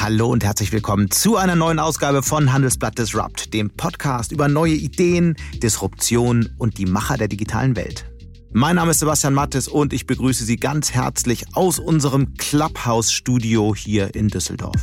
Hallo 0.00 0.30
und 0.30 0.42
herzlich 0.42 0.72
willkommen 0.72 1.10
zu 1.10 1.36
einer 1.36 1.56
neuen 1.56 1.78
Ausgabe 1.78 2.22
von 2.22 2.54
Handelsblatt 2.54 2.96
Disrupt, 2.96 3.52
dem 3.52 3.68
Podcast 3.68 4.32
über 4.32 4.48
neue 4.48 4.72
Ideen, 4.72 5.36
Disruption 5.62 6.48
und 6.56 6.78
die 6.78 6.86
Macher 6.86 7.18
der 7.18 7.28
digitalen 7.28 7.76
Welt. 7.76 8.10
Mein 8.50 8.76
Name 8.76 8.92
ist 8.92 9.00
Sebastian 9.00 9.34
Mattes 9.34 9.68
und 9.68 9.92
ich 9.92 10.06
begrüße 10.06 10.46
Sie 10.46 10.56
ganz 10.56 10.92
herzlich 10.92 11.54
aus 11.54 11.78
unserem 11.78 12.32
Clubhouse-Studio 12.38 13.74
hier 13.74 14.14
in 14.14 14.28
Düsseldorf. 14.28 14.80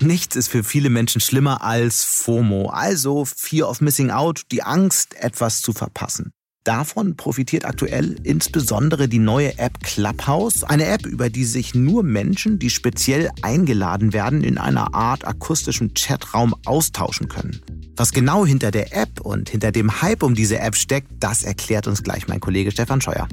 Nichts 0.00 0.36
ist 0.36 0.48
für 0.48 0.64
viele 0.64 0.88
Menschen 0.88 1.20
schlimmer 1.20 1.62
als 1.62 2.02
FOMO, 2.02 2.70
also 2.70 3.26
Fear 3.26 3.68
of 3.68 3.82
Missing 3.82 4.10
Out, 4.10 4.40
die 4.52 4.62
Angst, 4.62 5.16
etwas 5.16 5.60
zu 5.60 5.74
verpassen. 5.74 6.32
Davon 6.68 7.16
profitiert 7.16 7.64
aktuell 7.64 8.16
insbesondere 8.24 9.08
die 9.08 9.18
neue 9.18 9.58
App 9.58 9.82
Clubhouse, 9.82 10.64
eine 10.64 10.84
App, 10.84 11.06
über 11.06 11.30
die 11.30 11.44
sich 11.44 11.74
nur 11.74 12.02
Menschen, 12.02 12.58
die 12.58 12.68
speziell 12.68 13.30
eingeladen 13.40 14.12
werden, 14.12 14.44
in 14.44 14.58
einer 14.58 14.94
Art 14.94 15.26
akustischem 15.26 15.94
Chatraum 15.94 16.54
austauschen 16.66 17.28
können. 17.28 17.62
Was 17.96 18.12
genau 18.12 18.44
hinter 18.44 18.70
der 18.70 18.94
App 18.94 19.22
und 19.22 19.48
hinter 19.48 19.72
dem 19.72 20.02
Hype 20.02 20.22
um 20.22 20.34
diese 20.34 20.58
App 20.58 20.76
steckt, 20.76 21.08
das 21.20 21.42
erklärt 21.42 21.86
uns 21.86 22.02
gleich 22.02 22.28
mein 22.28 22.38
Kollege 22.38 22.70
Stefan 22.70 23.00
Scheuer. 23.00 23.28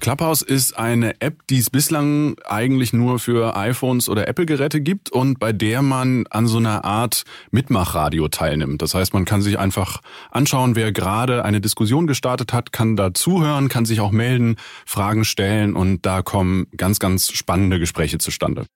Clubhouse 0.00 0.42
ist 0.42 0.76
eine 0.76 1.20
App, 1.20 1.46
die 1.48 1.58
es 1.58 1.70
bislang 1.70 2.36
eigentlich 2.44 2.92
nur 2.92 3.18
für 3.18 3.56
iPhones 3.56 4.08
oder 4.08 4.26
Apple-Geräte 4.26 4.80
gibt 4.80 5.10
und 5.10 5.38
bei 5.38 5.52
der 5.52 5.82
man 5.82 6.26
an 6.30 6.46
so 6.46 6.58
einer 6.58 6.84
Art 6.84 7.24
Mitmachradio 7.50 8.28
teilnimmt. 8.28 8.82
Das 8.82 8.94
heißt, 8.94 9.12
man 9.12 9.26
kann 9.26 9.42
sich 9.42 9.58
einfach 9.58 10.00
anschauen, 10.30 10.74
wer 10.74 10.90
gerade 10.92 11.44
eine 11.44 11.60
Diskussion 11.60 12.06
gestartet 12.06 12.52
hat, 12.52 12.72
kann 12.72 12.96
da 12.96 13.12
zuhören, 13.14 13.68
kann 13.68 13.84
sich 13.84 14.00
auch 14.00 14.10
melden, 14.10 14.56
Fragen 14.86 15.24
stellen 15.24 15.76
und 15.76 16.06
da 16.06 16.22
kommen 16.22 16.66
ganz, 16.76 16.98
ganz 16.98 17.30
spannende 17.30 17.78
Gespräche 17.78 18.18
zustande. 18.18 18.66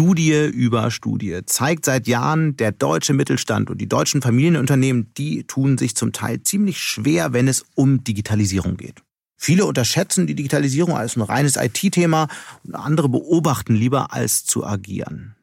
Studie 0.00 0.46
über 0.46 0.90
Studie 0.90 1.40
zeigt 1.44 1.84
seit 1.84 2.06
Jahren, 2.06 2.56
der 2.56 2.72
deutsche 2.72 3.12
Mittelstand 3.12 3.68
und 3.68 3.78
die 3.82 3.86
deutschen 3.86 4.22
Familienunternehmen, 4.22 5.12
die 5.18 5.44
tun 5.44 5.76
sich 5.76 5.94
zum 5.94 6.12
Teil 6.12 6.42
ziemlich 6.42 6.78
schwer, 6.80 7.34
wenn 7.34 7.48
es 7.48 7.66
um 7.74 8.02
Digitalisierung 8.02 8.78
geht. 8.78 9.02
Viele 9.36 9.66
unterschätzen 9.66 10.26
die 10.26 10.34
Digitalisierung 10.34 10.96
als 10.96 11.16
ein 11.16 11.20
reines 11.20 11.56
IT-Thema 11.56 12.28
und 12.64 12.76
andere 12.76 13.10
beobachten 13.10 13.74
lieber 13.74 14.14
als 14.14 14.46
zu 14.46 14.64
agieren. 14.64 15.36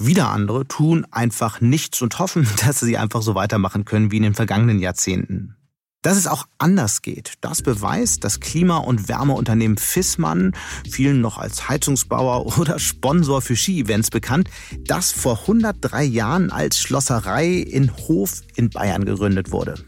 Wieder 0.00 0.28
andere 0.28 0.64
tun 0.68 1.04
einfach 1.10 1.60
nichts 1.60 2.00
und 2.00 2.20
hoffen, 2.20 2.46
dass 2.64 2.78
sie 2.78 2.96
einfach 2.96 3.22
so 3.22 3.34
weitermachen 3.34 3.84
können 3.84 4.12
wie 4.12 4.18
in 4.18 4.22
den 4.22 4.34
vergangenen 4.34 4.78
Jahrzehnten. 4.78 5.56
Dass 6.04 6.18
es 6.18 6.26
auch 6.26 6.44
anders 6.58 7.00
geht, 7.00 7.32
das 7.40 7.62
beweist 7.62 8.24
das 8.24 8.38
Klima- 8.38 8.76
und 8.76 9.08
Wärmeunternehmen 9.08 9.78
Fissmann, 9.78 10.52
vielen 10.86 11.22
noch 11.22 11.38
als 11.38 11.70
Heizungsbauer 11.70 12.58
oder 12.58 12.78
Sponsor 12.78 13.40
für 13.40 13.56
Ski-Events 13.56 14.10
bekannt, 14.10 14.50
das 14.80 15.12
vor 15.12 15.40
103 15.40 16.04
Jahren 16.04 16.50
als 16.50 16.78
Schlosserei 16.78 17.54
in 17.54 17.90
Hof 17.96 18.42
in 18.54 18.68
Bayern 18.68 19.06
gegründet 19.06 19.50
wurde. 19.50 19.82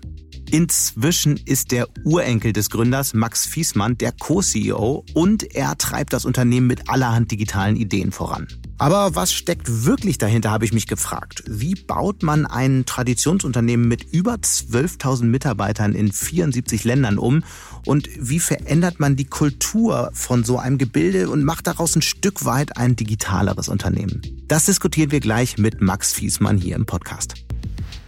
Inzwischen 0.50 1.36
ist 1.36 1.70
der 1.70 1.86
Urenkel 2.04 2.54
des 2.54 2.70
Gründers 2.70 3.12
Max 3.12 3.44
Fiesmann 3.44 3.98
der 3.98 4.12
Co-CEO 4.12 5.04
und 5.12 5.54
er 5.54 5.76
treibt 5.76 6.14
das 6.14 6.24
Unternehmen 6.24 6.66
mit 6.66 6.88
allerhand 6.88 7.30
digitalen 7.30 7.76
Ideen 7.76 8.10
voran. 8.10 8.48
Aber 8.78 9.14
was 9.14 9.32
steckt 9.32 9.86
wirklich 9.86 10.18
dahinter, 10.18 10.50
habe 10.50 10.66
ich 10.66 10.72
mich 10.72 10.86
gefragt. 10.86 11.42
Wie 11.46 11.74
baut 11.74 12.22
man 12.22 12.44
ein 12.44 12.84
Traditionsunternehmen 12.84 13.88
mit 13.88 14.12
über 14.12 14.34
12.000 14.34 15.24
Mitarbeitern 15.24 15.94
in 15.94 16.12
74 16.12 16.84
Ländern 16.84 17.16
um? 17.18 17.42
Und 17.86 18.08
wie 18.18 18.40
verändert 18.40 19.00
man 19.00 19.16
die 19.16 19.24
Kultur 19.24 20.10
von 20.12 20.44
so 20.44 20.58
einem 20.58 20.76
Gebilde 20.76 21.30
und 21.30 21.44
macht 21.44 21.66
daraus 21.66 21.96
ein 21.96 22.02
Stück 22.02 22.44
weit 22.44 22.76
ein 22.76 22.96
digitaleres 22.96 23.68
Unternehmen? 23.68 24.20
Das 24.46 24.66
diskutieren 24.66 25.10
wir 25.10 25.20
gleich 25.20 25.56
mit 25.56 25.80
Max 25.80 26.12
Fiesmann 26.12 26.58
hier 26.58 26.76
im 26.76 26.84
Podcast. 26.84 27.45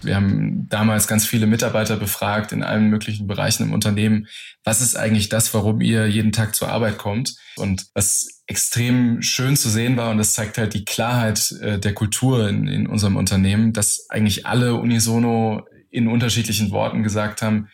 Wir 0.03 0.15
haben 0.15 0.69
damals 0.69 1.09
ganz 1.09 1.27
viele 1.27 1.47
Mitarbeiter 1.47 1.97
befragt 1.97 2.53
in 2.53 2.63
allen 2.63 2.89
möglichen 2.89 3.27
Bereichen 3.27 3.65
im 3.65 3.73
Unternehmen. 3.73 4.27
Was 4.65 4.81
ist 4.81 4.97
eigentlich 4.97 5.29
das, 5.29 5.53
warum 5.55 5.81
ihr 5.81 6.07
jeden 6.07 6.33
Tag 6.33 6.55
zur 6.55 6.69
Arbeit 6.69 6.99
kommt? 6.99 7.35
Und 7.57 7.87
was 7.95 8.43
extrem 8.47 9.23
schön 9.23 9.57
zu 9.57 9.69
sehen 9.69 9.97
war, 9.97 10.11
und 10.11 10.19
das 10.19 10.35
zeigt 10.35 10.59
halt 10.59 10.75
die 10.75 10.85
Klarheit 10.85 11.53
äh, 11.61 11.79
der 11.79 11.95
Kultur 11.95 12.49
in, 12.49 12.67
in 12.67 12.87
unserem 12.87 13.17
Unternehmen, 13.17 13.73
dass 13.73 14.07
eigentlich 14.09 14.47
alle 14.47 14.75
unisono 14.75 15.67
in 15.91 16.09
unterschiedlichen 16.09 16.71
Worten 16.71 17.03
gesagt 17.03 17.43
haben, 17.43 17.69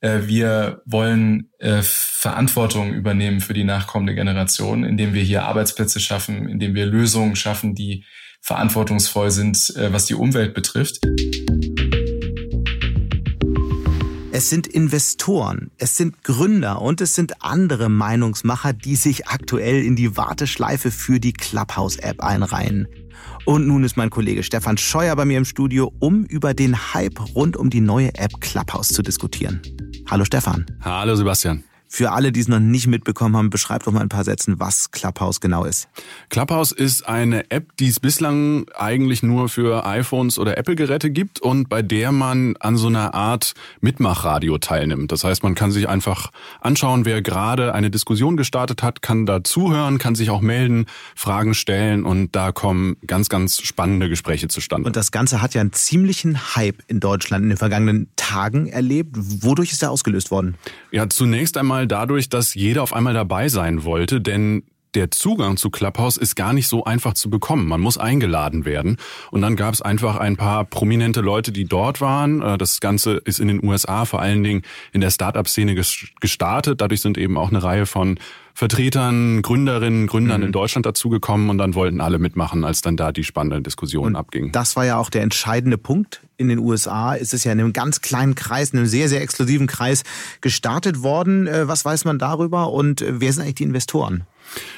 äh, 0.00 0.20
wir 0.24 0.82
wollen 0.86 1.50
äh, 1.58 1.82
Verantwortung 1.82 2.92
übernehmen 2.92 3.40
für 3.40 3.54
die 3.54 3.64
nachkommende 3.64 4.14
Generation, 4.14 4.84
indem 4.84 5.14
wir 5.14 5.22
hier 5.22 5.44
Arbeitsplätze 5.44 6.00
schaffen, 6.00 6.48
indem 6.48 6.74
wir 6.74 6.86
Lösungen 6.86 7.36
schaffen, 7.36 7.74
die 7.74 8.04
verantwortungsvoll 8.40 9.30
sind, 9.30 9.74
äh, 9.76 9.92
was 9.92 10.06
die 10.06 10.14
Umwelt 10.14 10.54
betrifft. 10.54 11.00
Es 14.40 14.48
sind 14.48 14.66
Investoren, 14.66 15.70
es 15.76 15.98
sind 15.98 16.24
Gründer 16.24 16.80
und 16.80 17.02
es 17.02 17.14
sind 17.14 17.44
andere 17.44 17.90
Meinungsmacher, 17.90 18.72
die 18.72 18.96
sich 18.96 19.28
aktuell 19.28 19.84
in 19.84 19.96
die 19.96 20.16
Warteschleife 20.16 20.90
für 20.90 21.20
die 21.20 21.34
Clubhouse-App 21.34 22.22
einreihen. 22.22 22.88
Und 23.44 23.66
nun 23.66 23.84
ist 23.84 23.98
mein 23.98 24.08
Kollege 24.08 24.42
Stefan 24.42 24.78
Scheuer 24.78 25.14
bei 25.14 25.26
mir 25.26 25.36
im 25.36 25.44
Studio, 25.44 25.92
um 25.98 26.24
über 26.24 26.54
den 26.54 26.94
Hype 26.94 27.20
rund 27.34 27.54
um 27.58 27.68
die 27.68 27.82
neue 27.82 28.14
App 28.14 28.40
Clubhouse 28.40 28.88
zu 28.88 29.02
diskutieren. 29.02 29.60
Hallo 30.10 30.24
Stefan. 30.24 30.64
Hallo 30.80 31.16
Sebastian. 31.16 31.62
Für 31.92 32.12
alle, 32.12 32.30
die 32.30 32.38
es 32.38 32.46
noch 32.46 32.60
nicht 32.60 32.86
mitbekommen 32.86 33.36
haben, 33.36 33.50
beschreib 33.50 33.82
doch 33.82 33.90
mal 33.90 34.00
ein 34.00 34.08
paar 34.08 34.22
Sätzen, 34.22 34.60
was 34.60 34.92
Clubhouse 34.92 35.40
genau 35.40 35.64
ist. 35.64 35.88
Clubhouse 36.28 36.70
ist 36.70 37.08
eine 37.08 37.50
App, 37.50 37.76
die 37.78 37.88
es 37.88 37.98
bislang 37.98 38.66
eigentlich 38.76 39.24
nur 39.24 39.48
für 39.48 39.84
iPhones 39.84 40.38
oder 40.38 40.56
Apple-Geräte 40.56 41.10
gibt 41.10 41.40
und 41.40 41.68
bei 41.68 41.82
der 41.82 42.12
man 42.12 42.56
an 42.60 42.76
so 42.76 42.86
einer 42.86 43.12
Art 43.14 43.54
Mitmachradio 43.80 44.58
teilnimmt. 44.58 45.10
Das 45.10 45.24
heißt, 45.24 45.42
man 45.42 45.56
kann 45.56 45.72
sich 45.72 45.88
einfach 45.88 46.30
anschauen, 46.60 47.06
wer 47.06 47.22
gerade 47.22 47.74
eine 47.74 47.90
Diskussion 47.90 48.36
gestartet 48.36 48.84
hat, 48.84 49.02
kann 49.02 49.26
da 49.26 49.42
zuhören, 49.42 49.98
kann 49.98 50.14
sich 50.14 50.30
auch 50.30 50.42
melden, 50.42 50.86
Fragen 51.16 51.54
stellen 51.54 52.04
und 52.04 52.36
da 52.36 52.52
kommen 52.52 52.98
ganz, 53.04 53.28
ganz 53.28 53.60
spannende 53.62 54.08
Gespräche 54.08 54.46
zustande. 54.46 54.86
Und 54.86 54.94
das 54.94 55.10
Ganze 55.10 55.42
hat 55.42 55.54
ja 55.54 55.60
einen 55.60 55.72
ziemlichen 55.72 56.54
Hype 56.54 56.84
in 56.86 57.00
Deutschland 57.00 57.42
in 57.42 57.48
den 57.48 57.58
vergangenen 57.58 58.10
Tagen 58.14 58.68
erlebt. 58.68 59.16
Wodurch 59.16 59.72
ist 59.72 59.82
er 59.82 59.90
ausgelöst 59.90 60.30
worden? 60.30 60.54
Ja, 60.92 61.08
zunächst 61.08 61.56
einmal 61.56 61.79
einmal 61.80 61.86
dadurch, 61.86 62.28
dass 62.28 62.54
jeder 62.54 62.82
auf 62.82 62.92
einmal 62.92 63.14
dabei 63.14 63.48
sein 63.48 63.84
wollte, 63.84 64.20
denn 64.20 64.64
der 64.94 65.10
Zugang 65.10 65.56
zu 65.56 65.70
Clubhouse 65.70 66.16
ist 66.16 66.34
gar 66.34 66.52
nicht 66.52 66.68
so 66.68 66.84
einfach 66.84 67.14
zu 67.14 67.30
bekommen. 67.30 67.68
Man 67.68 67.80
muss 67.80 67.98
eingeladen 67.98 68.64
werden. 68.64 68.96
Und 69.30 69.42
dann 69.42 69.56
gab 69.56 69.74
es 69.74 69.82
einfach 69.82 70.16
ein 70.16 70.36
paar 70.36 70.64
prominente 70.64 71.20
Leute, 71.20 71.52
die 71.52 71.64
dort 71.64 72.00
waren. 72.00 72.42
Äh, 72.42 72.58
das 72.58 72.80
Ganze 72.80 73.14
ist 73.24 73.40
in 73.40 73.48
den 73.48 73.64
USA 73.64 74.04
vor 74.04 74.20
allen 74.20 74.42
Dingen 74.42 74.62
in 74.92 75.00
der 75.00 75.10
Startup-Szene 75.10 75.74
gestartet. 76.20 76.80
Dadurch 76.80 77.00
sind 77.00 77.18
eben 77.18 77.36
auch 77.36 77.50
eine 77.50 77.62
Reihe 77.62 77.86
von 77.86 78.18
Vertretern, 78.52 79.42
Gründerinnen, 79.42 80.06
Gründern 80.06 80.40
mhm. 80.40 80.48
in 80.48 80.52
Deutschland 80.52 80.84
dazugekommen 80.84 81.50
und 81.50 81.58
dann 81.58 81.74
wollten 81.74 82.00
alle 82.00 82.18
mitmachen, 82.18 82.64
als 82.64 82.82
dann 82.82 82.96
da 82.96 83.12
die 83.12 83.24
spannende 83.24 83.62
Diskussion 83.62 84.16
abging. 84.16 84.52
Das 84.52 84.76
war 84.76 84.84
ja 84.84 84.98
auch 84.98 85.08
der 85.08 85.22
entscheidende 85.22 85.78
Punkt. 85.78 86.22
In 86.36 86.48
den 86.48 86.58
USA 86.58 87.14
ist 87.14 87.32
es 87.32 87.44
ja 87.44 87.52
in 87.52 87.60
einem 87.60 87.72
ganz 87.72 88.00
kleinen 88.00 88.34
Kreis, 88.34 88.70
in 88.70 88.80
einem 88.80 88.88
sehr, 88.88 89.08
sehr 89.08 89.22
exklusiven 89.22 89.66
Kreis 89.66 90.02
gestartet 90.40 91.02
worden. 91.02 91.46
Äh, 91.46 91.68
was 91.68 91.84
weiß 91.84 92.04
man 92.04 92.18
darüber 92.18 92.72
und 92.72 93.02
äh, 93.02 93.20
wer 93.20 93.32
sind 93.32 93.44
eigentlich 93.44 93.54
die 93.56 93.64
Investoren? 93.64 94.26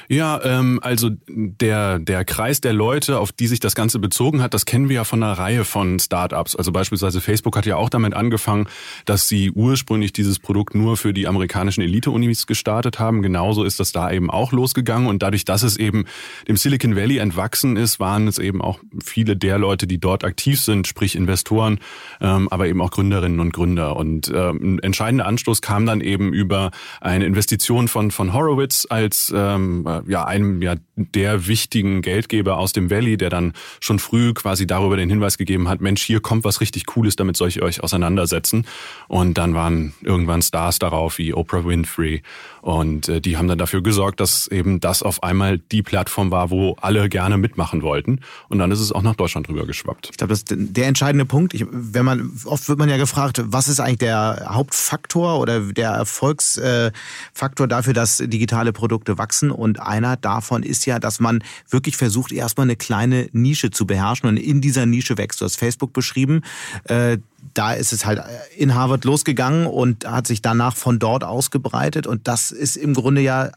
Ja, 0.09 0.39
ähm, 0.43 0.79
also 0.81 1.09
der, 1.27 1.99
der 1.99 2.25
Kreis 2.25 2.61
der 2.61 2.73
Leute, 2.73 3.19
auf 3.19 3.31
die 3.31 3.47
sich 3.47 3.59
das 3.59 3.73
Ganze 3.75 3.99
bezogen 3.99 4.41
hat, 4.41 4.53
das 4.53 4.65
kennen 4.65 4.89
wir 4.89 4.97
ja 4.97 5.03
von 5.03 5.23
einer 5.23 5.33
Reihe 5.33 5.65
von 5.65 5.99
Startups. 5.99 6.55
Also 6.55 6.71
beispielsweise 6.71 7.21
Facebook 7.21 7.55
hat 7.55 7.65
ja 7.65 7.77
auch 7.77 7.89
damit 7.89 8.13
angefangen, 8.13 8.67
dass 9.05 9.27
sie 9.27 9.51
ursprünglich 9.51 10.13
dieses 10.13 10.39
Produkt 10.39 10.75
nur 10.75 10.97
für 10.97 11.13
die 11.13 11.27
amerikanischen 11.27 11.81
Elite-Unis 11.81 12.47
gestartet 12.47 12.99
haben. 12.99 13.21
Genauso 13.21 13.63
ist 13.63 13.79
das 13.79 13.91
da 13.91 14.11
eben 14.11 14.29
auch 14.29 14.51
losgegangen. 14.51 15.07
Und 15.07 15.23
dadurch, 15.23 15.45
dass 15.45 15.63
es 15.63 15.77
eben 15.77 16.05
dem 16.47 16.57
Silicon 16.57 16.95
Valley 16.95 17.17
entwachsen 17.17 17.77
ist, 17.77 17.99
waren 17.99 18.27
es 18.27 18.37
eben 18.37 18.61
auch 18.61 18.79
viele 19.03 19.37
der 19.37 19.57
Leute, 19.57 19.87
die 19.87 19.99
dort 19.99 20.23
aktiv 20.23 20.59
sind, 20.59 20.87
sprich 20.87 21.15
Investoren, 21.15 21.79
ähm, 22.21 22.49
aber 22.49 22.67
eben 22.67 22.81
auch 22.81 22.91
Gründerinnen 22.91 23.39
und 23.39 23.53
Gründer. 23.53 23.95
Und 23.95 24.31
ähm, 24.33 24.75
ein 24.75 24.79
entscheidender 24.79 25.25
Anstoß 25.25 25.61
kam 25.61 25.85
dann 25.85 26.01
eben 26.01 26.33
über 26.33 26.71
eine 27.01 27.25
Investition 27.25 27.87
von, 27.87 28.11
von 28.11 28.33
Horowitz 28.33 28.85
als 28.89 29.33
ähm, 29.35 29.62
ähm, 29.63 29.87
äh, 29.87 30.11
ja 30.11 30.25
einem 30.25 30.61
ja 30.61 30.75
der 30.95 31.47
wichtigen 31.47 32.01
Geldgeber 32.01 32.57
aus 32.57 32.73
dem 32.73 32.89
Valley, 32.89 33.17
der 33.17 33.29
dann 33.29 33.53
schon 33.79 33.99
früh 33.99 34.33
quasi 34.33 34.67
darüber 34.67 34.95
den 34.95 35.09
Hinweis 35.09 35.37
gegeben 35.37 35.67
hat, 35.67 35.81
Mensch, 35.81 36.03
hier 36.03 36.19
kommt 36.19 36.43
was 36.43 36.61
richtig 36.61 36.85
Cooles, 36.85 37.15
damit 37.15 37.35
soll 37.35 37.47
ich 37.47 37.61
euch 37.61 37.81
auseinandersetzen. 37.81 38.65
Und 39.07 39.37
dann 39.37 39.55
waren 39.55 39.93
irgendwann 40.01 40.41
Stars 40.41 40.79
darauf 40.79 41.17
wie 41.17 41.33
Oprah 41.33 41.65
Winfrey 41.65 42.21
und 42.61 43.09
äh, 43.09 43.21
die 43.21 43.37
haben 43.37 43.47
dann 43.47 43.57
dafür 43.57 43.81
gesorgt, 43.81 44.19
dass 44.19 44.47
eben 44.47 44.79
das 44.79 45.03
auf 45.03 45.23
einmal 45.23 45.57
die 45.57 45.81
Plattform 45.81 46.31
war, 46.31 46.49
wo 46.49 46.77
alle 46.79 47.09
gerne 47.09 47.37
mitmachen 47.37 47.81
wollten. 47.81 48.21
Und 48.47 48.59
dann 48.59 48.71
ist 48.71 48.79
es 48.79 48.91
auch 48.91 49.01
nach 49.01 49.15
Deutschland 49.15 49.49
rüber 49.49 49.65
geschwappt. 49.65 50.09
Ich 50.11 50.17
glaube, 50.17 50.29
das 50.29 50.39
ist 50.39 50.53
der 50.55 50.87
entscheidende 50.87 51.25
Punkt. 51.25 51.53
Ich, 51.53 51.65
wenn 51.69 52.05
man 52.05 52.31
oft 52.45 52.69
wird 52.69 52.79
man 52.79 52.87
ja 52.87 52.97
gefragt, 52.97 53.41
was 53.43 53.67
ist 53.67 53.79
eigentlich 53.79 53.99
der 53.99 54.45
Hauptfaktor 54.47 55.39
oder 55.39 55.59
der 55.59 55.89
Erfolgsfaktor 55.89 57.67
dafür, 57.67 57.93
dass 57.93 58.17
digitale 58.17 58.71
Produkte 58.71 59.17
wachsen? 59.17 59.51
Und 59.51 59.81
einer 59.81 60.15
davon 60.15 60.63
ist 60.63 60.82
ja, 60.85 60.99
dass 60.99 61.19
man 61.19 61.43
wirklich 61.69 61.97
versucht, 61.97 62.31
erstmal 62.31 62.65
eine 62.65 62.75
kleine 62.75 63.29
Nische 63.31 63.71
zu 63.71 63.85
beherrschen 63.85 64.29
und 64.29 64.37
in 64.37 64.61
dieser 64.61 64.85
Nische 64.85 65.17
wächst. 65.17 65.41
Du 65.41 65.45
hast 65.45 65.55
Facebook 65.55 65.93
beschrieben. 65.93 66.41
Äh, 66.85 67.17
da 67.53 67.73
ist 67.73 67.93
es 67.93 68.05
halt 68.05 68.21
in 68.57 68.73
Harvard 68.73 69.05
losgegangen 69.05 69.67
und 69.67 70.07
hat 70.07 70.27
sich 70.27 70.41
danach 70.41 70.75
von 70.75 70.99
dort 70.99 71.23
ausgebreitet. 71.23 72.07
Und 72.07 72.27
das 72.27 72.51
ist 72.51 72.77
im 72.77 72.93
Grunde 72.93 73.21
ja 73.21 73.51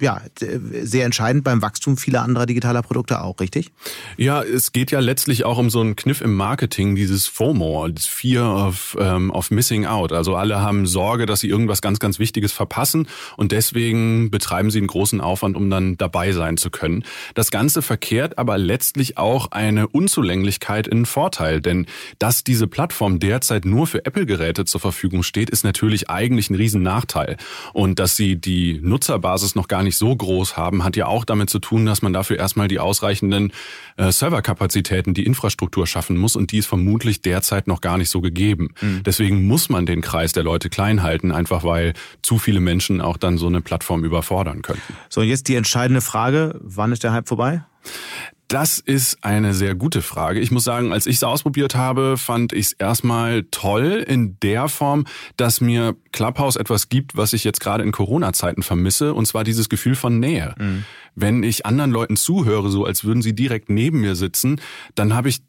ja, 0.00 0.20
sehr 0.38 1.04
entscheidend 1.04 1.44
beim 1.44 1.62
Wachstum 1.62 1.96
vieler 1.96 2.22
anderer 2.22 2.46
digitaler 2.46 2.82
Produkte 2.82 3.22
auch, 3.22 3.40
richtig? 3.40 3.72
Ja, 4.16 4.42
es 4.42 4.72
geht 4.72 4.90
ja 4.90 5.00
letztlich 5.00 5.44
auch 5.44 5.58
um 5.58 5.70
so 5.70 5.80
einen 5.80 5.96
Kniff 5.96 6.20
im 6.20 6.34
Marketing, 6.34 6.94
dieses 6.96 7.26
FOMO, 7.26 7.88
das 7.88 8.06
Fear 8.06 8.68
of, 8.68 8.96
ähm, 9.00 9.30
of 9.30 9.50
Missing 9.50 9.86
Out. 9.86 10.12
Also 10.12 10.36
alle 10.36 10.60
haben 10.60 10.86
Sorge, 10.86 11.26
dass 11.26 11.40
sie 11.40 11.48
irgendwas 11.48 11.80
ganz, 11.80 11.98
ganz 11.98 12.18
Wichtiges 12.18 12.52
verpassen 12.52 13.08
und 13.36 13.52
deswegen 13.52 14.30
betreiben 14.30 14.70
sie 14.70 14.78
einen 14.78 14.86
großen 14.86 15.20
Aufwand, 15.20 15.56
um 15.56 15.70
dann 15.70 15.96
dabei 15.96 16.32
sein 16.32 16.56
zu 16.56 16.70
können. 16.70 17.04
Das 17.34 17.50
Ganze 17.50 17.82
verkehrt 17.82 18.38
aber 18.38 18.58
letztlich 18.58 19.16
auch 19.16 19.50
eine 19.52 19.88
Unzulänglichkeit 19.88 20.86
in 20.86 21.06
Vorteil, 21.06 21.60
denn 21.60 21.86
dass 22.18 22.44
diese 22.44 22.66
Plattform 22.66 23.18
derzeit 23.18 23.64
nur 23.64 23.86
für 23.86 24.04
Apple-Geräte 24.04 24.64
zur 24.64 24.80
Verfügung 24.80 25.22
steht, 25.22 25.50
ist 25.50 25.64
natürlich 25.64 26.10
eigentlich 26.10 26.50
ein 26.50 26.54
Riesennachteil. 26.54 27.36
Und 27.72 27.98
dass 27.98 28.16
sie 28.16 28.36
die 28.36 28.80
Nutzerbasis 28.82 29.54
noch 29.54 29.68
gar 29.68 29.82
nicht 29.86 29.96
so 29.96 30.14
groß 30.14 30.56
haben, 30.56 30.84
hat 30.84 30.96
ja 30.96 31.06
auch 31.06 31.24
damit 31.24 31.48
zu 31.48 31.58
tun, 31.58 31.86
dass 31.86 32.02
man 32.02 32.12
dafür 32.12 32.38
erstmal 32.38 32.68
die 32.68 32.78
ausreichenden 32.78 33.52
äh, 33.96 34.12
Serverkapazitäten, 34.12 35.14
die 35.14 35.24
Infrastruktur 35.24 35.86
schaffen 35.86 36.16
muss 36.16 36.36
und 36.36 36.52
die 36.52 36.58
ist 36.58 36.66
vermutlich 36.66 37.22
derzeit 37.22 37.66
noch 37.66 37.80
gar 37.80 37.96
nicht 37.96 38.10
so 38.10 38.20
gegeben. 38.20 38.74
Mhm. 38.80 39.02
Deswegen 39.04 39.46
muss 39.46 39.68
man 39.68 39.86
den 39.86 40.02
Kreis 40.02 40.32
der 40.32 40.42
Leute 40.42 40.68
klein 40.68 41.02
halten, 41.02 41.32
einfach 41.32 41.64
weil 41.64 41.94
zu 42.22 42.38
viele 42.38 42.60
Menschen 42.60 43.00
auch 43.00 43.16
dann 43.16 43.38
so 43.38 43.46
eine 43.46 43.62
Plattform 43.62 44.04
überfordern 44.04 44.60
könnten. 44.62 44.94
So, 45.08 45.22
jetzt 45.22 45.48
die 45.48 45.54
entscheidende 45.54 46.02
Frage, 46.02 46.58
wann 46.60 46.92
ist 46.92 47.02
der 47.02 47.12
Hype 47.12 47.28
vorbei? 47.28 47.62
Das 48.48 48.78
ist 48.78 49.24
eine 49.24 49.54
sehr 49.54 49.74
gute 49.74 50.02
Frage. 50.02 50.38
Ich 50.38 50.52
muss 50.52 50.62
sagen, 50.62 50.92
als 50.92 51.06
ich 51.06 51.16
es 51.16 51.24
ausprobiert 51.24 51.74
habe, 51.74 52.16
fand 52.16 52.52
ich 52.52 52.66
es 52.66 52.72
erstmal 52.74 53.42
toll 53.50 54.04
in 54.06 54.38
der 54.40 54.68
Form, 54.68 55.04
dass 55.36 55.60
mir 55.60 55.96
Clubhouse 56.12 56.54
etwas 56.54 56.88
gibt, 56.88 57.16
was 57.16 57.32
ich 57.32 57.42
jetzt 57.42 57.60
gerade 57.60 57.82
in 57.82 57.90
Corona-Zeiten 57.90 58.62
vermisse, 58.62 59.14
und 59.14 59.26
zwar 59.26 59.42
dieses 59.42 59.68
Gefühl 59.68 59.96
von 59.96 60.20
Nähe. 60.20 60.54
Mhm. 60.58 60.84
Wenn 61.16 61.42
ich 61.42 61.66
anderen 61.66 61.90
Leuten 61.90 62.16
zuhöre, 62.16 62.70
so 62.70 62.84
als 62.84 63.02
würden 63.02 63.20
sie 63.20 63.34
direkt 63.34 63.68
neben 63.68 64.00
mir 64.00 64.14
sitzen, 64.14 64.60
dann 64.94 65.14
habe 65.14 65.28
ich 65.28 65.40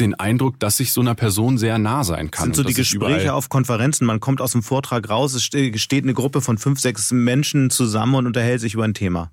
den 0.00 0.14
Eindruck, 0.14 0.58
dass 0.58 0.80
ich 0.80 0.92
so 0.92 1.00
einer 1.00 1.14
Person 1.14 1.58
sehr 1.58 1.78
nah 1.78 2.04
sein 2.04 2.30
kann. 2.30 2.50
Das 2.50 2.56
sind 2.56 2.64
so 2.64 2.68
die 2.68 2.74
Gespräche 2.74 3.34
auf 3.34 3.48
Konferenzen. 3.48 4.06
Man 4.06 4.20
kommt 4.20 4.40
aus 4.40 4.52
dem 4.52 4.62
Vortrag 4.62 5.08
raus, 5.08 5.34
es 5.34 5.44
steht 5.44 6.04
eine 6.04 6.14
Gruppe 6.14 6.40
von 6.40 6.58
fünf, 6.58 6.80
sechs 6.80 7.10
Menschen 7.12 7.70
zusammen 7.70 8.14
und 8.14 8.26
unterhält 8.26 8.60
sich 8.60 8.74
über 8.74 8.84
ein 8.84 8.94
Thema. 8.94 9.30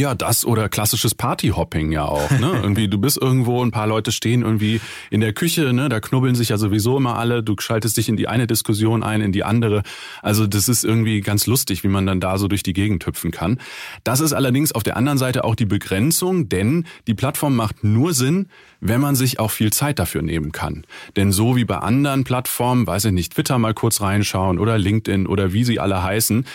Ja, 0.00 0.14
das 0.14 0.46
oder 0.46 0.70
klassisches 0.70 1.14
Partyhopping 1.14 1.92
ja 1.92 2.06
auch. 2.06 2.30
Ne? 2.30 2.52
irgendwie, 2.62 2.88
du 2.88 2.96
bist 2.96 3.20
irgendwo, 3.20 3.62
ein 3.62 3.70
paar 3.70 3.86
Leute 3.86 4.12
stehen 4.12 4.40
irgendwie 4.40 4.80
in 5.10 5.20
der 5.20 5.34
Küche, 5.34 5.74
ne? 5.74 5.90
da 5.90 6.00
knubbeln 6.00 6.34
sich 6.34 6.48
ja 6.48 6.56
sowieso 6.56 6.96
immer 6.96 7.18
alle. 7.18 7.42
Du 7.42 7.54
schaltest 7.58 7.98
dich 7.98 8.08
in 8.08 8.16
die 8.16 8.26
eine 8.26 8.46
Diskussion 8.46 9.02
ein, 9.02 9.20
in 9.20 9.30
die 9.30 9.44
andere. 9.44 9.82
Also 10.22 10.46
das 10.46 10.70
ist 10.70 10.84
irgendwie 10.86 11.20
ganz 11.20 11.46
lustig, 11.46 11.84
wie 11.84 11.88
man 11.88 12.06
dann 12.06 12.18
da 12.18 12.38
so 12.38 12.48
durch 12.48 12.62
die 12.62 12.72
Gegend 12.72 13.04
hüpfen 13.04 13.30
kann. 13.30 13.58
Das 14.02 14.20
ist 14.20 14.32
allerdings 14.32 14.72
auf 14.72 14.84
der 14.84 14.96
anderen 14.96 15.18
Seite 15.18 15.44
auch 15.44 15.54
die 15.54 15.66
Begrenzung, 15.66 16.48
denn 16.48 16.86
die 17.06 17.14
Plattform 17.14 17.54
macht 17.54 17.84
nur 17.84 18.14
Sinn, 18.14 18.46
wenn 18.80 19.02
man 19.02 19.16
sich 19.16 19.38
auch 19.38 19.50
viel 19.50 19.70
Zeit 19.70 19.98
dafür 19.98 20.22
nehmen 20.22 20.50
kann. 20.50 20.86
Denn 21.16 21.30
so 21.30 21.56
wie 21.56 21.66
bei 21.66 21.76
anderen 21.76 22.24
Plattformen, 22.24 22.86
weiß 22.86 23.04
ich 23.04 23.12
nicht, 23.12 23.34
Twitter 23.34 23.58
mal 23.58 23.74
kurz 23.74 24.00
reinschauen 24.00 24.58
oder 24.58 24.78
LinkedIn 24.78 25.26
oder 25.26 25.52
wie 25.52 25.64
sie 25.64 25.78
alle 25.78 26.02
heißen, 26.02 26.46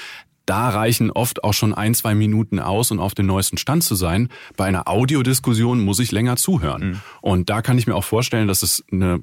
da 0.46 0.70
reichen 0.70 1.12
oft 1.12 1.44
auch 1.44 1.54
schon 1.54 1.74
ein, 1.74 1.94
zwei 1.94 2.16
Minuten 2.16 2.60
aus, 2.60 2.92
um 2.92 3.00
auf 3.00 3.16
den 3.16 3.26
neuesten 3.26 3.58
Stand 3.58 3.84
zu 3.84 3.96
sein. 3.96 4.30
Bei 4.56 4.66
einer 4.66 4.88
Audiodiskussion 4.88 5.80
muss 5.80 6.00
ich 6.00 6.12
länger 6.12 6.36
zuhören. 6.36 6.90
Mhm. 6.90 7.02
Und 7.22 7.50
da 7.50 7.62
kann 7.62 7.78
ich 7.78 7.88
mir 7.88 7.96
auch 7.96 8.04
vorstellen, 8.04 8.48
dass 8.48 8.64
es 8.64 8.84
eine 8.92 9.20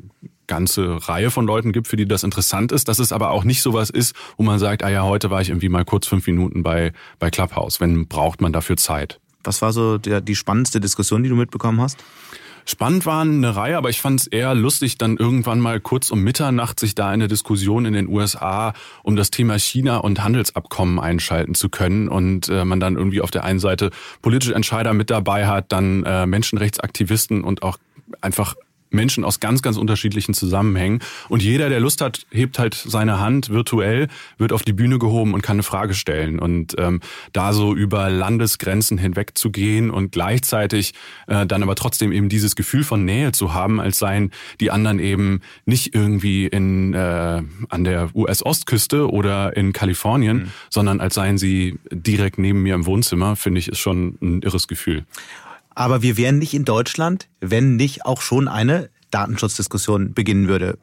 ganze 0.46 1.08
Reihe 1.08 1.30
von 1.30 1.46
Leuten 1.46 1.72
gibt, 1.72 1.88
für 1.88 1.96
die 1.96 2.06
das 2.06 2.24
interessant 2.24 2.72
ist, 2.72 2.88
dass 2.88 2.98
es 2.98 3.12
aber 3.12 3.30
auch 3.30 3.44
nicht 3.44 3.62
sowas 3.62 3.88
ist, 3.88 4.14
wo 4.36 4.42
man 4.42 4.58
sagt, 4.58 4.82
ah 4.82 4.90
ja, 4.90 5.02
heute 5.02 5.30
war 5.30 5.40
ich 5.40 5.48
irgendwie 5.48 5.69
mal 5.69 5.84
kurz 5.84 6.06
fünf 6.06 6.26
Minuten 6.26 6.62
bei, 6.62 6.92
bei 7.19 7.30
Clubhouse. 7.30 7.80
Wenn 7.80 8.06
braucht 8.06 8.40
man 8.40 8.52
dafür 8.52 8.76
Zeit. 8.76 9.21
Was 9.44 9.62
war 9.62 9.73
so 9.73 9.99
der, 9.99 10.21
die 10.21 10.37
spannendste 10.37 10.81
Diskussion, 10.81 11.23
die 11.23 11.29
du 11.29 11.37
mitbekommen 11.37 11.81
hast? 11.81 11.99
Spannend 12.65 13.06
waren 13.06 13.39
eine 13.44 13.56
Reihe, 13.56 13.77
aber 13.77 13.91
ich 13.91 14.00
fand 14.00 14.21
es 14.21 14.27
eher 14.29 14.55
lustig, 14.55 14.97
dann 14.97 15.17
irgendwann 15.17 15.59
mal 15.59 15.81
kurz 15.81 16.11
um 16.11 16.21
Mitternacht 16.23 16.79
sich 16.79 16.94
da 16.94 17.09
eine 17.09 17.27
Diskussion 17.27 17.87
in 17.87 17.93
den 17.93 18.09
USA 18.09 18.73
um 19.03 19.17
das 19.17 19.31
Thema 19.31 19.59
China 19.59 19.99
und 19.99 20.23
Handelsabkommen 20.23 21.00
einschalten 21.00 21.55
zu 21.55 21.69
können 21.69 22.09
und 22.09 22.49
äh, 22.49 22.65
man 22.65 22.79
dann 22.79 22.97
irgendwie 22.97 23.21
auf 23.21 23.33
der 23.33 23.44
einen 23.44 23.59
Seite 23.59 23.91
politische 24.21 24.55
Entscheider 24.55 24.94
mit 24.94 25.11
dabei 25.11 25.47
hat, 25.49 25.73
dann 25.73 26.05
äh, 26.05 26.27
Menschenrechtsaktivisten 26.27 27.43
und 27.43 27.62
auch 27.62 27.79
einfach 28.21 28.55
Menschen 28.93 29.25
aus 29.25 29.41
ganz, 29.41 29.62
ganz 29.62 29.77
unterschiedlichen 29.77 30.35
Zusammenhängen. 30.35 31.00
Und 31.29 31.43
jeder, 31.43 31.69
der 31.69 31.81
Lust 31.81 32.00
hat, 32.00 32.27
hebt 32.31 32.59
halt 32.59 32.75
seine 32.75 33.21
Hand 33.21 33.50
virtuell, 33.50 34.09
wird 34.39 34.53
auf 34.53 34.62
die 34.62 34.73
Bühne 34.73 34.99
gehoben 34.99 35.35
und 35.35 35.43
kann 35.43 35.56
eine 35.56 35.62
Frage 35.62 35.94
stellen. 35.94 36.39
Und 36.39 36.75
ähm, 36.79 37.00
da 37.33 37.53
so 37.53 37.75
über 37.75 38.11
Landesgrenzen 38.11 38.99
hinweg 38.99 39.37
zu 39.37 39.50
gehen 39.50 39.91
und 39.91 40.12
gleichzeitig 40.12 40.94
äh, 41.27 41.47
dann 41.47 41.62
aber 41.62 41.75
trotzdem 41.75 42.12
eben 42.12 42.29
dieses 42.29 42.56
Gefühl 42.56 42.85
von 42.85 43.05
Nähe 43.05 43.33
zu 43.33 43.55
haben, 43.55 43.81
als 43.81 43.99
seien 43.99 44.31
die 44.61 44.71
anderen 44.71 44.99
eben 44.99 45.41
nicht 45.65 45.94
irgendwie 45.94 46.47
in 46.47 46.94
äh, 46.94 47.43
an 47.69 47.85
der 47.85 48.11
US-Ostküste 48.15 49.11
oder 49.11 49.56
in 49.56 49.73
Kalifornien, 49.73 50.37
mhm. 50.37 50.50
sondern 50.71 51.00
als 51.00 51.15
seien 51.15 51.39
sie 51.39 51.79
direkt 51.91 52.39
neben 52.39 52.62
mir 52.62 52.75
im 52.75 52.87
Wohnzimmer, 52.87 53.37
finde 53.37 53.61
ich, 53.61 53.69
ist 53.69 53.79
schon 53.79 54.19
ein 54.21 54.43
irres 54.43 54.69
Gefühl. 54.69 55.05
Aber 55.74 56.02
wir 56.02 56.16
wären 56.16 56.38
nicht 56.38 56.54
in 56.54 56.64
Deutschland, 56.64 57.28
wenn 57.40 57.76
nicht 57.76 58.04
auch 58.04 58.20
schon 58.20 58.48
eine 58.48 58.90
Datenschutzdiskussion 59.10 60.14
beginnen 60.14 60.48
würde. 60.48 60.78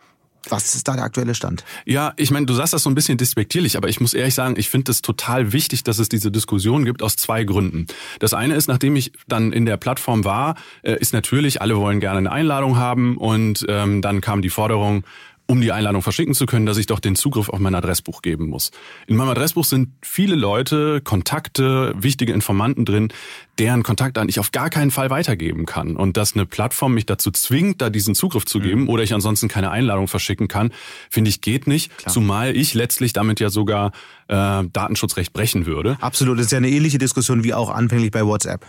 Was 0.47 0.73
ist 0.73 0.87
da 0.87 0.93
der 0.93 1.03
aktuelle 1.03 1.35
Stand? 1.35 1.65
Ja, 1.85 2.13
ich 2.15 2.31
meine, 2.31 2.45
du 2.45 2.53
sagst 2.53 2.73
das 2.73 2.83
so 2.83 2.89
ein 2.89 2.95
bisschen 2.95 3.17
despektierlich, 3.17 3.75
aber 3.75 3.89
ich 3.89 3.99
muss 3.99 4.13
ehrlich 4.13 4.33
sagen, 4.33 4.55
ich 4.57 4.69
finde 4.69 4.91
es 4.91 5.01
total 5.01 5.51
wichtig, 5.51 5.83
dass 5.83 5.99
es 5.99 6.07
diese 6.07 6.31
Diskussion 6.31 6.85
gibt 6.85 7.03
aus 7.03 7.17
zwei 7.17 7.43
Gründen. 7.43 7.87
Das 8.19 8.33
eine 8.33 8.55
ist, 8.55 8.67
nachdem 8.67 8.95
ich 8.95 9.11
dann 9.27 9.51
in 9.51 9.65
der 9.65 9.77
Plattform 9.77 10.23
war, 10.23 10.55
äh, 10.81 10.97
ist 10.99 11.13
natürlich, 11.13 11.61
alle 11.61 11.75
wollen 11.75 11.99
gerne 11.99 12.19
eine 12.19 12.31
Einladung 12.31 12.77
haben 12.77 13.17
und 13.17 13.65
ähm, 13.67 14.01
dann 14.01 14.21
kam 14.21 14.41
die 14.41 14.49
Forderung, 14.49 15.03
um 15.49 15.61
die 15.61 15.71
Einladung 15.71 16.03
verschicken 16.03 16.35
zu 16.35 16.45
können, 16.45 16.67
dass 16.67 16.77
ich 16.77 16.85
doch 16.85 16.99
den 16.99 17.15
Zugriff 17.15 17.49
auf 17.49 17.57
mein 17.57 17.73
Adressbuch 17.73 18.21
geben 18.21 18.47
muss. 18.49 18.69
In 19.07 19.15
meinem 19.15 19.29
Adressbuch 19.29 19.65
sind 19.65 19.89
viele 20.03 20.35
Leute, 20.35 21.01
Kontakte, 21.01 21.95
wichtige 21.97 22.33
Informanten 22.33 22.85
drin, 22.85 23.11
deren 23.57 23.81
Kontaktdaten 23.81 24.29
ich 24.29 24.39
auf 24.39 24.51
gar 24.51 24.69
keinen 24.69 24.91
Fall 24.91 25.09
weitergeben 25.09 25.65
kann. 25.65 25.95
Und 25.95 26.17
dass 26.17 26.35
eine 26.35 26.45
Plattform 26.45 26.93
mich 26.93 27.07
dazu 27.07 27.31
zwingt, 27.31 27.81
da 27.81 27.89
diesen 27.89 28.13
Zugriff 28.13 28.45
zu 28.45 28.59
geben 28.59 28.83
mhm. 28.83 28.89
oder 28.89 29.01
ich 29.01 29.13
ansonsten 29.15 29.47
keine 29.47 29.71
Einladung 29.71 30.07
verschicken 30.07 30.47
kann, 30.47 30.71
finde 31.09 31.29
ich 31.29 31.41
geht 31.41 31.65
nicht. 31.65 31.97
Klar. 31.97 32.13
Zumal 32.13 32.55
ich 32.55 32.75
letztlich 32.75 33.13
damit 33.13 33.39
ja 33.39 33.49
sogar 33.49 33.91
äh, 34.27 34.63
Datenschutzrecht 34.71 35.33
brechen 35.33 35.65
würde. 35.65 35.97
Absolut, 35.99 36.37
das 36.37 36.45
ist 36.45 36.51
ja 36.51 36.59
eine 36.59 36.69
ähnliche 36.69 36.99
Diskussion 36.99 37.43
wie 37.43 37.55
auch 37.55 37.71
anfänglich 37.71 38.11
bei 38.11 38.23
WhatsApp. 38.23 38.67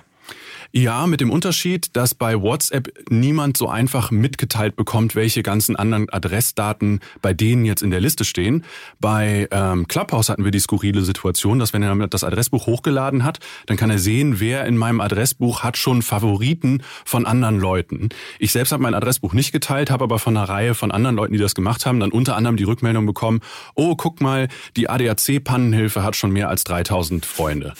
Ja, 0.72 1.08
mit 1.08 1.20
dem 1.20 1.30
Unterschied, 1.30 1.96
dass 1.96 2.14
bei 2.14 2.40
WhatsApp 2.40 2.92
niemand 3.10 3.56
so 3.56 3.68
einfach 3.68 4.12
mitgeteilt 4.12 4.76
bekommt, 4.76 5.16
welche 5.16 5.42
ganzen 5.42 5.74
anderen 5.74 6.08
Adressdaten 6.08 7.00
bei 7.20 7.34
denen 7.34 7.64
jetzt 7.64 7.82
in 7.82 7.90
der 7.90 8.00
Liste 8.00 8.24
stehen. 8.24 8.64
Bei 9.00 9.48
ähm, 9.50 9.88
Clubhouse 9.88 10.28
hatten 10.28 10.44
wir 10.44 10.52
die 10.52 10.60
skurrile 10.60 11.02
Situation, 11.02 11.58
dass 11.58 11.72
wenn 11.72 11.82
er 11.82 12.06
das 12.06 12.22
Adressbuch 12.22 12.66
hochgeladen 12.66 13.24
hat, 13.24 13.40
dann 13.66 13.76
kann 13.76 13.90
er 13.90 13.98
sehen, 13.98 14.38
wer 14.38 14.64
in 14.64 14.76
meinem 14.76 15.00
Adressbuch 15.00 15.64
hat 15.64 15.76
schon 15.76 16.02
Favoriten 16.02 16.84
von 17.04 17.26
anderen 17.26 17.58
Leuten. 17.58 18.10
Ich 18.38 18.52
selbst 18.52 18.70
habe 18.70 18.84
mein 18.84 18.94
Adressbuch 18.94 19.32
nicht 19.32 19.50
geteilt, 19.50 19.90
habe 19.90 20.04
aber 20.04 20.20
von 20.20 20.36
einer 20.36 20.48
Reihe 20.48 20.76
von 20.76 20.92
anderen 20.92 21.16
Leuten, 21.16 21.32
die 21.32 21.40
das 21.40 21.56
gemacht 21.56 21.84
haben, 21.84 21.98
dann 21.98 22.12
unter 22.12 22.36
anderem 22.36 22.56
die 22.56 22.64
Rückmeldung 22.64 23.06
bekommen, 23.06 23.40
oh, 23.74 23.96
guck 23.96 24.20
mal, 24.20 24.46
die 24.76 24.88
ADAC-Pannenhilfe 24.88 26.04
hat 26.04 26.14
schon 26.14 26.30
mehr 26.30 26.48
als 26.48 26.62
3000 26.62 27.26
Freunde. 27.26 27.74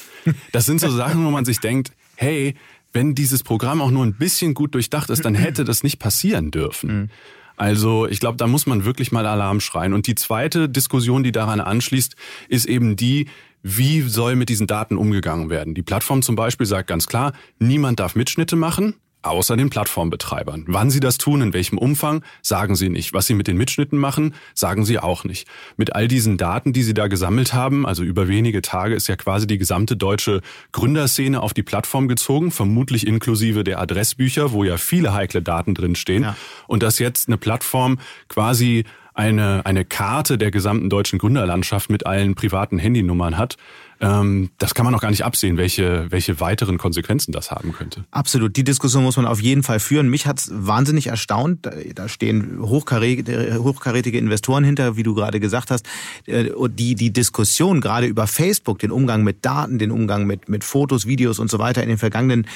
Das 0.52 0.66
sind 0.66 0.80
so 0.80 0.90
Sachen, 0.90 1.25
wo 1.25 1.30
man 1.30 1.44
sich 1.44 1.61
denkt, 1.61 1.92
hey, 2.16 2.54
wenn 2.92 3.14
dieses 3.14 3.42
Programm 3.42 3.80
auch 3.80 3.90
nur 3.90 4.04
ein 4.04 4.14
bisschen 4.14 4.54
gut 4.54 4.75
durchdacht 4.75 5.11
ist, 5.11 5.25
dann 5.25 5.35
hätte 5.35 5.64
das 5.64 5.82
nicht 5.82 5.99
passieren 5.99 6.50
dürfen. 6.50 7.02
Mhm. 7.02 7.09
Also 7.56 8.06
ich 8.06 8.20
glaube, 8.20 8.38
da 8.38 8.47
muss 8.47 8.66
man 8.66 8.85
wirklich 8.85 9.12
mal 9.12 9.26
Alarm 9.26 9.61
schreien. 9.61 9.92
Und 9.92 10.06
die 10.06 10.14
zweite 10.14 10.68
Diskussion, 10.68 11.23
die 11.23 11.32
daran 11.32 11.61
anschließt, 11.61 12.16
ist 12.49 12.66
eben 12.66 12.97
die, 12.97 13.28
wie 13.62 14.00
soll 14.00 14.35
mit 14.35 14.49
diesen 14.49 14.66
Daten 14.66 14.97
umgegangen 14.97 15.50
werden. 15.50 15.75
Die 15.75 15.82
Plattform 15.82 16.23
zum 16.23 16.37
Beispiel 16.37 16.66
sagt 16.66 16.88
ganz 16.88 17.06
klar, 17.06 17.35
niemand 17.59 18.00
darf 18.00 18.14
Mitschnitte 18.14 18.56
machen 18.56 18.94
außer 19.23 19.57
den 19.57 19.71
Plattformbetreibern. 19.71 20.65
Wann 20.67 20.91
sie 20.91 21.00
das 21.00 21.19
tun, 21.19 21.43
in 21.43 21.53
welchem 21.53 21.79
Umfang, 21.79 22.23
sagen 22.43 22.77
sie 22.77 22.89
nicht. 22.89 23.12
Was 23.12 23.27
sie 23.27 23.35
mit 23.35 23.47
den 23.47 23.57
Mitschnitten 23.57 23.99
machen, 23.99 24.35
sagen 24.55 24.85
sie 24.85 24.99
auch 24.99 25.25
nicht. 25.25 25.47
Mit 25.77 25.95
all 25.95 26.09
diesen 26.09 26.37
Daten, 26.37 26.73
die 26.73 26.83
sie 26.83 26.95
da 26.95 27.09
gesammelt 27.09 27.53
haben, 27.53 27.87
also 27.87 28.03
über 28.03 28.29
wenige 28.29 28.62
Tage 28.62 28.95
ist 28.95 29.09
ja 29.09 29.17
quasi 29.17 29.47
die 29.47 29.59
gesamte 29.59 29.97
deutsche 29.97 30.41
Gründerszene 30.73 31.41
auf 31.41 31.55
die 31.55 31.62
Plattform 31.62 32.09
gezogen, 32.09 32.50
vermutlich 32.50 33.07
inklusive 33.07 33.65
der 33.65 33.81
Adressbücher, 33.81 34.53
wo 34.53 34.65
ja 34.65 34.77
viele 34.77 35.12
heikle 35.12 35.43
Daten 35.43 35.75
drinstehen. 35.75 36.23
Ja. 36.23 36.37
Und 36.67 36.83
dass 36.83 36.99
jetzt 36.99 37.29
eine 37.29 37.37
Plattform 37.37 37.99
quasi 38.29 38.85
eine, 39.12 39.67
eine 39.67 39.85
Karte 39.85 40.39
der 40.39 40.50
gesamten 40.50 40.89
deutschen 40.89 41.19
Gründerlandschaft 41.19 41.91
mit 41.91 42.07
allen 42.07 42.35
privaten 42.35 42.79
Handynummern 42.79 43.37
hat, 43.37 43.57
ähm, 44.00 44.50
das 44.57 44.75
kann 44.75 44.85
man 44.85 44.92
noch 44.92 45.02
gar 45.02 45.11
nicht 45.11 45.25
absehen, 45.25 45.59
welche, 45.59 46.11
welche 46.11 46.40
weiteren 46.40 46.78
Konsequenzen 46.78 47.33
das 47.33 47.50
haben 47.50 47.73
könnte. 47.73 48.04
Absolut. 48.11 48.57
Die 48.57 48.64
Diskussion 48.64 49.02
muss 49.02 49.19
man 49.19 49.26
auf 49.26 49.40
jeden 49.40 49.62
Fall 49.62 49.78
führen. 49.78 50.09
Mich 50.09 50.26
hat 50.26 50.38
es 50.38 50.50
wahnsinnig 50.52 51.09
erstaunt. 51.09 51.69
Da 51.95 52.09
stehen 52.09 52.61
hochkarätige, 52.62 53.62
hochkarätige 53.62 54.16
Investoren 54.16 54.64
hinter, 54.64 54.97
wie 54.97 55.02
du 55.02 55.14
gerade 55.14 55.38
gesagt 55.38 55.71
hast. 55.71 55.87
Äh, 56.25 56.50
die, 56.71 56.95
die 56.95 57.12
Diskussion 57.12 57.83
gerade 57.83 58.07
über 58.07 58.26
Facebook, 58.26 58.78
den 58.78 58.90
Umgang 58.90 59.23
mit 59.23 59.45
Daten, 59.45 59.78
den 59.78 59.90
Umgang 59.90 60.26
mit, 60.26 60.49
mit 60.49 60.64
Fotos, 60.64 61.07
Videos 61.07 61.38
und 61.38 61.50
so 61.50 61.59
weiter 61.59 61.83
in 61.83 61.90
den 61.90 61.99
vergangenen 61.99 62.47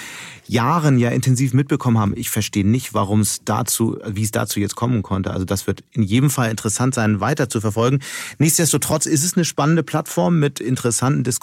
Jahren 0.47 0.99
ja 0.99 1.11
intensiv 1.11 1.53
mitbekommen 1.53 1.99
haben. 1.99 2.15
Ich 2.17 2.31
verstehe 2.31 2.67
nicht, 2.67 2.95
warum 2.95 3.21
es 3.21 3.43
dazu, 3.45 3.99
wie 4.07 4.23
es 4.23 4.31
dazu 4.31 4.61
jetzt 4.61 4.77
kommen 4.77 5.03
konnte. 5.03 5.31
Also 5.31 5.45
das 5.45 5.67
wird 5.67 5.85
in 5.93 6.03
jedem 6.03 6.31
Fall 6.31 6.51
interessant 6.51 6.95
sein, 6.95 7.21
weiter 7.21 7.51
zu 7.51 7.61
verfolgen. 7.61 8.01
Nichtsdestotrotz 8.39 9.05
ist 9.05 9.25
es 9.25 9.35
eine 9.37 9.45
spannende 9.45 9.83
Plattform 9.83 10.39
mit 10.39 10.61
interessanten 10.61 11.23
Diskussionen. 11.23 11.34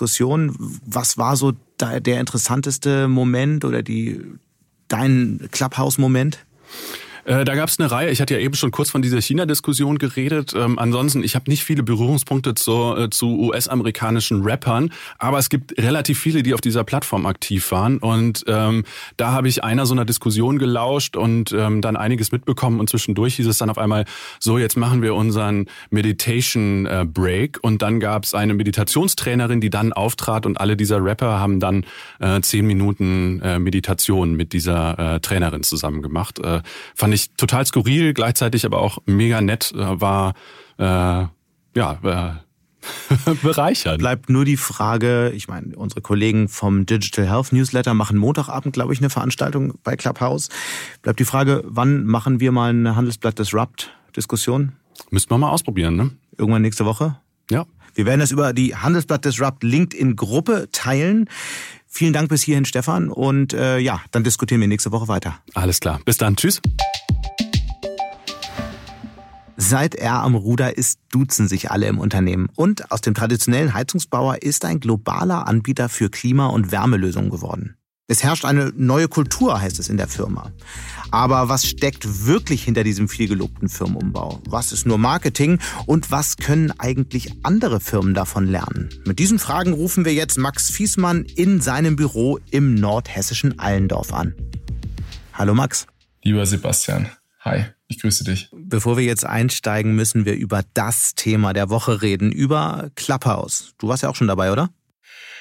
Was 0.85 1.17
war 1.17 1.35
so 1.35 1.53
der 1.79 2.19
interessanteste 2.19 3.07
Moment 3.07 3.65
oder 3.65 3.83
die, 3.83 4.21
dein 4.87 5.49
Clubhouse-Moment? 5.51 6.45
Äh, 7.25 7.45
da 7.45 7.55
gab 7.55 7.69
es 7.69 7.79
eine 7.79 7.91
Reihe, 7.91 8.09
ich 8.09 8.21
hatte 8.21 8.33
ja 8.33 8.39
eben 8.39 8.55
schon 8.55 8.71
kurz 8.71 8.89
von 8.89 9.01
dieser 9.01 9.21
China-Diskussion 9.21 9.97
geredet. 9.97 10.53
Ähm, 10.55 10.79
ansonsten, 10.79 11.23
ich 11.23 11.35
habe 11.35 11.49
nicht 11.49 11.63
viele 11.63 11.83
Berührungspunkte 11.83 12.55
zu, 12.55 12.95
äh, 12.95 13.09
zu 13.09 13.39
US-amerikanischen 13.39 14.43
Rappern, 14.43 14.91
aber 15.17 15.37
es 15.39 15.49
gibt 15.49 15.77
relativ 15.77 16.19
viele, 16.19 16.43
die 16.43 16.53
auf 16.53 16.61
dieser 16.61 16.83
Plattform 16.83 17.25
aktiv 17.25 17.71
waren. 17.71 17.97
Und 17.97 18.43
ähm, 18.47 18.83
da 19.17 19.31
habe 19.31 19.47
ich 19.47 19.63
einer 19.63 19.85
so 19.85 19.93
einer 19.93 20.05
Diskussion 20.05 20.57
gelauscht 20.57 21.15
und 21.15 21.51
ähm, 21.51 21.81
dann 21.81 21.95
einiges 21.95 22.31
mitbekommen. 22.31 22.79
Und 22.79 22.89
zwischendurch 22.89 23.35
hieß 23.35 23.47
es 23.47 23.57
dann 23.57 23.69
auf 23.69 23.77
einmal, 23.77 24.05
so 24.39 24.57
jetzt 24.57 24.77
machen 24.77 25.01
wir 25.01 25.15
unseren 25.15 25.67
Meditation 25.89 26.85
äh, 26.85 27.05
Break. 27.07 27.59
Und 27.61 27.81
dann 27.81 27.99
gab 27.99 28.23
es 28.23 28.33
eine 28.33 28.53
Meditationstrainerin, 28.53 29.61
die 29.61 29.69
dann 29.69 29.93
auftrat 29.93 30.45
und 30.45 30.59
alle 30.59 30.75
dieser 30.75 31.03
Rapper 31.03 31.39
haben 31.39 31.59
dann 31.59 31.85
äh, 32.19 32.41
zehn 32.41 32.65
Minuten 32.65 33.41
äh, 33.41 33.59
Meditation 33.59 34.35
mit 34.35 34.53
dieser 34.53 35.15
äh, 35.15 35.19
Trainerin 35.19 35.63
zusammen 35.63 36.01
gemacht. 36.01 36.39
Äh, 36.39 36.61
fand 36.95 37.10
fand 37.11 37.15
ich 37.15 37.31
total 37.35 37.65
skurril, 37.65 38.13
gleichzeitig 38.13 38.65
aber 38.65 38.79
auch 38.79 38.99
mega 39.05 39.41
nett, 39.41 39.73
äh, 39.75 39.99
war 39.99 40.33
äh, 40.77 40.83
ja 40.83 42.39
äh, 43.25 43.33
bereichernd. 43.43 43.99
Bleibt 43.99 44.29
nur 44.29 44.45
die 44.45 44.55
Frage, 44.55 45.31
ich 45.35 45.49
meine, 45.49 45.75
unsere 45.75 46.01
Kollegen 46.01 46.47
vom 46.47 46.85
Digital 46.85 47.27
Health 47.27 47.51
Newsletter 47.51 47.93
machen 47.93 48.17
Montagabend, 48.17 48.73
glaube 48.73 48.93
ich, 48.93 48.99
eine 48.99 49.09
Veranstaltung 49.09 49.73
bei 49.83 49.97
Clubhouse. 49.97 50.47
Bleibt 51.01 51.19
die 51.19 51.25
Frage, 51.25 51.63
wann 51.65 52.05
machen 52.05 52.39
wir 52.39 52.53
mal 52.53 52.69
eine 52.69 52.95
Handelsblatt 52.95 53.37
Disrupt 53.37 53.91
Diskussion? 54.15 54.71
Müssten 55.09 55.31
wir 55.31 55.37
mal 55.37 55.49
ausprobieren, 55.49 55.95
ne? 55.97 56.11
Irgendwann 56.37 56.61
nächste 56.61 56.85
Woche? 56.85 57.19
Ja. 57.49 57.65
Wir 57.93 58.05
werden 58.05 58.21
es 58.21 58.31
über 58.31 58.53
die 58.53 58.73
Handelsblatt 58.73 59.25
Disrupt 59.25 59.63
LinkedIn 59.63 60.15
Gruppe 60.15 60.69
teilen. 60.71 61.29
Vielen 61.87 62.13
Dank 62.13 62.29
bis 62.29 62.41
hierhin, 62.41 62.63
Stefan. 62.63 63.09
Und 63.09 63.51
äh, 63.51 63.79
ja, 63.79 64.01
dann 64.11 64.23
diskutieren 64.23 64.61
wir 64.61 64.69
nächste 64.69 64.93
Woche 64.93 65.09
weiter. 65.09 65.39
Alles 65.53 65.81
klar. 65.81 65.99
Bis 66.05 66.17
dann. 66.17 66.37
Tschüss. 66.37 66.61
Seit 69.63 69.93
er 69.93 70.23
am 70.23 70.33
Ruder 70.33 70.75
ist, 70.75 70.99
duzen 71.11 71.47
sich 71.47 71.69
alle 71.69 71.85
im 71.85 71.99
Unternehmen. 71.99 72.49
Und 72.55 72.91
aus 72.91 73.01
dem 73.01 73.13
traditionellen 73.13 73.75
Heizungsbauer 73.75 74.41
ist 74.41 74.65
ein 74.65 74.79
globaler 74.79 75.47
Anbieter 75.47 75.87
für 75.87 76.09
Klima- 76.09 76.47
und 76.47 76.71
Wärmelösungen 76.71 77.29
geworden. 77.29 77.75
Es 78.07 78.23
herrscht 78.23 78.43
eine 78.43 78.73
neue 78.75 79.07
Kultur, 79.07 79.61
heißt 79.61 79.77
es 79.77 79.87
in 79.87 79.97
der 79.97 80.07
Firma. 80.07 80.51
Aber 81.11 81.47
was 81.47 81.67
steckt 81.67 82.25
wirklich 82.25 82.63
hinter 82.63 82.83
diesem 82.83 83.07
vielgelobten 83.07 83.69
Firmenumbau? 83.69 84.41
Was 84.49 84.71
ist 84.71 84.87
nur 84.87 84.97
Marketing 84.97 85.59
und 85.85 86.09
was 86.09 86.37
können 86.37 86.73
eigentlich 86.79 87.31
andere 87.43 87.79
Firmen 87.79 88.15
davon 88.15 88.47
lernen? 88.47 88.89
Mit 89.05 89.19
diesen 89.19 89.37
Fragen 89.37 89.73
rufen 89.73 90.05
wir 90.05 90.13
jetzt 90.15 90.39
Max 90.39 90.71
Fiesmann 90.71 91.23
in 91.23 91.61
seinem 91.61 91.95
Büro 91.95 92.39
im 92.49 92.73
nordhessischen 92.73 93.59
Allendorf 93.59 94.11
an. 94.11 94.33
Hallo 95.33 95.53
Max. 95.53 95.85
Lieber 96.23 96.47
Sebastian, 96.47 97.11
hi. 97.41 97.65
Ich 97.91 97.99
grüße 97.99 98.23
dich. 98.23 98.49
Bevor 98.53 98.95
wir 98.95 99.03
jetzt 99.03 99.25
einsteigen, 99.25 99.95
müssen 99.95 100.23
wir 100.23 100.35
über 100.35 100.63
das 100.73 101.13
Thema 101.13 101.51
der 101.51 101.69
Woche 101.69 102.01
reden, 102.01 102.31
über 102.31 102.89
Clubhouse. 102.95 103.73
Du 103.79 103.89
warst 103.89 104.01
ja 104.01 104.07
auch 104.07 104.15
schon 104.15 104.29
dabei, 104.29 104.53
oder? 104.53 104.69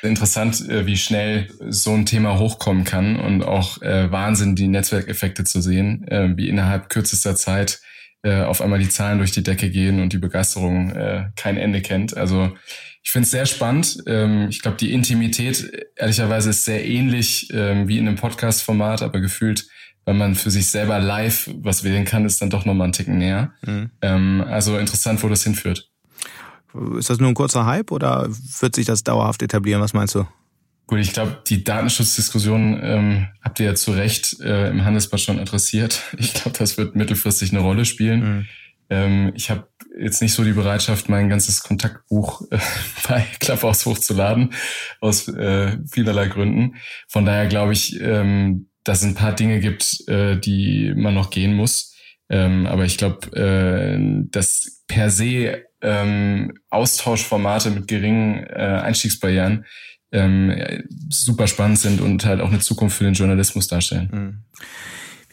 Interessant, 0.03 0.69
äh, 0.69 0.85
wie 0.85 0.97
schnell 0.97 1.49
so 1.69 1.95
ein 1.95 2.07
Thema 2.07 2.41
hochkommen 2.41 2.83
kann 2.83 3.21
und 3.21 3.45
auch 3.45 3.81
äh, 3.83 4.11
Wahnsinn, 4.11 4.57
die 4.57 4.67
Netzwerkeffekte 4.67 5.45
zu 5.45 5.61
sehen, 5.61 6.09
äh, 6.09 6.37
wie 6.37 6.49
innerhalb 6.49 6.89
kürzester 6.89 7.37
Zeit 7.37 7.81
äh, 8.25 8.43
auf 8.43 8.61
einmal 8.61 8.81
die 8.81 8.89
Zahlen 8.89 9.19
durch 9.19 9.31
die 9.31 9.45
Decke 9.45 9.71
gehen 9.71 10.03
und 10.03 10.13
die 10.13 10.19
Begeisterung 10.19 10.91
äh, 10.91 11.27
kein 11.37 11.57
Ende 11.57 11.83
kennt. 11.83 12.17
Also 12.17 12.51
ich 13.05 13.13
finde 13.13 13.27
es 13.27 13.31
sehr 13.31 13.47
spannend. 13.47 14.03
Ähm, 14.09 14.49
ich 14.51 14.61
glaube, 14.61 14.77
die 14.77 14.93
Intimität 14.93 15.71
ehrlicherweise 15.95 16.51
ist 16.51 16.65
sehr 16.65 16.85
ähnlich 16.85 17.49
ähm, 17.53 17.87
wie 17.87 17.99
in 17.99 18.09
einem 18.09 18.17
Podcast-Format, 18.17 19.03
aber 19.03 19.21
gefühlt 19.21 19.69
wenn 20.07 20.17
man 20.17 20.35
für 20.35 20.51
sich 20.51 20.67
selber 20.67 20.99
live 20.99 21.51
was 21.63 21.85
wählen 21.85 22.05
kann, 22.05 22.25
ist 22.25 22.41
dann 22.43 22.51
doch 22.51 22.65
nochmal 22.65 22.89
ein 22.89 22.93
Ticken 22.93 23.19
näher. 23.19 23.53
Mhm. 23.65 23.91
Ähm, 24.03 24.45
also 24.47 24.79
interessant, 24.79 25.23
wo 25.23 25.29
das 25.29 25.45
hinführt. 25.45 25.89
Ist 26.99 27.11
das 27.11 27.19
nur 27.19 27.29
ein 27.29 27.35
kurzer 27.35 27.67
Hype 27.67 27.91
oder 27.91 28.29
wird 28.61 28.75
sich 28.75 28.87
das 28.87 29.03
dauerhaft 29.03 29.43
etablieren? 29.43 29.83
Was 29.83 29.93
meinst 29.93 30.15
du? 30.15 30.27
Gut, 30.87 30.99
ich 30.99 31.13
glaube, 31.13 31.41
die 31.47 31.63
Datenschutzdiskussion 31.63 32.81
ähm, 32.83 33.29
habt 33.43 33.61
ihr 33.61 33.67
ja 33.67 33.75
zu 33.75 33.93
Recht 33.93 34.41
äh, 34.41 34.71
im 34.71 34.85
Handelsblatt 34.85 35.21
schon 35.21 35.39
adressiert. 35.39 36.03
Ich 36.19 36.35
glaube, 36.35 36.59
das 36.59 36.79
wird 36.79 36.97
mittelfristig 36.97 37.53
eine 37.53 37.61
Rolle 37.61 37.85
spielen. 37.85 38.21
Mhm. 38.21 38.47
Ähm, 38.91 39.33
ich 39.37 39.51
habe 39.51 39.69
jetzt 40.01 40.21
nicht 40.21 40.35
so 40.35 40.43
die 40.43 40.53
Bereitschaft, 40.53 41.09
mein 41.09 41.29
ganzes 41.29 41.63
Kontaktbuch 41.63 42.43
äh, 42.51 42.59
bei 43.09 43.25
Clubhouse 43.39 43.87
hochzuladen, 43.87 44.53
aus 45.01 45.29
äh, 45.29 45.79
vielerlei 45.89 46.27
Gründen. 46.27 46.75
Von 47.09 47.25
daher 47.25 47.47
glaube 47.47 47.73
ich, 47.73 48.01
ähm, 48.01 48.70
dass 48.85 49.01
es 49.01 49.05
ein 49.05 49.15
paar 49.15 49.35
Dinge 49.35 49.61
gibt, 49.61 50.09
äh, 50.09 50.37
die 50.37 50.93
man 50.95 51.15
noch 51.15 51.31
gehen 51.31 51.55
muss. 51.55 51.95
Ähm, 52.29 52.67
aber 52.67 52.85
ich 52.85 52.97
glaube, 52.97 53.37
äh, 53.37 53.99
dass 54.31 54.83
per 54.87 55.11
se 55.11 55.65
ähm, 55.83 56.53
Austauschformate 56.71 57.71
mit 57.71 57.89
geringen 57.89 58.45
äh, 58.45 58.81
Einstiegsbarrieren 58.83 59.65
ähm, 60.13 60.85
super 61.09 61.47
spannend 61.47 61.79
sind 61.79 62.01
und 62.01 62.25
halt 62.25 62.41
auch 62.41 62.49
eine 62.49 62.59
Zukunft 62.61 62.99
für 62.99 63.05
den 63.05 63.15
Journalismus 63.15 63.69
darstellen. 63.69 64.09
Mhm. 64.13 64.45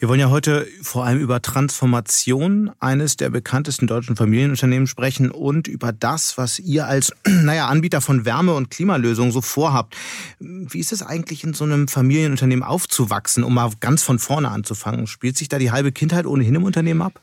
Wir 0.00 0.08
wollen 0.08 0.20
ja 0.20 0.30
heute 0.30 0.68
vor 0.80 1.04
allem 1.04 1.18
über 1.18 1.42
Transformation 1.42 2.70
eines 2.78 3.16
der 3.16 3.30
bekanntesten 3.30 3.88
deutschen 3.88 4.14
Familienunternehmen 4.14 4.86
sprechen 4.86 5.32
und 5.32 5.66
über 5.66 5.92
das, 5.92 6.38
was 6.38 6.60
ihr 6.60 6.86
als 6.86 7.12
naja, 7.26 7.66
Anbieter 7.66 8.00
von 8.00 8.24
Wärme- 8.24 8.54
und 8.54 8.70
Klimalösungen 8.70 9.32
so 9.32 9.40
vorhabt. 9.40 9.96
Wie 10.38 10.78
ist 10.78 10.92
es 10.92 11.02
eigentlich 11.02 11.42
in 11.42 11.52
so 11.52 11.64
einem 11.64 11.88
Familienunternehmen 11.88 12.62
aufzuwachsen, 12.62 13.42
um 13.42 13.54
mal 13.54 13.72
ganz 13.80 14.04
von 14.04 14.20
vorne 14.20 14.50
anzufangen? 14.50 15.08
Spielt 15.08 15.36
sich 15.36 15.48
da 15.48 15.58
die 15.58 15.72
halbe 15.72 15.90
Kindheit 15.90 16.26
ohnehin 16.26 16.54
im 16.54 16.62
Unternehmen 16.62 17.02
ab? 17.02 17.20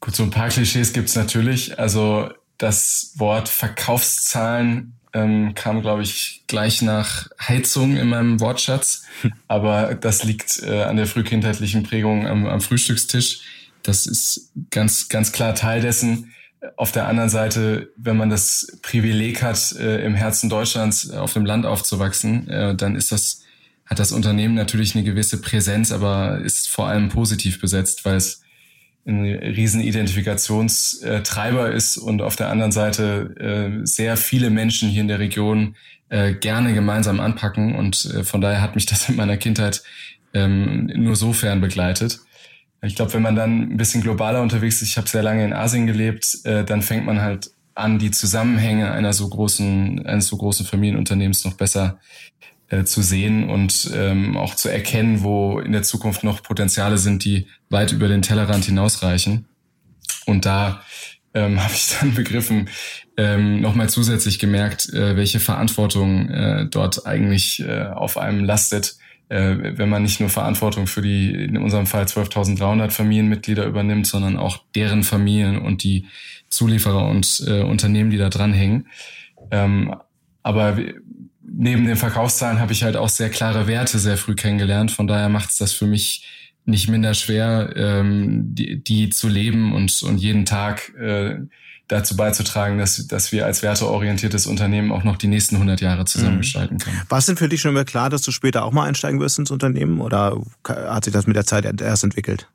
Gut, 0.00 0.16
so 0.16 0.22
ein 0.22 0.30
paar 0.30 0.48
Klischees 0.48 0.94
gibt's 0.94 1.16
natürlich. 1.16 1.78
Also 1.78 2.30
das 2.56 3.12
Wort 3.16 3.50
Verkaufszahlen 3.50 4.95
ähm, 5.16 5.54
kam, 5.54 5.80
glaube 5.80 6.02
ich, 6.02 6.42
gleich 6.46 6.82
nach 6.82 7.28
Heizung 7.40 7.96
in 7.96 8.08
meinem 8.08 8.40
Wortschatz. 8.40 9.04
Aber 9.48 9.94
das 9.94 10.24
liegt 10.24 10.62
äh, 10.62 10.82
an 10.82 10.96
der 10.96 11.06
frühkindheitlichen 11.06 11.82
Prägung 11.82 12.26
am, 12.26 12.46
am 12.46 12.60
Frühstückstisch. 12.60 13.40
Das 13.82 14.06
ist 14.06 14.52
ganz, 14.70 15.08
ganz 15.08 15.32
klar 15.32 15.54
Teil 15.54 15.80
dessen. 15.80 16.32
Auf 16.76 16.92
der 16.92 17.06
anderen 17.06 17.30
Seite, 17.30 17.90
wenn 17.96 18.16
man 18.16 18.28
das 18.28 18.78
Privileg 18.82 19.42
hat, 19.42 19.72
äh, 19.72 20.04
im 20.04 20.14
Herzen 20.14 20.50
Deutschlands 20.50 21.10
auf 21.10 21.32
dem 21.32 21.46
Land 21.46 21.64
aufzuwachsen, 21.64 22.48
äh, 22.48 22.74
dann 22.74 22.96
ist 22.96 23.12
das, 23.12 23.42
hat 23.86 23.98
das 23.98 24.12
Unternehmen 24.12 24.54
natürlich 24.54 24.94
eine 24.94 25.04
gewisse 25.04 25.40
Präsenz, 25.40 25.92
aber 25.92 26.40
ist 26.40 26.68
vor 26.68 26.88
allem 26.88 27.08
positiv 27.08 27.60
besetzt, 27.60 28.04
weil 28.04 28.16
es 28.16 28.42
ein 29.06 29.24
riesen 29.24 29.80
Identifikationstreiber 29.80 31.70
ist 31.72 31.96
und 31.96 32.22
auf 32.22 32.36
der 32.36 32.50
anderen 32.50 32.72
Seite 32.72 33.34
äh, 33.38 33.86
sehr 33.86 34.16
viele 34.16 34.50
Menschen 34.50 34.88
hier 34.88 35.02
in 35.02 35.08
der 35.08 35.20
Region 35.20 35.76
äh, 36.08 36.34
gerne 36.34 36.74
gemeinsam 36.74 37.20
anpacken 37.20 37.76
und 37.76 38.04
äh, 38.06 38.24
von 38.24 38.40
daher 38.40 38.60
hat 38.60 38.74
mich 38.74 38.86
das 38.86 39.08
in 39.08 39.16
meiner 39.16 39.36
Kindheit 39.36 39.82
ähm, 40.34 40.86
nur 40.86 41.14
sofern 41.14 41.60
begleitet. 41.60 42.20
Ich 42.82 42.96
glaube, 42.96 43.14
wenn 43.14 43.22
man 43.22 43.36
dann 43.36 43.72
ein 43.72 43.76
bisschen 43.76 44.02
globaler 44.02 44.42
unterwegs 44.42 44.82
ist, 44.82 44.88
ich 44.88 44.96
habe 44.96 45.08
sehr 45.08 45.22
lange 45.22 45.44
in 45.44 45.52
Asien 45.52 45.86
gelebt, 45.86 46.38
dann 46.44 46.82
fängt 46.82 47.06
man 47.06 47.22
halt 47.22 47.50
an, 47.74 47.98
die 47.98 48.10
Zusammenhänge 48.10 48.92
einer 48.92 49.12
so 49.12 49.28
großen, 49.28 50.04
eines 50.06 50.28
so 50.28 50.36
großen 50.36 50.66
Familienunternehmens 50.66 51.44
noch 51.44 51.54
besser 51.54 51.98
äh, 52.68 52.84
zu 52.84 53.02
sehen 53.02 53.48
und 53.48 53.90
ähm, 53.94 54.36
auch 54.36 54.54
zu 54.54 54.68
erkennen, 54.68 55.22
wo 55.22 55.60
in 55.60 55.72
der 55.72 55.82
Zukunft 55.82 56.24
noch 56.24 56.42
Potenziale 56.42 56.98
sind, 56.98 57.24
die 57.24 57.46
weit 57.70 57.92
über 57.92 58.08
den 58.08 58.22
Tellerrand 58.22 58.64
hinausreichen. 58.64 59.46
Und 60.26 60.44
da 60.46 60.82
ähm, 61.34 61.60
habe 61.62 61.72
ich 61.72 61.96
dann 61.98 62.14
begriffen, 62.14 62.68
ähm, 63.16 63.60
nochmal 63.60 63.88
zusätzlich 63.88 64.38
gemerkt, 64.38 64.92
äh, 64.92 65.16
welche 65.16 65.40
Verantwortung 65.40 66.28
äh, 66.28 66.66
dort 66.66 67.06
eigentlich 67.06 67.60
äh, 67.60 67.84
auf 67.84 68.18
einem 68.18 68.44
lastet, 68.44 68.96
äh, 69.28 69.56
wenn 69.78 69.88
man 69.88 70.02
nicht 70.02 70.20
nur 70.20 70.28
Verantwortung 70.28 70.86
für 70.86 71.02
die, 71.02 71.32
in 71.32 71.56
unserem 71.56 71.86
Fall 71.86 72.04
12.300 72.04 72.90
Familienmitglieder 72.90 73.64
übernimmt, 73.64 74.06
sondern 74.06 74.36
auch 74.36 74.64
deren 74.74 75.02
Familien 75.02 75.58
und 75.58 75.82
die 75.82 76.06
Zulieferer 76.48 77.08
und 77.08 77.42
äh, 77.46 77.62
Unternehmen, 77.62 78.10
die 78.10 78.18
da 78.18 78.28
dranhängen. 78.28 78.88
Ähm, 79.50 79.94
aber 80.42 80.78
neben 81.56 81.86
den 81.86 81.96
Verkaufszahlen 81.96 82.60
habe 82.60 82.72
ich 82.72 82.82
halt 82.82 82.96
auch 82.96 83.08
sehr 83.08 83.30
klare 83.30 83.66
Werte 83.66 83.98
sehr 83.98 84.16
früh 84.16 84.34
kennengelernt. 84.34 84.90
Von 84.90 85.06
daher 85.06 85.28
macht 85.28 85.50
es 85.50 85.58
das 85.58 85.72
für 85.72 85.86
mich 85.86 86.26
nicht 86.64 86.88
minder 86.88 87.14
schwer, 87.14 87.72
ähm, 87.76 88.54
die, 88.54 88.82
die 88.82 89.10
zu 89.10 89.28
leben 89.28 89.72
und, 89.72 90.02
und 90.02 90.18
jeden 90.18 90.44
Tag 90.44 90.92
äh, 90.98 91.36
dazu 91.88 92.16
beizutragen, 92.16 92.78
dass, 92.78 93.06
dass 93.06 93.30
wir 93.30 93.46
als 93.46 93.62
werteorientiertes 93.62 94.46
Unternehmen 94.46 94.90
auch 94.90 95.04
noch 95.04 95.16
die 95.16 95.28
nächsten 95.28 95.54
100 95.54 95.80
Jahre 95.80 96.04
zusammengestalten 96.04 96.78
können. 96.78 97.00
War 97.08 97.18
es 97.18 97.26
denn 97.26 97.36
für 97.36 97.48
dich 97.48 97.60
schon 97.60 97.70
immer 97.70 97.84
klar, 97.84 98.10
dass 98.10 98.22
du 98.22 98.32
später 98.32 98.64
auch 98.64 98.72
mal 98.72 98.86
einsteigen 98.86 99.20
wirst 99.20 99.38
ins 99.38 99.52
Unternehmen 99.52 100.00
oder 100.00 100.36
hat 100.64 101.04
sich 101.04 101.12
das 101.12 101.28
mit 101.28 101.36
der 101.36 101.46
Zeit 101.46 101.80
erst 101.80 102.02
entwickelt? 102.02 102.48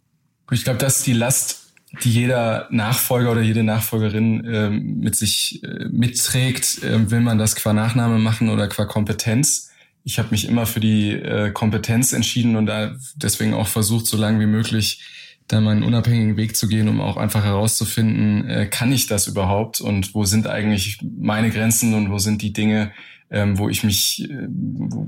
Ich 0.51 0.65
glaube, 0.65 0.79
das 0.79 0.97
ist 0.97 1.07
die 1.07 1.13
Last, 1.13 1.60
die 2.03 2.11
jeder 2.11 2.67
Nachfolger 2.71 3.31
oder 3.31 3.41
jede 3.41 3.63
Nachfolgerin 3.63 4.47
ähm, 4.49 4.99
mit 4.99 5.15
sich 5.15 5.61
äh, 5.63 5.87
mitträgt. 5.89 6.79
Ähm, 6.83 7.11
will 7.11 7.19
man 7.19 7.37
das 7.37 7.55
qua 7.55 7.73
Nachname 7.73 8.17
machen 8.17 8.49
oder 8.49 8.67
qua 8.67 8.85
Kompetenz? 8.85 9.71
Ich 10.03 10.17
habe 10.17 10.29
mich 10.31 10.47
immer 10.47 10.65
für 10.65 10.79
die 10.79 11.11
äh, 11.11 11.51
Kompetenz 11.51 12.13
entschieden 12.13 12.55
und 12.55 12.65
da 12.65 12.95
deswegen 13.15 13.53
auch 13.53 13.67
versucht, 13.67 14.07
so 14.07 14.17
lange 14.17 14.39
wie 14.39 14.47
möglich 14.47 15.03
da 15.47 15.59
meinen 15.59 15.83
unabhängigen 15.83 16.37
Weg 16.37 16.55
zu 16.55 16.67
gehen, 16.67 16.87
um 16.87 17.01
auch 17.01 17.17
einfach 17.17 17.43
herauszufinden, 17.43 18.47
äh, 18.47 18.67
kann 18.67 18.91
ich 18.93 19.07
das 19.07 19.27
überhaupt 19.27 19.81
und 19.81 20.15
wo 20.15 20.23
sind 20.23 20.47
eigentlich 20.47 20.99
meine 21.01 21.49
Grenzen 21.49 21.93
und 21.93 22.09
wo 22.09 22.19
sind 22.19 22.41
die 22.41 22.53
Dinge, 22.53 22.91
ähm, 23.29 23.57
wo 23.57 23.67
ich 23.67 23.83
mich 23.83 24.29
äh, 24.29 24.47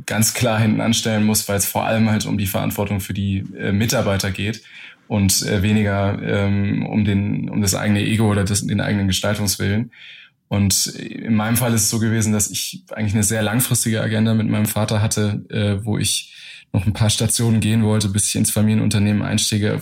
ganz 0.05 0.33
klar 0.33 0.59
hinten 0.59 0.81
anstellen 0.81 1.23
muss, 1.23 1.47
weil 1.47 1.57
es 1.57 1.65
vor 1.65 1.85
allem 1.85 2.09
halt 2.09 2.25
um 2.25 2.37
die 2.37 2.47
Verantwortung 2.47 2.99
für 2.99 3.13
die 3.13 3.45
äh, 3.57 3.71
Mitarbeiter 3.71 4.31
geht 4.31 4.63
und 5.07 5.41
äh, 5.43 5.61
weniger 5.61 6.19
ähm, 6.21 6.85
um 6.85 7.05
den 7.05 7.49
um 7.49 7.61
das 7.61 7.75
eigene 7.75 8.01
Ego 8.01 8.29
oder 8.29 8.43
das, 8.43 8.65
den 8.65 8.81
eigenen 8.81 9.07
Gestaltungswillen. 9.07 9.91
Und 10.47 10.85
in 10.85 11.33
meinem 11.35 11.57
Fall 11.57 11.73
ist 11.73 11.83
es 11.83 11.89
so 11.89 11.99
gewesen, 11.99 12.31
dass 12.31 12.51
ich 12.51 12.83
eigentlich 12.91 13.13
eine 13.13 13.23
sehr 13.23 13.41
langfristige 13.41 14.01
Agenda 14.01 14.33
mit 14.33 14.47
meinem 14.47 14.67
Vater 14.67 15.01
hatte, 15.01 15.43
äh, 15.49 15.83
wo 15.83 15.97
ich 15.97 16.33
noch 16.71 16.85
ein 16.85 16.93
paar 16.93 17.09
Stationen 17.09 17.59
gehen 17.59 17.83
wollte, 17.83 18.09
bis 18.09 18.27
ich 18.27 18.35
ins 18.35 18.51
Familienunternehmen 18.51 19.23
einstiege. 19.23 19.81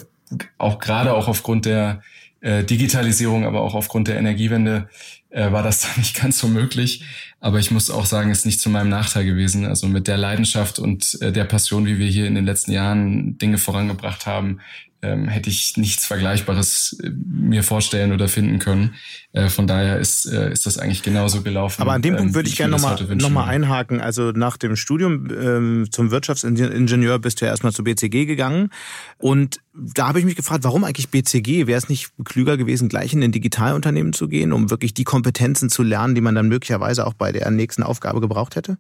Auch 0.57 0.79
gerade 0.79 1.13
auch 1.13 1.27
aufgrund 1.27 1.65
der 1.65 2.01
äh, 2.41 2.63
Digitalisierung, 2.63 3.45
aber 3.45 3.61
auch 3.61 3.75
aufgrund 3.75 4.07
der 4.07 4.17
Energiewende 4.17 4.89
äh, 5.29 5.51
war 5.51 5.63
das 5.63 5.81
dann 5.87 5.91
nicht 5.97 6.19
ganz 6.19 6.39
so 6.39 6.47
möglich. 6.47 7.03
Aber 7.39 7.59
ich 7.59 7.71
muss 7.71 7.89
auch 7.89 8.05
sagen, 8.05 8.29
es 8.29 8.39
ist 8.39 8.45
nicht 8.45 8.61
zu 8.61 8.69
meinem 8.69 8.89
Nachteil 8.89 9.25
gewesen. 9.25 9.65
Also 9.65 9.87
mit 9.87 10.07
der 10.07 10.17
Leidenschaft 10.17 10.79
und 10.79 11.17
äh, 11.21 11.31
der 11.31 11.45
Passion, 11.45 11.85
wie 11.85 11.97
wir 11.97 12.07
hier 12.07 12.27
in 12.27 12.35
den 12.35 12.45
letzten 12.45 12.71
Jahren 12.71 13.37
Dinge 13.37 13.57
vorangebracht 13.57 14.25
haben, 14.25 14.59
ähm, 15.01 15.27
hätte 15.27 15.49
ich 15.49 15.77
nichts 15.77 16.05
Vergleichbares 16.05 16.97
äh, 17.03 17.09
mir 17.09 17.63
vorstellen 17.63 18.11
oder 18.11 18.27
finden 18.27 18.59
können. 18.59 18.95
Äh, 19.33 19.49
von 19.49 19.65
daher 19.65 19.99
ist, 19.99 20.25
äh, 20.25 20.51
ist 20.51 20.65
das 20.65 20.77
eigentlich 20.77 21.01
genauso 21.01 21.41
gelaufen. 21.41 21.81
Aber 21.81 21.93
an 21.93 22.01
dem 22.01 22.15
Punkt 22.15 22.29
ähm, 22.29 22.35
würde 22.35 22.47
ich, 22.47 22.53
ich 22.53 22.57
gerne 22.57 22.71
nochmal 22.71 22.99
noch 23.15 23.29
mal 23.29 23.45
einhaken. 23.45 23.99
Also 23.99 24.31
nach 24.31 24.57
dem 24.57 24.75
Studium 24.75 25.27
ähm, 25.31 25.87
zum 25.91 26.11
Wirtschaftsingenieur 26.11 27.19
bist 27.19 27.41
du 27.41 27.45
ja 27.45 27.51
erstmal 27.51 27.73
zu 27.73 27.83
BCG 27.83 28.25
gegangen. 28.25 28.69
Und 29.17 29.59
da 29.73 30.07
habe 30.07 30.19
ich 30.19 30.25
mich 30.25 30.35
gefragt, 30.35 30.63
warum 30.63 30.83
eigentlich 30.83 31.09
BCG? 31.09 31.65
Wäre 31.65 31.77
es 31.77 31.89
nicht 31.89 32.11
klüger 32.23 32.57
gewesen, 32.57 32.89
gleich 32.89 33.13
in 33.13 33.23
ein 33.23 33.31
Digitalunternehmen 33.31 34.13
zu 34.13 34.27
gehen, 34.27 34.53
um 34.53 34.69
wirklich 34.69 34.93
die 34.93 35.03
Kompetenzen 35.03 35.69
zu 35.69 35.81
lernen, 35.81 36.13
die 36.13 36.21
man 36.21 36.35
dann 36.35 36.47
möglicherweise 36.47 37.07
auch 37.07 37.13
bei 37.13 37.31
der 37.31 37.49
nächsten 37.49 37.83
Aufgabe 37.83 38.21
gebraucht 38.21 38.55
hätte? 38.55 38.77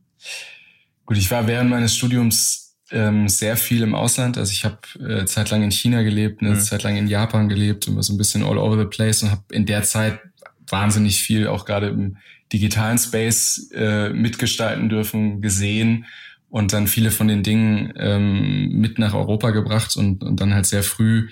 Gut, 1.05 1.17
ich 1.17 1.31
war 1.31 1.47
während 1.47 1.69
meines 1.69 1.95
Studiums 1.95 2.70
ähm, 2.91 3.27
sehr 3.27 3.57
viel 3.57 3.83
im 3.83 3.95
Ausland. 3.95 4.37
Also 4.37 4.51
ich 4.51 4.65
habe 4.65 4.77
äh, 4.99 5.25
zeitlang 5.25 5.63
in 5.63 5.71
China 5.71 6.01
gelebt, 6.03 6.41
eine 6.41 6.51
mhm. 6.51 6.59
Zeit 6.59 6.83
lang 6.83 6.97
in 6.97 7.07
Japan 7.07 7.49
gelebt 7.49 7.87
und 7.87 7.95
war 7.95 8.03
so 8.03 8.13
ein 8.13 8.17
bisschen 8.17 8.43
all 8.43 8.57
over 8.57 8.77
the 8.77 8.85
place 8.85 9.23
und 9.23 9.31
habe 9.31 9.43
in 9.51 9.65
der 9.65 9.83
Zeit 9.83 10.19
wahnsinnig 10.67 11.21
viel 11.21 11.47
auch 11.47 11.65
gerade 11.65 11.87
im 11.87 12.17
digitalen 12.51 12.97
Space 12.97 13.71
äh, 13.73 14.09
mitgestalten 14.09 14.89
dürfen, 14.89 15.41
gesehen 15.41 16.05
und 16.49 16.73
dann 16.73 16.87
viele 16.87 17.11
von 17.11 17.27
den 17.27 17.43
Dingen 17.43 17.93
ähm, 17.95 18.69
mit 18.73 18.99
nach 18.99 19.13
Europa 19.13 19.51
gebracht 19.51 19.95
und, 19.95 20.23
und 20.23 20.39
dann 20.39 20.53
halt 20.53 20.65
sehr 20.65 20.83
früh 20.83 21.29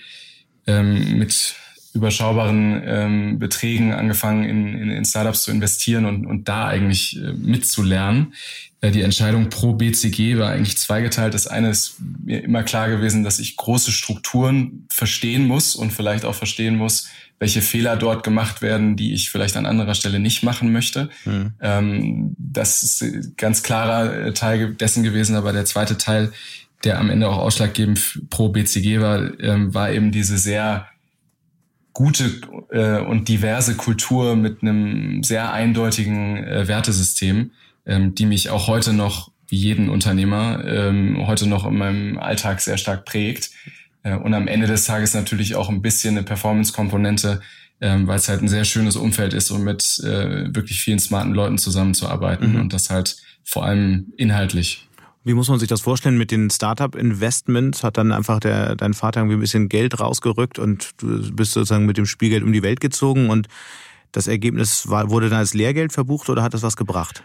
ähm, 0.65 1.17
mit 1.17 1.55
überschaubaren 1.93 2.81
ähm, 2.85 3.39
Beträgen 3.39 3.93
angefangen, 3.93 4.43
in, 4.43 4.75
in, 4.75 4.91
in 4.91 5.05
Startups 5.05 5.43
zu 5.43 5.51
investieren 5.51 6.05
und, 6.05 6.25
und 6.25 6.47
da 6.47 6.67
eigentlich 6.67 7.17
äh, 7.17 7.33
mitzulernen. 7.33 8.33
Äh, 8.81 8.91
die 8.91 9.01
Entscheidung 9.01 9.49
pro 9.49 9.73
BCG 9.73 10.37
war 10.37 10.51
eigentlich 10.51 10.77
zweigeteilt. 10.77 11.33
Das 11.33 11.47
eine 11.47 11.69
ist 11.69 11.95
mir 12.23 12.43
immer 12.43 12.63
klar 12.63 12.89
gewesen, 12.89 13.23
dass 13.23 13.39
ich 13.39 13.57
große 13.57 13.91
Strukturen 13.91 14.85
verstehen 14.89 15.47
muss 15.47 15.75
und 15.75 15.91
vielleicht 15.91 16.25
auch 16.25 16.35
verstehen 16.35 16.75
muss, 16.75 17.09
welche 17.39 17.61
Fehler 17.61 17.95
dort 17.95 18.23
gemacht 18.23 18.61
werden, 18.61 18.95
die 18.95 19.13
ich 19.13 19.31
vielleicht 19.31 19.55
an 19.57 19.65
anderer 19.65 19.95
Stelle 19.95 20.19
nicht 20.19 20.43
machen 20.43 20.71
möchte. 20.71 21.09
Mhm. 21.25 21.53
Ähm, 21.61 22.35
das 22.37 22.83
ist 22.83 23.37
ganz 23.37 23.63
klarer 23.63 24.27
äh, 24.27 24.33
Teil 24.33 24.75
dessen 24.75 25.03
gewesen, 25.03 25.35
aber 25.35 25.53
der 25.53 25.65
zweite 25.65 25.97
Teil, 25.97 26.31
der 26.83 26.99
am 26.99 27.09
Ende 27.09 27.27
auch 27.27 27.37
ausschlaggebend 27.37 28.29
pro 28.29 28.49
BCG 28.49 28.99
war, 28.99 29.39
ähm, 29.39 29.73
war 29.73 29.91
eben 29.91 30.11
diese 30.11 30.37
sehr 30.37 30.87
gute 31.99 32.39
äh, 32.71 33.01
und 33.01 33.27
diverse 33.27 33.75
Kultur 33.75 34.37
mit 34.37 34.61
einem 34.61 35.21
sehr 35.21 35.51
eindeutigen 35.51 36.37
äh, 36.37 36.65
Wertesystem, 36.65 37.51
ähm, 37.85 38.15
die 38.15 38.25
mich 38.25 38.49
auch 38.49 38.67
heute 38.67 38.93
noch, 38.93 39.31
wie 39.49 39.57
jeden 39.57 39.89
Unternehmer, 39.89 40.63
ähm, 40.65 41.27
heute 41.27 41.45
noch 41.45 41.65
in 41.65 41.77
meinem 41.77 42.17
Alltag 42.17 42.61
sehr 42.61 42.77
stark 42.77 43.03
prägt. 43.03 43.49
Äh, 44.03 44.15
und 44.15 44.33
am 44.33 44.47
Ende 44.47 44.65
des 44.65 44.85
Tages 44.85 45.13
natürlich 45.13 45.55
auch 45.55 45.67
ein 45.67 45.81
bisschen 45.81 46.15
eine 46.15 46.23
Performance-Komponente, 46.23 47.41
ähm, 47.81 48.07
weil 48.07 48.15
es 48.15 48.29
halt 48.29 48.41
ein 48.41 48.47
sehr 48.47 48.63
schönes 48.63 48.95
Umfeld 48.95 49.33
ist, 49.33 49.51
um 49.51 49.65
mit 49.65 49.99
äh, 50.05 50.55
wirklich 50.55 50.79
vielen 50.79 50.99
smarten 50.99 51.33
Leuten 51.33 51.57
zusammenzuarbeiten 51.57 52.53
mhm. 52.53 52.61
und 52.61 52.71
das 52.71 52.89
halt 52.89 53.17
vor 53.43 53.65
allem 53.65 54.13
inhaltlich. 54.15 54.87
Wie 55.29 55.35
muss 55.35 55.47
man 55.47 55.59
sich 55.59 55.69
das 55.69 55.81
vorstellen 55.81 56.17
mit 56.17 56.31
den 56.31 56.49
Startup-Investments? 56.49 57.83
Hat 57.83 57.97
dann 57.97 58.11
einfach 58.11 58.39
der, 58.39 58.75
dein 58.75 58.95
Vater 58.95 59.19
irgendwie 59.19 59.37
ein 59.37 59.41
bisschen 59.41 59.69
Geld 59.69 59.99
rausgerückt 59.99 60.57
und 60.57 60.89
du 60.97 61.31
bist 61.35 61.51
sozusagen 61.51 61.85
mit 61.85 61.97
dem 61.97 62.07
Spielgeld 62.07 62.41
um 62.41 62.51
die 62.51 62.63
Welt 62.63 62.79
gezogen 62.79 63.29
und 63.29 63.47
das 64.11 64.25
Ergebnis 64.25 64.89
war, 64.89 65.11
wurde 65.11 65.29
dann 65.29 65.37
als 65.37 65.53
Lehrgeld 65.53 65.93
verbucht 65.93 66.29
oder 66.29 66.41
hat 66.41 66.55
das 66.55 66.63
was 66.63 66.75
gebracht? 66.75 67.23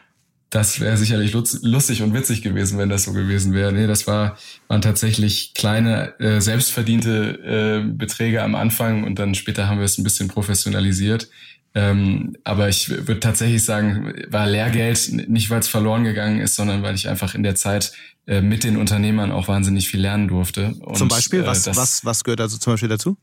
Das 0.50 0.80
wäre 0.80 0.98
sicherlich 0.98 1.32
lustig 1.32 2.02
und 2.02 2.12
witzig 2.12 2.42
gewesen, 2.42 2.76
wenn 2.76 2.90
das 2.90 3.04
so 3.04 3.14
gewesen 3.14 3.54
wäre. 3.54 3.72
Nee, 3.72 3.86
das 3.86 4.06
war, 4.06 4.36
waren 4.68 4.82
tatsächlich 4.82 5.54
kleine, 5.54 6.12
äh, 6.20 6.42
selbstverdiente 6.42 7.84
äh, 7.86 7.90
Beträge 7.90 8.42
am 8.42 8.54
Anfang 8.54 9.04
und 9.04 9.18
dann 9.18 9.34
später 9.34 9.66
haben 9.66 9.78
wir 9.78 9.86
es 9.86 9.96
ein 9.96 10.04
bisschen 10.04 10.28
professionalisiert. 10.28 11.30
Ähm, 11.76 12.36
aber 12.44 12.68
ich 12.68 12.88
würde 12.88 13.18
tatsächlich 13.18 13.64
sagen, 13.64 14.14
war 14.28 14.46
Lehrgeld 14.46 15.28
nicht, 15.28 15.50
weil 15.50 15.58
es 15.58 15.68
verloren 15.68 16.04
gegangen 16.04 16.40
ist, 16.40 16.54
sondern 16.54 16.82
weil 16.82 16.94
ich 16.94 17.08
einfach 17.08 17.34
in 17.34 17.42
der 17.42 17.56
Zeit 17.56 17.92
äh, 18.26 18.40
mit 18.40 18.62
den 18.62 18.76
Unternehmern 18.76 19.32
auch 19.32 19.48
wahnsinnig 19.48 19.88
viel 19.88 20.00
lernen 20.00 20.28
durfte. 20.28 20.74
Und, 20.80 20.96
zum 20.96 21.08
Beispiel, 21.08 21.44
was, 21.44 21.66
äh, 21.66 21.70
das, 21.70 21.76
was, 21.76 22.04
was 22.04 22.24
gehört 22.24 22.40
also 22.40 22.58
zum 22.58 22.74
Beispiel 22.74 22.88
dazu? 22.88 23.16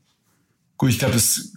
Gut, 0.76 0.90
ich 0.90 0.98
glaube, 0.98 1.14
das 1.14 1.52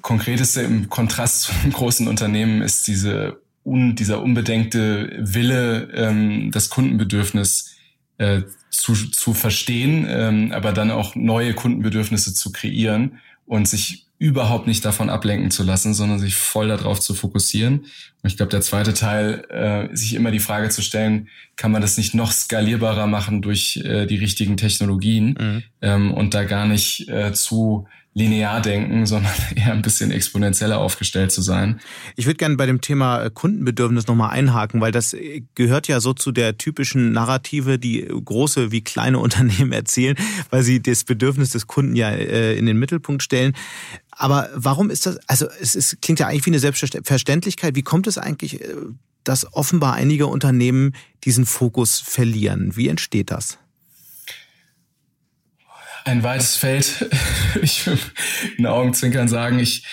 Konkreteste 0.00 0.62
im 0.62 0.88
Kontrast 0.88 1.42
zu 1.42 1.52
einem 1.52 1.72
großen 1.72 2.08
Unternehmen 2.08 2.62
ist 2.62 2.86
diese 2.86 3.40
un, 3.64 3.94
dieser 3.94 4.22
unbedenkte 4.22 5.16
Wille, 5.18 5.90
ähm, 5.92 6.50
das 6.50 6.70
Kundenbedürfnis 6.70 7.76
äh, 8.16 8.42
zu, 8.70 8.94
zu 8.94 9.34
verstehen, 9.34 10.06
ähm, 10.08 10.52
aber 10.52 10.72
dann 10.72 10.90
auch 10.90 11.14
neue 11.14 11.54
Kundenbedürfnisse 11.54 12.32
zu 12.32 12.52
kreieren 12.52 13.18
und 13.46 13.68
sich 13.68 14.07
überhaupt 14.18 14.66
nicht 14.66 14.84
davon 14.84 15.10
ablenken 15.10 15.50
zu 15.50 15.62
lassen, 15.62 15.94
sondern 15.94 16.18
sich 16.18 16.34
voll 16.34 16.68
darauf 16.68 16.98
zu 16.98 17.14
fokussieren. 17.14 17.80
Und 18.22 18.30
ich 18.30 18.36
glaube, 18.36 18.50
der 18.50 18.62
zweite 18.62 18.92
Teil, 18.92 19.44
äh, 19.48 19.94
sich 19.96 20.14
immer 20.14 20.32
die 20.32 20.40
Frage 20.40 20.70
zu 20.70 20.82
stellen, 20.82 21.28
kann 21.56 21.70
man 21.70 21.82
das 21.82 21.96
nicht 21.96 22.14
noch 22.14 22.32
skalierbarer 22.32 23.06
machen 23.06 23.42
durch 23.42 23.76
äh, 23.84 24.06
die 24.06 24.16
richtigen 24.16 24.56
Technologien 24.56 25.36
mhm. 25.38 25.62
ähm, 25.82 26.14
und 26.14 26.34
da 26.34 26.44
gar 26.44 26.66
nicht 26.66 27.08
äh, 27.08 27.32
zu 27.32 27.86
linear 28.18 28.60
denken, 28.60 29.06
sondern 29.06 29.32
eher 29.54 29.72
ein 29.72 29.82
bisschen 29.82 30.10
exponentieller 30.10 30.78
aufgestellt 30.78 31.32
zu 31.32 31.40
sein. 31.40 31.80
Ich 32.16 32.26
würde 32.26 32.36
gerne 32.36 32.56
bei 32.56 32.66
dem 32.66 32.80
Thema 32.80 33.22
äh, 33.22 33.30
Kundenbedürfnis 33.32 34.06
nochmal 34.06 34.30
einhaken, 34.30 34.80
weil 34.80 34.92
das 34.92 35.14
äh, 35.14 35.42
gehört 35.54 35.88
ja 35.88 36.00
so 36.00 36.12
zu 36.12 36.32
der 36.32 36.58
typischen 36.58 37.12
Narrative, 37.12 37.78
die 37.78 38.06
große 38.06 38.72
wie 38.72 38.82
kleine 38.82 39.18
Unternehmen 39.28 39.72
erzählen, 39.72 40.16
weil 40.50 40.62
sie 40.62 40.82
das 40.82 41.04
Bedürfnis 41.04 41.50
des 41.50 41.66
Kunden 41.66 41.96
ja 41.96 42.10
äh, 42.10 42.58
in 42.58 42.66
den 42.66 42.78
Mittelpunkt 42.78 43.22
stellen. 43.22 43.54
Aber 44.18 44.50
warum 44.54 44.90
ist 44.90 45.06
das, 45.06 45.18
also 45.28 45.46
es, 45.60 45.74
es 45.74 45.96
klingt 46.02 46.18
ja 46.20 46.26
eigentlich 46.26 46.46
wie 46.46 46.50
eine 46.50 46.58
Selbstverständlichkeit. 46.58 47.74
Wie 47.76 47.82
kommt 47.82 48.06
es 48.06 48.18
eigentlich, 48.18 48.60
dass 49.24 49.52
offenbar 49.54 49.94
einige 49.94 50.26
Unternehmen 50.26 50.94
diesen 51.24 51.46
Fokus 51.46 52.00
verlieren? 52.00 52.76
Wie 52.76 52.88
entsteht 52.88 53.30
das? 53.30 53.58
ein 56.08 56.22
weites 56.22 56.56
Feld. 56.56 57.08
ich 57.62 57.86
will 57.86 57.98
in 58.56 58.66
Augenzwinkern 58.66 59.28
sagen, 59.28 59.58
ich, 59.58 59.84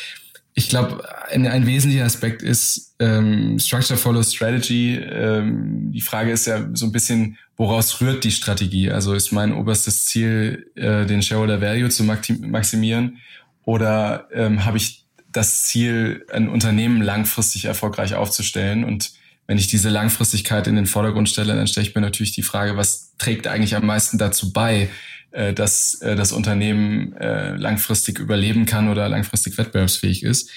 ich 0.53 0.69
glaube, 0.69 1.03
ein, 1.29 1.45
ein 1.45 1.65
wesentlicher 1.65 2.05
Aspekt 2.05 2.41
ist 2.41 2.95
ähm, 2.99 3.59
Structure 3.59 3.99
Follows 3.99 4.33
Strategy. 4.33 4.95
Ähm, 4.95 5.91
die 5.91 6.01
Frage 6.01 6.31
ist 6.31 6.47
ja 6.47 6.69
so 6.73 6.85
ein 6.85 6.91
bisschen, 6.91 7.37
woraus 7.57 7.99
rührt 8.01 8.23
die 8.23 8.31
Strategie? 8.31 8.89
Also 8.89 9.13
ist 9.13 9.31
mein 9.31 9.53
oberstes 9.53 10.05
Ziel, 10.05 10.71
äh, 10.75 11.05
den 11.05 11.21
Shareholder 11.21 11.61
Value 11.61 11.89
zu 11.89 12.03
maximieren 12.03 13.17
oder 13.65 14.29
ähm, 14.33 14.65
habe 14.65 14.77
ich 14.77 15.05
das 15.31 15.63
Ziel, 15.63 16.25
ein 16.31 16.47
Unternehmen 16.47 17.01
langfristig 17.01 17.65
erfolgreich 17.65 18.15
aufzustellen? 18.15 18.83
Und 18.83 19.11
wenn 19.47 19.57
ich 19.57 19.67
diese 19.67 19.89
Langfristigkeit 19.89 20.67
in 20.67 20.75
den 20.75 20.85
Vordergrund 20.85 21.29
stelle, 21.29 21.55
dann 21.55 21.67
stelle 21.67 21.87
ich 21.87 21.95
mir 21.95 22.01
natürlich 22.01 22.31
die 22.33 22.43
Frage, 22.43 22.77
was 22.77 23.15
trägt 23.17 23.47
eigentlich 23.47 23.75
am 23.75 23.85
meisten 23.85 24.17
dazu 24.17 24.53
bei, 24.53 24.89
äh, 25.35 25.53
dass 25.53 25.95
äh, 25.95 26.15
das 26.15 26.31
Unternehmen 26.31 27.11
äh, 27.17 27.57
langfristig 27.57 28.19
überleben 28.19 28.65
kann 28.65 28.87
oder 28.87 29.09
langfristig 29.09 29.57
wettbewerbsfähig 29.57 30.23
ist. 30.23 30.49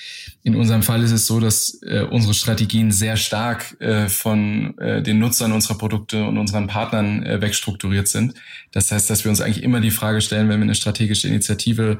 In 0.44 0.54
unserem 0.54 0.84
Fall 0.84 1.02
ist 1.02 1.10
es 1.10 1.26
so, 1.26 1.40
dass 1.40 1.80
unsere 2.10 2.32
Strategien 2.32 2.92
sehr 2.92 3.16
stark 3.16 3.76
von 4.08 4.74
den 4.78 5.18
Nutzern 5.18 5.52
unserer 5.52 5.76
Produkte 5.76 6.24
und 6.24 6.38
unseren 6.38 6.68
Partnern 6.68 7.42
wegstrukturiert 7.42 8.08
sind. 8.08 8.34
Das 8.70 8.90
heißt, 8.90 9.10
dass 9.10 9.24
wir 9.24 9.30
uns 9.30 9.40
eigentlich 9.40 9.64
immer 9.64 9.80
die 9.80 9.90
Frage 9.90 10.20
stellen, 10.20 10.48
wenn 10.48 10.60
wir 10.60 10.64
eine 10.64 10.76
strategische 10.76 11.28
Initiative 11.28 11.98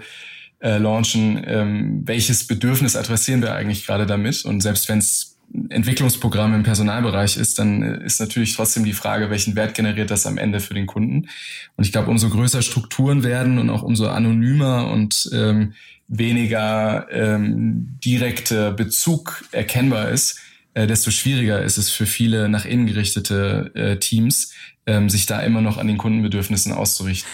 launchen, 0.61 1.43
ähm, 1.47 2.03
welches 2.05 2.47
Bedürfnis 2.47 2.97
adressieren 2.97 3.43
wir 3.43 3.55
eigentlich 3.55 3.87
gerade 3.87 4.07
damit? 4.07 4.45
Und 4.45 4.61
selbst 4.61 4.89
wenn 4.89 4.99
es 4.99 5.37
Entwicklungsprogramm 5.71 6.55
im 6.55 6.63
Personalbereich 6.63 7.37
ist, 7.37 7.59
dann 7.59 7.83
ist 7.83 8.21
natürlich 8.21 8.55
trotzdem 8.55 8.85
die 8.85 8.93
Frage, 8.93 9.31
welchen 9.31 9.57
Wert 9.57 9.75
generiert 9.75 10.11
das 10.11 10.27
am 10.27 10.37
Ende 10.37 10.61
für 10.61 10.75
den 10.75 10.87
Kunden. 10.87 11.29
Und 11.77 11.85
ich 11.85 11.93
glaube, 11.93 12.11
umso 12.11 12.29
größer 12.29 12.61
Strukturen 12.61 13.23
werden 13.23 13.59
und 13.59 13.71
auch 13.71 13.83
umso 13.83 14.09
anonymer 14.09 14.91
und 14.91 15.31
ähm, 15.33 15.73
weniger 16.07 17.07
ähm, 17.11 17.99
direkter 18.05 18.73
Bezug 18.73 19.45
erkennbar 19.53 20.11
ist, 20.11 20.41
äh, 20.75 20.87
desto 20.87 21.11
schwieriger 21.11 21.63
ist 21.63 21.79
es 21.79 21.91
für 21.91 22.07
viele 22.07 22.49
nach 22.49 22.65
innen 22.65 22.87
gerichtete 22.87 23.71
äh, 23.75 23.97
Teams, 23.99 24.53
ähm, 24.87 25.09
sich 25.09 25.27
da 25.27 25.41
immer 25.41 25.61
noch 25.61 25.79
an 25.79 25.87
den 25.87 25.99
Kundenbedürfnissen 25.99 26.73
auszurichten. 26.73 27.29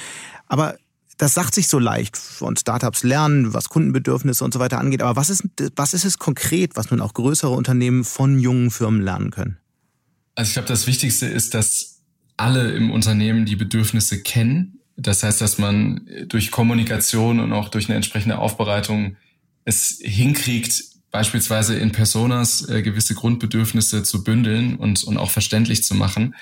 Aber 0.46 0.76
das 1.16 1.34
sagt 1.34 1.54
sich 1.54 1.68
so 1.68 1.78
leicht 1.78 2.16
von 2.16 2.56
Startups 2.56 3.02
lernen, 3.02 3.54
was 3.54 3.68
Kundenbedürfnisse 3.68 4.44
und 4.44 4.52
so 4.52 4.60
weiter 4.60 4.78
angeht. 4.78 5.02
Aber 5.02 5.16
was 5.16 5.30
ist, 5.30 5.44
was 5.76 5.94
ist 5.94 6.04
es 6.04 6.18
konkret, 6.18 6.76
was 6.76 6.90
nun 6.90 7.00
auch 7.00 7.14
größere 7.14 7.50
Unternehmen 7.50 8.04
von 8.04 8.38
jungen 8.38 8.70
Firmen 8.70 9.00
lernen 9.00 9.30
können? 9.30 9.58
Also 10.34 10.48
ich 10.48 10.54
glaube, 10.54 10.68
das 10.68 10.86
Wichtigste 10.86 11.26
ist, 11.26 11.54
dass 11.54 12.00
alle 12.36 12.72
im 12.72 12.90
Unternehmen 12.90 13.46
die 13.46 13.56
Bedürfnisse 13.56 14.22
kennen. 14.22 14.80
Das 14.96 15.22
heißt, 15.22 15.40
dass 15.40 15.58
man 15.58 16.08
durch 16.26 16.50
Kommunikation 16.50 17.40
und 17.40 17.52
auch 17.52 17.68
durch 17.68 17.88
eine 17.88 17.96
entsprechende 17.96 18.38
Aufbereitung 18.38 19.16
es 19.64 19.98
hinkriegt, 20.02 20.84
beispielsweise 21.10 21.76
in 21.76 21.92
Personas 21.92 22.68
äh, 22.68 22.82
gewisse 22.82 23.14
Grundbedürfnisse 23.14 24.02
zu 24.02 24.24
bündeln 24.24 24.76
und, 24.76 25.04
und 25.04 25.16
auch 25.16 25.30
verständlich 25.30 25.84
zu 25.84 25.94
machen. 25.94 26.34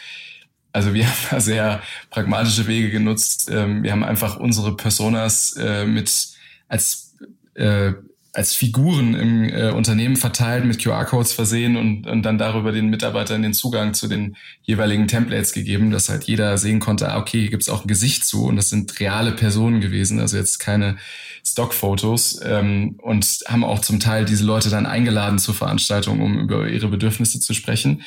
Also 0.72 0.94
wir 0.94 1.06
haben 1.08 1.26
da 1.30 1.40
sehr 1.40 1.82
pragmatische 2.11 2.66
Wege 2.66 2.90
genutzt. 2.90 3.50
Ähm, 3.52 3.82
wir 3.82 3.92
haben 3.92 4.04
einfach 4.04 4.37
unsere 4.37 4.76
Personas 4.76 5.56
äh, 5.56 5.85
mit 5.87 6.28
als 6.68 7.14
äh, 7.54 7.92
als 8.35 8.54
Figuren 8.54 9.14
im 9.14 9.44
äh, 9.50 9.70
Unternehmen 9.70 10.16
verteilt, 10.16 10.64
mit 10.64 10.82
QR-Codes 10.82 11.35
versehen 11.35 11.76
und, 11.76 12.06
und 12.06 12.22
dann 12.22 12.38
darüber 12.38 12.72
den 12.72 12.88
Mitarbeitern 12.88 13.42
den 13.42 13.52
Zugang 13.52 13.92
zu 13.92 14.08
den 14.08 14.37
jeweiligen 14.62 15.06
Templates 15.06 15.52
gegeben, 15.52 15.90
dass 15.90 16.08
halt 16.08 16.24
jeder 16.24 16.56
sehen 16.56 16.80
konnte, 16.80 17.12
ah, 17.12 17.18
okay, 17.18 17.40
hier 17.40 17.50
gibt's 17.50 17.68
auch 17.68 17.85
ein 17.85 17.88
Gesicht 17.88 18.24
zu 18.24 18.46
und 18.46 18.56
das 18.56 18.70
sind 18.70 18.98
reale 19.00 19.32
Personen 19.32 19.82
gewesen, 19.82 20.18
also 20.18 20.38
jetzt 20.38 20.61
keine 20.61 20.96
Stockfotos 21.44 22.40
ähm, 22.42 22.98
und 23.02 23.26
haben 23.48 23.64
auch 23.64 23.80
zum 23.80 24.00
Teil 24.00 24.24
diese 24.24 24.44
Leute 24.44 24.70
dann 24.70 24.87
eingeladen 24.87 25.38
zur 25.38 25.54
Veranstaltung, 25.54 26.22
um 26.22 26.38
über 26.40 26.68
ihre 26.68 26.88
Bedürfnisse 26.88 27.38
zu 27.38 27.52
sprechen. 27.52 28.00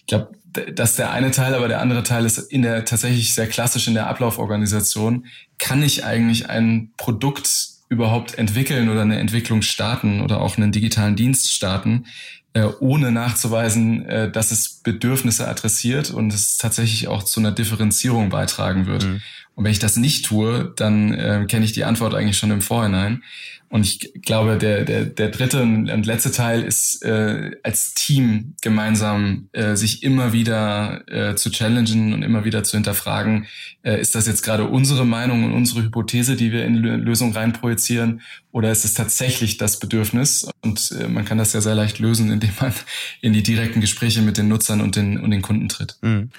Ich 0.00 0.06
glaube, 0.06 0.32
das 0.52 0.90
ist 0.90 0.98
der 0.98 1.10
eine 1.12 1.30
Teil, 1.30 1.54
aber 1.54 1.68
der 1.68 1.80
andere 1.80 2.02
Teil 2.02 2.24
ist 2.24 2.38
in 2.38 2.62
der 2.62 2.84
tatsächlich 2.84 3.34
sehr 3.34 3.46
klassisch 3.46 3.88
in 3.88 3.94
der 3.94 4.06
Ablauforganisation. 4.06 5.26
Kann 5.58 5.82
ich 5.82 6.04
eigentlich 6.04 6.48
ein 6.48 6.90
Produkt 6.96 7.68
überhaupt 7.88 8.38
entwickeln 8.38 8.88
oder 8.88 9.02
eine 9.02 9.18
Entwicklung 9.18 9.62
starten 9.62 10.20
oder 10.20 10.40
auch 10.40 10.56
einen 10.56 10.72
digitalen 10.72 11.16
Dienst 11.16 11.52
starten, 11.52 12.06
äh, 12.52 12.64
ohne 12.80 13.12
nachzuweisen, 13.12 14.06
äh, 14.06 14.30
dass 14.30 14.52
es 14.52 14.80
Bedürfnisse 14.82 15.46
adressiert 15.46 16.10
und 16.10 16.32
es 16.32 16.56
tatsächlich 16.56 17.08
auch 17.08 17.22
zu 17.22 17.40
einer 17.40 17.52
Differenzierung 17.52 18.28
beitragen 18.28 18.86
wird. 18.86 19.04
Mhm. 19.04 19.20
Und 19.60 19.64
wenn 19.64 19.72
ich 19.72 19.78
das 19.78 19.98
nicht 19.98 20.24
tue, 20.24 20.72
dann 20.76 21.12
äh, 21.12 21.44
kenne 21.46 21.66
ich 21.66 21.72
die 21.72 21.84
Antwort 21.84 22.14
eigentlich 22.14 22.38
schon 22.38 22.50
im 22.50 22.62
Vorhinein. 22.62 23.22
Und 23.68 23.84
ich 23.84 24.10
glaube, 24.22 24.56
der, 24.56 24.86
der, 24.86 25.04
der 25.04 25.28
dritte 25.28 25.60
und 25.60 26.06
letzte 26.06 26.32
Teil 26.32 26.62
ist, 26.62 27.04
äh, 27.04 27.50
als 27.62 27.92
Team 27.92 28.54
gemeinsam 28.62 29.50
äh, 29.52 29.76
sich 29.76 30.02
immer 30.02 30.32
wieder 30.32 31.02
äh, 31.08 31.34
zu 31.34 31.50
challengen 31.50 32.14
und 32.14 32.22
immer 32.22 32.46
wieder 32.46 32.64
zu 32.64 32.78
hinterfragen, 32.78 33.48
äh, 33.82 34.00
ist 34.00 34.14
das 34.14 34.26
jetzt 34.26 34.44
gerade 34.44 34.64
unsere 34.64 35.04
Meinung 35.04 35.44
und 35.44 35.52
unsere 35.52 35.82
Hypothese, 35.82 36.36
die 36.36 36.52
wir 36.52 36.64
in 36.64 36.76
Lösung 36.76 37.34
reinprojizieren, 37.34 38.22
oder 38.52 38.70
ist 38.70 38.86
es 38.86 38.94
tatsächlich 38.94 39.58
das 39.58 39.78
Bedürfnis? 39.78 40.48
Und 40.62 40.90
äh, 40.98 41.06
man 41.06 41.26
kann 41.26 41.36
das 41.36 41.52
ja 41.52 41.60
sehr 41.60 41.74
leicht 41.74 41.98
lösen, 41.98 42.32
indem 42.32 42.52
man 42.62 42.72
in 43.20 43.34
die 43.34 43.42
direkten 43.42 43.82
Gespräche 43.82 44.22
mit 44.22 44.38
den 44.38 44.48
Nutzern 44.48 44.80
und 44.80 44.96
den, 44.96 45.20
und 45.20 45.30
den 45.30 45.42
Kunden 45.42 45.68
tritt. 45.68 45.98
Mhm. 46.00 46.30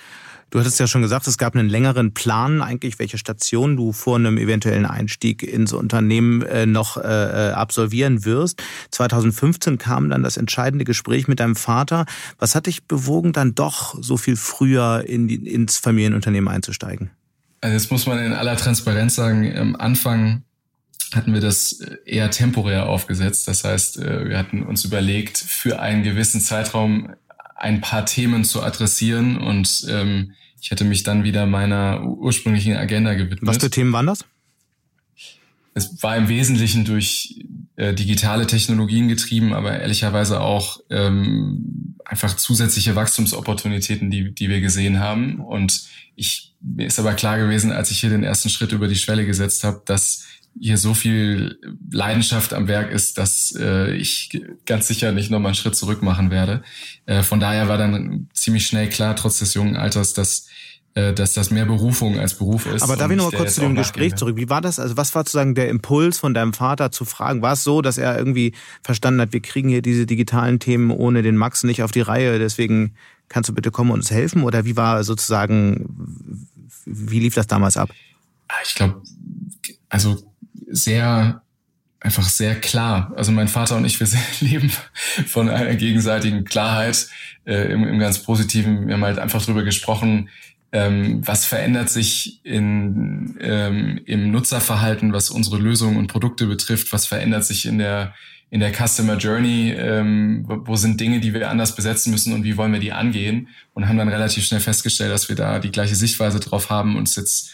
Du 0.51 0.59
hattest 0.59 0.81
ja 0.81 0.85
schon 0.85 1.01
gesagt, 1.01 1.27
es 1.27 1.37
gab 1.37 1.55
einen 1.55 1.69
längeren 1.69 2.13
Plan, 2.13 2.61
eigentlich, 2.61 2.99
welche 2.99 3.17
Station 3.17 3.77
du 3.77 3.93
vor 3.93 4.17
einem 4.17 4.37
eventuellen 4.37 4.85
Einstieg 4.85 5.43
ins 5.43 5.71
Unternehmen 5.71 6.41
äh, 6.41 6.65
noch 6.65 6.97
äh, 6.97 7.01
äh 7.01 7.51
absolvieren 7.53 8.25
wirst. 8.25 8.61
2015 8.91 9.77
kam 9.77 10.09
dann 10.09 10.23
das 10.23 10.35
entscheidende 10.35 10.83
Gespräch 10.83 11.29
mit 11.29 11.39
deinem 11.39 11.55
Vater. 11.55 12.05
Was 12.37 12.53
hat 12.53 12.65
dich 12.65 12.83
bewogen, 12.83 13.31
dann 13.31 13.55
doch 13.55 13.95
so 14.01 14.17
viel 14.17 14.35
früher 14.35 15.05
in 15.07 15.29
die, 15.29 15.35
ins 15.35 15.77
Familienunternehmen 15.77 16.49
einzusteigen? 16.53 17.11
Also 17.61 17.73
jetzt 17.73 17.89
muss 17.89 18.05
man 18.05 18.19
in 18.19 18.33
aller 18.33 18.57
Transparenz 18.57 19.15
sagen, 19.15 19.57
am 19.57 19.77
Anfang 19.77 20.43
hatten 21.13 21.33
wir 21.33 21.41
das 21.41 21.79
eher 22.05 22.29
temporär 22.29 22.89
aufgesetzt. 22.89 23.47
Das 23.47 23.63
heißt, 23.63 23.99
wir 23.99 24.37
hatten 24.37 24.63
uns 24.63 24.83
überlegt, 24.83 25.37
für 25.37 25.79
einen 25.79 26.03
gewissen 26.03 26.41
Zeitraum 26.41 27.13
ein 27.55 27.79
paar 27.79 28.05
Themen 28.05 28.43
zu 28.43 28.63
adressieren 28.63 29.37
und 29.37 29.85
ähm, 29.89 30.33
ich 30.61 30.69
hätte 30.69 30.83
mich 30.83 31.01
dann 31.01 31.23
wieder 31.23 31.47
meiner 31.47 32.03
ursprünglichen 32.03 32.75
Agenda 32.77 33.15
gewidmet. 33.15 33.41
Was 33.43 33.57
für 33.57 33.71
Themen 33.71 33.91
waren 33.91 34.05
das? 34.05 34.23
Es 35.73 36.03
war 36.03 36.15
im 36.15 36.27
Wesentlichen 36.27 36.85
durch 36.85 37.43
äh, 37.77 37.93
digitale 37.93 38.45
Technologien 38.45 39.07
getrieben, 39.07 39.53
aber 39.53 39.79
ehrlicherweise 39.79 40.41
auch 40.41 40.81
ähm, 40.89 41.95
einfach 42.05 42.35
zusätzliche 42.35 42.95
Wachstumsopportunitäten, 42.95 44.11
die, 44.11 44.35
die 44.35 44.49
wir 44.49 44.61
gesehen 44.61 44.99
haben. 44.99 45.39
Und 45.39 45.85
ich, 46.15 46.53
mir 46.61 46.85
ist 46.85 46.99
aber 46.99 47.13
klar 47.13 47.39
gewesen, 47.39 47.71
als 47.71 47.89
ich 47.89 47.99
hier 47.99 48.09
den 48.09 48.23
ersten 48.23 48.49
Schritt 48.49 48.71
über 48.71 48.87
die 48.87 48.97
Schwelle 48.97 49.25
gesetzt 49.25 49.63
habe, 49.63 49.81
dass 49.85 50.25
hier 50.59 50.77
so 50.77 50.93
viel 50.93 51.57
Leidenschaft 51.91 52.53
am 52.53 52.67
Werk 52.67 52.91
ist, 52.91 53.17
dass 53.17 53.55
äh, 53.57 53.95
ich 53.95 54.29
ganz 54.65 54.87
sicher 54.87 55.11
nicht 55.11 55.31
nochmal 55.31 55.51
einen 55.51 55.55
Schritt 55.55 55.75
zurück 55.75 56.03
machen 56.03 56.29
werde. 56.29 56.61
Äh, 57.05 57.23
von 57.23 57.39
daher 57.39 57.67
war 57.69 57.77
dann 57.77 58.27
ziemlich 58.33 58.67
schnell 58.67 58.89
klar, 58.89 59.15
trotz 59.15 59.39
des 59.39 59.53
jungen 59.53 59.77
Alters, 59.77 60.13
dass 60.13 60.47
dass 60.93 61.33
das 61.33 61.51
mehr 61.51 61.65
Berufung 61.65 62.19
als 62.19 62.33
Beruf 62.33 62.65
ist. 62.65 62.81
Aber 62.81 62.97
darf 62.97 63.09
ich 63.09 63.17
noch 63.17 63.31
mal 63.31 63.37
kurz 63.37 63.55
zu 63.55 63.61
dem 63.61 63.75
Gespräch 63.75 64.15
zurück? 64.15 64.35
Wie 64.35 64.49
war 64.49 64.59
das? 64.59 64.77
Also 64.77 64.97
was 64.97 65.15
war 65.15 65.21
sozusagen 65.21 65.55
der 65.55 65.69
Impuls 65.69 66.17
von 66.17 66.33
deinem 66.33 66.53
Vater 66.53 66.91
zu 66.91 67.05
fragen? 67.05 67.41
War 67.41 67.53
es 67.53 67.63
so, 67.63 67.81
dass 67.81 67.97
er 67.97 68.17
irgendwie 68.17 68.53
verstanden 68.83 69.21
hat, 69.21 69.31
wir 69.31 69.41
kriegen 69.41 69.69
hier 69.69 69.81
diese 69.81 70.05
digitalen 70.05 70.59
Themen 70.59 70.91
ohne 70.91 71.21
den 71.21 71.37
Max 71.37 71.63
nicht 71.63 71.81
auf 71.81 71.91
die 71.91 72.01
Reihe, 72.01 72.39
deswegen 72.39 72.95
kannst 73.29 73.49
du 73.49 73.53
bitte 73.53 73.71
kommen 73.71 73.91
und 73.91 73.99
uns 73.99 74.11
helfen? 74.11 74.43
Oder 74.43 74.65
wie 74.65 74.75
war 74.75 75.03
sozusagen, 75.05 76.47
wie 76.85 77.19
lief 77.19 77.35
das 77.35 77.47
damals 77.47 77.77
ab? 77.77 77.89
Ich 78.65 78.75
glaube, 78.75 79.01
also 79.87 80.17
sehr 80.67 81.41
einfach 82.01 82.23
sehr 82.23 82.55
klar. 82.59 83.13
Also 83.15 83.31
mein 83.31 83.47
Vater 83.47 83.77
und 83.77 83.85
ich, 83.85 83.99
wir 83.99 84.07
leben 84.41 84.71
von 85.27 85.49
einer 85.49 85.75
gegenseitigen 85.75 86.43
Klarheit 86.43 87.07
äh, 87.45 87.71
im, 87.71 87.83
im 87.87 87.99
ganz 87.99 88.19
Positiven. 88.19 88.87
Wir 88.87 88.95
haben 88.95 89.05
halt 89.05 89.19
einfach 89.19 89.41
drüber 89.43 89.63
gesprochen, 89.63 90.29
ähm, 90.71 91.25
was 91.25 91.45
verändert 91.45 91.89
sich 91.89 92.39
in, 92.45 93.37
ähm, 93.41 93.99
im 94.05 94.31
Nutzerverhalten, 94.31 95.13
was 95.13 95.29
unsere 95.29 95.57
Lösungen 95.57 95.97
und 95.97 96.07
Produkte 96.07 96.47
betrifft, 96.47 96.93
was 96.93 97.05
verändert 97.05 97.45
sich 97.45 97.65
in 97.65 97.77
der 97.77 98.13
in 98.53 98.59
der 98.59 98.73
Customer 98.73 99.15
Journey, 99.15 99.71
ähm, 99.71 100.43
wo 100.45 100.75
sind 100.75 100.99
Dinge, 100.99 101.21
die 101.21 101.33
wir 101.33 101.49
anders 101.49 101.73
besetzen 101.73 102.11
müssen 102.11 102.33
und 102.33 102.43
wie 102.43 102.57
wollen 102.57 102.73
wir 102.73 102.81
die 102.81 102.91
angehen 102.91 103.47
und 103.73 103.87
haben 103.87 103.97
dann 103.97 104.09
relativ 104.09 104.43
schnell 104.43 104.59
festgestellt, 104.59 105.09
dass 105.09 105.29
wir 105.29 105.37
da 105.37 105.59
die 105.59 105.71
gleiche 105.71 105.95
Sichtweise 105.95 106.41
drauf 106.41 106.69
haben 106.69 106.97
und 106.97 107.07
es 107.07 107.15
jetzt 107.15 107.51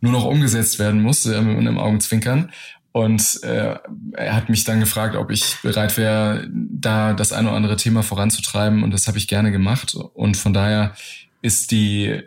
nur 0.00 0.12
noch 0.12 0.24
umgesetzt 0.24 0.78
werden 0.78 1.02
muss, 1.02 1.26
äh, 1.26 1.42
mit 1.42 1.58
einem 1.58 1.78
Augenzwinkern. 1.78 2.52
Und 2.92 3.42
äh, 3.42 3.76
er 4.12 4.36
hat 4.36 4.48
mich 4.48 4.62
dann 4.62 4.78
gefragt, 4.78 5.16
ob 5.16 5.32
ich 5.32 5.56
bereit 5.62 5.98
wäre, 5.98 6.48
da 6.50 7.12
das 7.12 7.32
eine 7.32 7.48
oder 7.48 7.56
andere 7.56 7.76
Thema 7.76 8.02
voranzutreiben. 8.02 8.84
Und 8.84 8.92
das 8.92 9.08
habe 9.08 9.18
ich 9.18 9.28
gerne 9.28 9.50
gemacht. 9.50 9.94
Und 9.94 10.36
von 10.36 10.54
daher 10.54 10.94
ist 11.42 11.72
die 11.72 12.22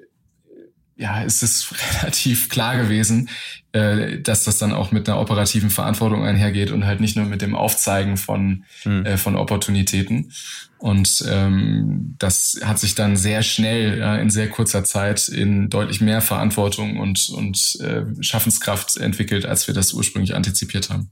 ja, 0.99 1.23
es 1.23 1.41
ist 1.41 1.73
relativ 2.01 2.49
klar 2.49 2.77
gewesen, 2.77 3.29
äh, 3.71 4.19
dass 4.19 4.43
das 4.43 4.57
dann 4.57 4.73
auch 4.73 4.91
mit 4.91 5.07
einer 5.07 5.19
operativen 5.19 5.69
Verantwortung 5.69 6.23
einhergeht 6.23 6.71
und 6.71 6.85
halt 6.85 6.99
nicht 6.99 7.15
nur 7.15 7.25
mit 7.25 7.41
dem 7.41 7.55
Aufzeigen 7.55 8.17
von, 8.17 8.65
mhm. 8.83 9.05
äh, 9.05 9.17
von 9.17 9.35
Opportunitäten. 9.35 10.31
Und 10.77 11.25
ähm, 11.27 12.15
das 12.19 12.59
hat 12.63 12.79
sich 12.79 12.95
dann 12.95 13.17
sehr 13.17 13.43
schnell, 13.43 13.99
ja, 13.99 14.15
in 14.15 14.29
sehr 14.29 14.49
kurzer 14.49 14.83
Zeit 14.83 15.27
in 15.27 15.69
deutlich 15.69 15.99
mehr 15.99 16.21
Verantwortung 16.21 16.97
und, 16.97 17.29
und 17.29 17.79
äh, 17.81 18.03
Schaffenskraft 18.21 18.95
entwickelt, 18.97 19.45
als 19.45 19.67
wir 19.67 19.73
das 19.73 19.93
ursprünglich 19.93 20.35
antizipiert 20.35 20.89
haben. 20.89 21.09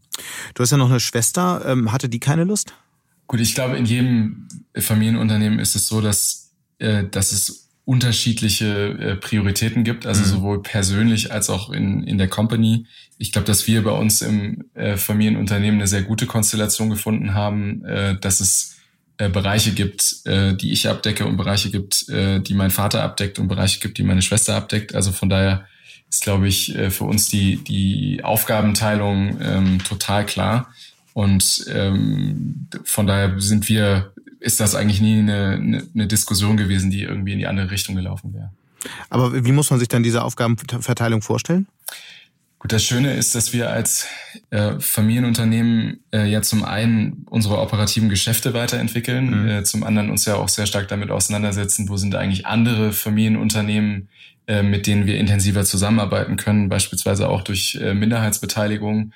Du 0.53 0.63
hast 0.63 0.71
ja 0.71 0.77
noch 0.77 0.89
eine 0.89 1.01
Schwester. 1.01 1.63
Ähm, 1.65 1.91
hatte 1.91 2.07
die 2.07 2.19
keine 2.19 2.45
Lust? 2.45 2.73
Gut, 3.27 3.41
ich 3.41 3.55
glaube, 3.55 3.75
in 3.75 3.85
jedem 3.85 4.47
Familienunternehmen 4.77 5.59
ist 5.59 5.75
es 5.75 5.87
so, 5.87 5.99
dass 5.99 6.47
äh, 6.79 7.05
dass 7.09 7.31
es 7.31 7.66
unterschiedliche 7.87 8.89
äh, 8.99 9.15
Prioritäten 9.15 9.85
gibt, 9.85 10.05
also 10.05 10.19
mhm. 10.19 10.25
sowohl 10.25 10.61
persönlich 10.61 11.31
als 11.31 11.49
auch 11.49 11.69
in, 11.69 12.03
in 12.03 12.17
der 12.17 12.27
Company. 12.27 12.85
Ich 13.17 13.31
glaube, 13.31 13.47
dass 13.47 13.65
wir 13.65 13.81
bei 13.81 13.91
uns 13.91 14.21
im 14.21 14.65
äh, 14.73 14.97
Familienunternehmen 14.97 15.79
eine 15.79 15.87
sehr 15.87 16.01
gute 16.01 16.25
Konstellation 16.25 16.89
gefunden 16.89 17.33
haben, 17.33 17.85
äh, 17.85 18.19
dass 18.19 18.41
es 18.41 18.75
äh, 19.19 19.29
Bereiche 19.29 19.71
gibt, 19.71 20.17
äh, 20.25 20.53
die 20.53 20.73
ich 20.73 20.89
abdecke 20.89 21.25
und 21.25 21.37
Bereiche 21.37 21.71
gibt, 21.71 22.09
äh, 22.09 22.41
die 22.41 22.55
mein 22.55 22.71
Vater 22.71 23.03
abdeckt 23.03 23.39
und 23.39 23.47
Bereiche 23.47 23.79
gibt, 23.79 23.97
die 23.97 24.03
meine 24.03 24.21
Schwester 24.21 24.55
abdeckt. 24.55 24.93
Also 24.93 25.13
von 25.13 25.29
daher 25.29 25.65
ist, 26.09 26.23
glaube 26.23 26.49
ich, 26.49 26.75
äh, 26.75 26.91
für 26.91 27.05
uns 27.05 27.29
die, 27.29 27.55
die 27.63 28.21
Aufgabenteilung 28.21 29.39
ähm, 29.41 29.79
total 29.81 30.25
klar. 30.25 30.73
Und 31.13 31.65
ähm, 31.73 32.67
von 32.83 33.07
daher 33.07 33.39
sind 33.39 33.69
wir, 33.69 34.11
ist 34.47 34.61
das 34.61 34.75
eigentlich 34.75 35.01
nie 35.01 35.19
eine, 35.19 35.59
eine, 35.61 35.87
eine 35.93 36.07
Diskussion 36.07 36.55
gewesen, 36.55 36.89
die 36.89 37.03
irgendwie 37.03 37.33
in 37.33 37.39
die 37.39 37.47
andere 37.47 37.69
Richtung 37.69 37.95
gelaufen 37.95 38.33
wäre. 38.33 38.51
Aber 39.09 39.45
wie 39.45 39.51
muss 39.51 39.69
man 39.69 39.77
sich 39.77 39.89
dann 39.89 40.03
diese 40.03 40.23
Aufgabenverteilung 40.23 41.21
vorstellen? 41.21 41.67
Gut, 42.59 42.71
das 42.71 42.83
Schöne 42.83 43.13
ist, 43.13 43.35
dass 43.35 43.53
wir 43.53 43.69
als 43.69 44.07
äh, 44.49 44.79
Familienunternehmen 44.79 45.99
äh, 46.11 46.25
ja 46.25 46.41
zum 46.41 46.63
einen 46.63 47.25
unsere 47.29 47.59
operativen 47.59 48.09
Geschäfte 48.09 48.53
weiterentwickeln, 48.53 49.43
mhm. 49.43 49.49
äh, 49.49 49.63
zum 49.63 49.83
anderen 49.83 50.09
uns 50.09 50.25
ja 50.25 50.35
auch 50.35 50.49
sehr 50.49 50.65
stark 50.65 50.87
damit 50.87 51.11
auseinandersetzen, 51.11 51.89
wo 51.89 51.97
sind 51.97 52.15
eigentlich 52.15 52.47
andere 52.47 52.93
Familienunternehmen, 52.93 54.07
äh, 54.47 54.63
mit 54.63 54.87
denen 54.87 55.05
wir 55.05 55.19
intensiver 55.19 55.65
zusammenarbeiten 55.65 56.37
können, 56.37 56.69
beispielsweise 56.69 57.27
auch 57.27 57.43
durch 57.43 57.77
äh, 57.81 57.93
Minderheitsbeteiligung. 57.93 59.11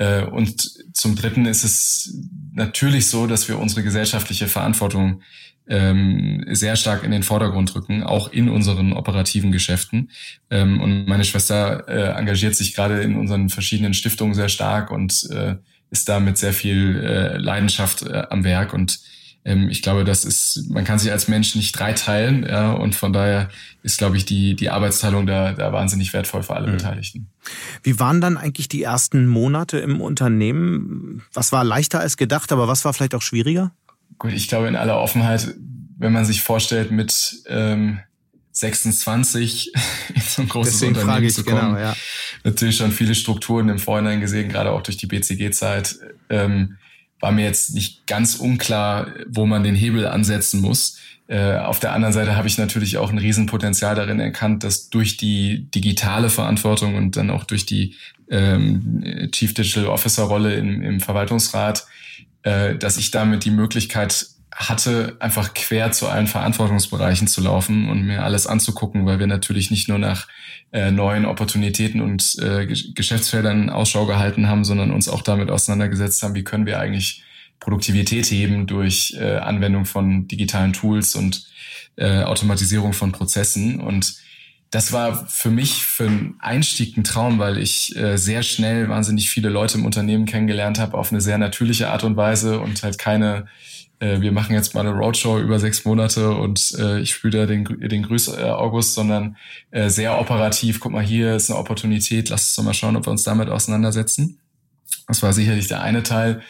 Äh, 0.00 0.24
und 0.24 0.96
zum 0.96 1.14
Dritten 1.14 1.44
ist 1.44 1.62
es 1.62 2.18
natürlich 2.54 3.06
so, 3.08 3.26
dass 3.26 3.48
wir 3.48 3.58
unsere 3.58 3.82
gesellschaftliche 3.82 4.48
Verantwortung 4.48 5.20
ähm, 5.68 6.42
sehr 6.48 6.74
stark 6.74 7.04
in 7.04 7.10
den 7.10 7.22
Vordergrund 7.22 7.74
rücken, 7.74 8.02
auch 8.02 8.32
in 8.32 8.48
unseren 8.48 8.94
operativen 8.94 9.52
Geschäften. 9.52 10.10
Ähm, 10.50 10.80
und 10.80 11.06
meine 11.06 11.24
Schwester 11.24 11.86
äh, 11.86 12.18
engagiert 12.18 12.56
sich 12.56 12.74
gerade 12.74 13.02
in 13.02 13.14
unseren 13.14 13.50
verschiedenen 13.50 13.92
Stiftungen 13.92 14.34
sehr 14.34 14.48
stark 14.48 14.90
und 14.90 15.28
äh, 15.30 15.56
ist 15.90 16.08
da 16.08 16.18
mit 16.18 16.38
sehr 16.38 16.54
viel 16.54 16.96
äh, 17.04 17.36
Leidenschaft 17.36 18.02
äh, 18.02 18.22
am 18.30 18.42
Werk. 18.42 18.72
Und 18.72 19.00
ich 19.42 19.80
glaube, 19.80 20.04
das 20.04 20.24
ist, 20.24 20.68
man 20.68 20.84
kann 20.84 20.98
sich 20.98 21.10
als 21.10 21.26
Mensch 21.26 21.54
nicht 21.54 21.72
dreiteilen, 21.72 22.44
ja, 22.46 22.72
und 22.72 22.94
von 22.94 23.12
daher 23.12 23.48
ist, 23.82 23.96
glaube 23.96 24.18
ich, 24.18 24.26
die, 24.26 24.54
die 24.54 24.68
Arbeitsteilung 24.68 25.26
da, 25.26 25.54
da 25.54 25.72
wahnsinnig 25.72 26.12
wertvoll 26.12 26.42
für 26.42 26.54
alle 26.54 26.68
mhm. 26.68 26.72
Beteiligten. 26.76 27.30
Wie 27.82 27.98
waren 27.98 28.20
dann 28.20 28.36
eigentlich 28.36 28.68
die 28.68 28.82
ersten 28.82 29.26
Monate 29.26 29.78
im 29.78 30.00
Unternehmen? 30.02 31.22
Was 31.32 31.52
war 31.52 31.64
leichter 31.64 32.00
als 32.00 32.18
gedacht, 32.18 32.52
aber 32.52 32.68
was 32.68 32.84
war 32.84 32.92
vielleicht 32.92 33.14
auch 33.14 33.22
schwieriger? 33.22 33.72
Gut, 34.18 34.32
ich 34.32 34.48
glaube 34.48 34.68
in 34.68 34.76
aller 34.76 34.98
Offenheit, 34.98 35.54
wenn 35.96 36.12
man 36.12 36.26
sich 36.26 36.42
vorstellt, 36.42 36.90
mit 36.90 37.42
ähm, 37.46 38.00
26 38.52 39.72
in 40.14 40.20
so 40.20 40.42
ein 40.42 40.48
großes 40.48 40.74
Deswegen 40.74 40.96
Unternehmen 40.96 41.26
ich, 41.26 41.34
zu 41.34 41.44
kommen, 41.44 41.74
genau, 41.74 41.78
ja. 41.78 41.96
natürlich 42.44 42.76
schon 42.76 42.92
viele 42.92 43.14
Strukturen 43.14 43.70
im 43.70 43.78
Vorhinein 43.78 44.20
gesehen, 44.20 44.50
gerade 44.50 44.72
auch 44.72 44.82
durch 44.82 44.98
die 44.98 45.06
BCG-Zeit, 45.06 45.98
ähm, 46.28 46.76
war 47.20 47.32
mir 47.32 47.44
jetzt 47.44 47.74
nicht 47.74 48.06
ganz 48.06 48.36
unklar, 48.36 49.08
wo 49.28 49.46
man 49.46 49.62
den 49.62 49.74
Hebel 49.74 50.06
ansetzen 50.06 50.60
muss. 50.60 50.98
Äh, 51.28 51.56
auf 51.58 51.78
der 51.78 51.92
anderen 51.92 52.12
Seite 52.12 52.36
habe 52.36 52.48
ich 52.48 52.58
natürlich 52.58 52.98
auch 52.98 53.10
ein 53.10 53.18
Riesenpotenzial 53.18 53.94
darin 53.94 54.18
erkannt, 54.18 54.64
dass 54.64 54.90
durch 54.90 55.16
die 55.16 55.70
digitale 55.70 56.28
Verantwortung 56.28 56.96
und 56.96 57.16
dann 57.16 57.30
auch 57.30 57.44
durch 57.44 57.66
die 57.66 57.94
ähm, 58.30 59.28
Chief 59.32 59.54
Digital 59.54 59.86
Officer 59.86 60.24
Rolle 60.24 60.54
im, 60.56 60.82
im 60.82 61.00
Verwaltungsrat 61.00 61.86
äh, 62.42 62.76
dass 62.76 62.96
ich 62.96 63.10
damit 63.10 63.44
die 63.44 63.50
Möglichkeit 63.50 64.26
hatte, 64.68 65.16
einfach 65.20 65.54
quer 65.54 65.90
zu 65.90 66.08
allen 66.08 66.26
Verantwortungsbereichen 66.26 67.26
zu 67.26 67.40
laufen 67.40 67.88
und 67.88 68.02
mir 68.02 68.22
alles 68.22 68.46
anzugucken, 68.46 69.06
weil 69.06 69.18
wir 69.18 69.26
natürlich 69.26 69.70
nicht 69.70 69.88
nur 69.88 69.98
nach 69.98 70.28
äh, 70.72 70.90
neuen 70.90 71.24
Opportunitäten 71.24 72.00
und 72.00 72.36
äh, 72.40 72.66
Geschäftsfeldern 72.66 73.70
Ausschau 73.70 74.06
gehalten 74.06 74.48
haben, 74.48 74.64
sondern 74.64 74.90
uns 74.90 75.08
auch 75.08 75.22
damit 75.22 75.50
auseinandergesetzt 75.50 76.22
haben, 76.22 76.34
wie 76.34 76.44
können 76.44 76.66
wir 76.66 76.78
eigentlich 76.78 77.24
Produktivität 77.58 78.26
heben 78.26 78.66
durch 78.66 79.16
äh, 79.18 79.36
Anwendung 79.36 79.84
von 79.84 80.28
digitalen 80.28 80.72
Tools 80.72 81.14
und 81.14 81.46
äh, 81.96 82.22
Automatisierung 82.22 82.92
von 82.92 83.12
Prozessen. 83.12 83.80
Und 83.80 84.14
das 84.70 84.92
war 84.92 85.26
für 85.26 85.50
mich 85.50 85.84
für 85.84 86.06
einen 86.06 86.36
Einstieg 86.38 86.96
ein 86.96 87.04
Traum, 87.04 87.38
weil 87.38 87.58
ich 87.58 87.94
äh, 87.96 88.16
sehr 88.16 88.42
schnell 88.42 88.88
wahnsinnig 88.88 89.28
viele 89.28 89.48
Leute 89.48 89.78
im 89.78 89.84
Unternehmen 89.84 90.26
kennengelernt 90.26 90.78
habe 90.78 90.96
auf 90.96 91.10
eine 91.10 91.20
sehr 91.20 91.38
natürliche 91.38 91.90
Art 91.90 92.04
und 92.04 92.16
Weise 92.16 92.60
und 92.60 92.82
halt 92.82 92.96
keine, 92.96 93.46
äh, 94.00 94.20
wir 94.20 94.32
machen 94.32 94.54
jetzt 94.54 94.74
mal 94.74 94.80
eine 94.80 94.90
Roadshow 94.90 95.38
über 95.38 95.58
sechs 95.58 95.84
Monate 95.84 96.30
und 96.32 96.74
äh, 96.78 97.00
ich 97.00 97.12
spüre 97.12 97.38
da 97.38 97.46
den, 97.46 97.64
den 97.64 98.02
Grüß 98.02 98.28
äh, 98.28 98.42
August, 98.42 98.94
sondern 98.94 99.36
äh, 99.70 99.88
sehr 99.88 100.18
operativ. 100.18 100.80
Guck 100.80 100.92
mal, 100.92 101.04
hier 101.04 101.36
ist 101.36 101.50
eine 101.50 101.58
Opportunität, 101.58 102.28
lass 102.28 102.48
uns 102.48 102.56
doch 102.56 102.64
mal 102.64 102.74
schauen, 102.74 102.96
ob 102.96 103.06
wir 103.06 103.10
uns 103.12 103.24
damit 103.24 103.48
auseinandersetzen. 103.48 104.38
Das 105.06 105.22
war 105.22 105.32
sicherlich 105.32 105.68
der 105.68 105.82
eine 105.82 106.02
Teil 106.02 106.42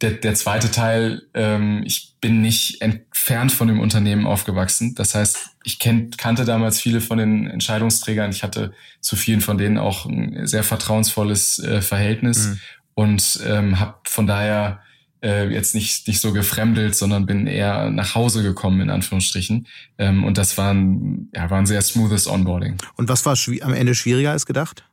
der, 0.00 0.12
der 0.12 0.34
zweite 0.34 0.70
Teil, 0.70 1.22
ähm, 1.34 1.82
ich 1.84 2.14
bin 2.20 2.40
nicht 2.40 2.80
entfernt 2.82 3.52
von 3.52 3.68
dem 3.68 3.80
Unternehmen 3.80 4.26
aufgewachsen. 4.26 4.94
Das 4.94 5.14
heißt, 5.14 5.50
ich 5.64 5.78
kenn, 5.78 6.10
kannte 6.16 6.44
damals 6.44 6.80
viele 6.80 7.00
von 7.00 7.18
den 7.18 7.46
Entscheidungsträgern. 7.48 8.30
Ich 8.30 8.42
hatte 8.42 8.72
zu 9.00 9.16
vielen 9.16 9.40
von 9.40 9.58
denen 9.58 9.78
auch 9.78 10.06
ein 10.06 10.46
sehr 10.46 10.62
vertrauensvolles 10.62 11.58
äh, 11.58 11.82
Verhältnis 11.82 12.46
mhm. 12.46 12.60
und 12.94 13.40
ähm, 13.46 13.80
habe 13.80 13.94
von 14.04 14.26
daher 14.26 14.80
äh, 15.22 15.48
jetzt 15.48 15.74
nicht, 15.74 16.06
nicht 16.06 16.20
so 16.20 16.32
gefremdelt, 16.32 16.94
sondern 16.94 17.26
bin 17.26 17.46
eher 17.46 17.90
nach 17.90 18.14
Hause 18.14 18.42
gekommen, 18.42 18.80
in 18.80 18.90
Anführungsstrichen. 18.90 19.66
Ähm, 19.98 20.24
und 20.24 20.38
das 20.38 20.56
war 20.58 20.72
ein, 20.72 21.28
ja, 21.34 21.50
war 21.50 21.58
ein 21.58 21.66
sehr 21.66 21.82
smoothes 21.82 22.28
Onboarding. 22.28 22.76
Und 22.96 23.08
was 23.08 23.24
war 23.26 23.36
am 23.62 23.74
Ende 23.74 23.94
schwieriger 23.94 24.32
als 24.32 24.46
gedacht? 24.46 24.84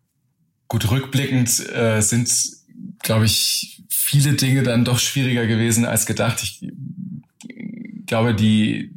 Gut, 0.68 0.90
rückblickend 0.90 1.70
äh, 1.70 2.02
sind, 2.02 2.30
glaube 3.04 3.26
ich, 3.26 3.84
viele 3.90 4.34
Dinge 4.34 4.64
dann 4.64 4.86
doch 4.86 5.00
schwieriger 5.00 5.46
gewesen 5.46 5.86
als 5.86 6.06
gedacht. 6.06 6.42
Ich 6.42 6.72
glaube, 8.08 8.34
die, 8.34 8.92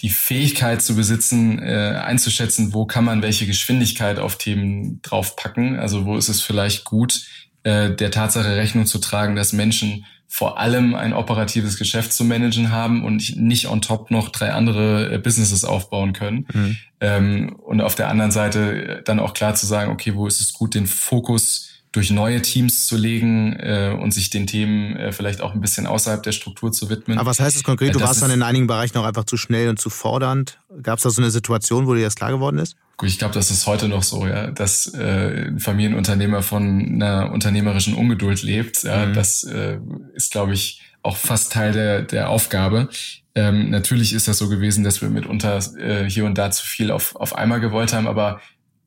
die 0.00 0.10
Fähigkeit 0.10 0.80
zu 0.80 0.94
besitzen, 0.94 1.58
äh, 1.58 2.00
einzuschätzen, 2.04 2.72
wo 2.72 2.86
kann 2.86 3.04
man 3.04 3.22
welche 3.22 3.46
Geschwindigkeit 3.46 4.18
auf 4.18 4.38
Themen 4.38 5.02
draufpacken. 5.02 5.76
Also 5.76 6.04
wo 6.04 6.16
ist 6.16 6.28
es 6.28 6.40
vielleicht 6.40 6.84
gut, 6.84 7.26
äh, 7.64 7.90
der 7.90 8.10
Tatsache 8.10 8.56
Rechnung 8.56 8.86
zu 8.86 8.98
tragen, 8.98 9.34
dass 9.34 9.52
Menschen 9.52 10.04
vor 10.30 10.58
allem 10.58 10.94
ein 10.94 11.14
operatives 11.14 11.78
Geschäft 11.78 12.12
zu 12.12 12.22
managen 12.22 12.70
haben 12.70 13.02
und 13.02 13.36
nicht 13.36 13.66
on 13.66 13.80
top 13.80 14.10
noch 14.10 14.28
drei 14.28 14.52
andere 14.52 15.14
äh, 15.14 15.18
Businesses 15.18 15.64
aufbauen 15.64 16.12
können. 16.12 16.46
Mhm. 16.52 16.76
Ähm, 17.00 17.56
und 17.56 17.80
auf 17.80 17.94
der 17.94 18.08
anderen 18.08 18.30
Seite 18.30 19.02
dann 19.06 19.20
auch 19.20 19.32
klar 19.32 19.54
zu 19.54 19.66
sagen, 19.66 19.90
okay, 19.90 20.14
wo 20.14 20.26
ist 20.26 20.40
es 20.40 20.52
gut, 20.52 20.74
den 20.74 20.86
Fokus 20.86 21.70
durch 21.92 22.10
neue 22.10 22.42
Teams 22.42 22.86
zu 22.86 22.98
legen 22.98 23.54
äh, 23.54 23.96
und 23.98 24.12
sich 24.12 24.28
den 24.28 24.46
Themen 24.46 24.96
äh, 24.96 25.12
vielleicht 25.12 25.40
auch 25.40 25.54
ein 25.54 25.62
bisschen 25.62 25.86
außerhalb 25.86 26.22
der 26.22 26.32
Struktur 26.32 26.70
zu 26.72 26.90
widmen. 26.90 27.18
Aber 27.18 27.30
was 27.30 27.40
heißt 27.40 27.56
das 27.56 27.64
konkret? 27.64 27.94
Du 27.94 27.98
das 27.98 28.08
warst 28.08 28.22
dann 28.22 28.30
in 28.30 28.42
einigen 28.42 28.66
Bereichen 28.66 28.98
auch 28.98 29.04
einfach 29.04 29.24
zu 29.24 29.38
schnell 29.38 29.70
und 29.70 29.80
zu 29.80 29.88
fordernd. 29.88 30.58
Gab 30.82 30.98
es 30.98 31.04
da 31.04 31.10
so 31.10 31.22
eine 31.22 31.30
Situation, 31.30 31.86
wo 31.86 31.94
dir 31.94 32.04
das 32.04 32.14
klar 32.14 32.30
geworden 32.30 32.58
ist? 32.58 32.76
Gut, 32.98 33.08
ich 33.08 33.18
glaube, 33.20 33.32
das 33.32 33.52
ist 33.52 33.68
heute 33.68 33.86
noch 33.86 34.02
so, 34.02 34.26
ja, 34.26 34.48
dass 34.48 34.92
äh, 34.92 35.46
ein 35.46 35.60
Familienunternehmer 35.60 36.42
von 36.42 36.94
einer 36.94 37.30
unternehmerischen 37.30 37.94
Ungeduld 37.94 38.42
lebt. 38.42 38.82
Ja, 38.82 39.06
mhm. 39.06 39.14
Das 39.14 39.44
äh, 39.44 39.78
ist, 40.14 40.32
glaube 40.32 40.52
ich, 40.52 40.82
auch 41.02 41.16
fast 41.16 41.52
Teil 41.52 41.72
der, 41.72 42.02
der 42.02 42.28
Aufgabe. 42.28 42.88
Ähm, 43.36 43.70
natürlich 43.70 44.12
ist 44.12 44.26
das 44.26 44.38
so 44.38 44.48
gewesen, 44.48 44.82
dass 44.82 45.00
wir 45.00 45.10
mitunter 45.10 45.60
äh, 45.78 46.10
hier 46.10 46.24
und 46.24 46.36
da 46.36 46.50
zu 46.50 46.66
viel 46.66 46.90
auf, 46.90 47.14
auf 47.14 47.36
einmal 47.36 47.60
gewollt 47.60 47.92
haben, 47.92 48.08
aber 48.08 48.40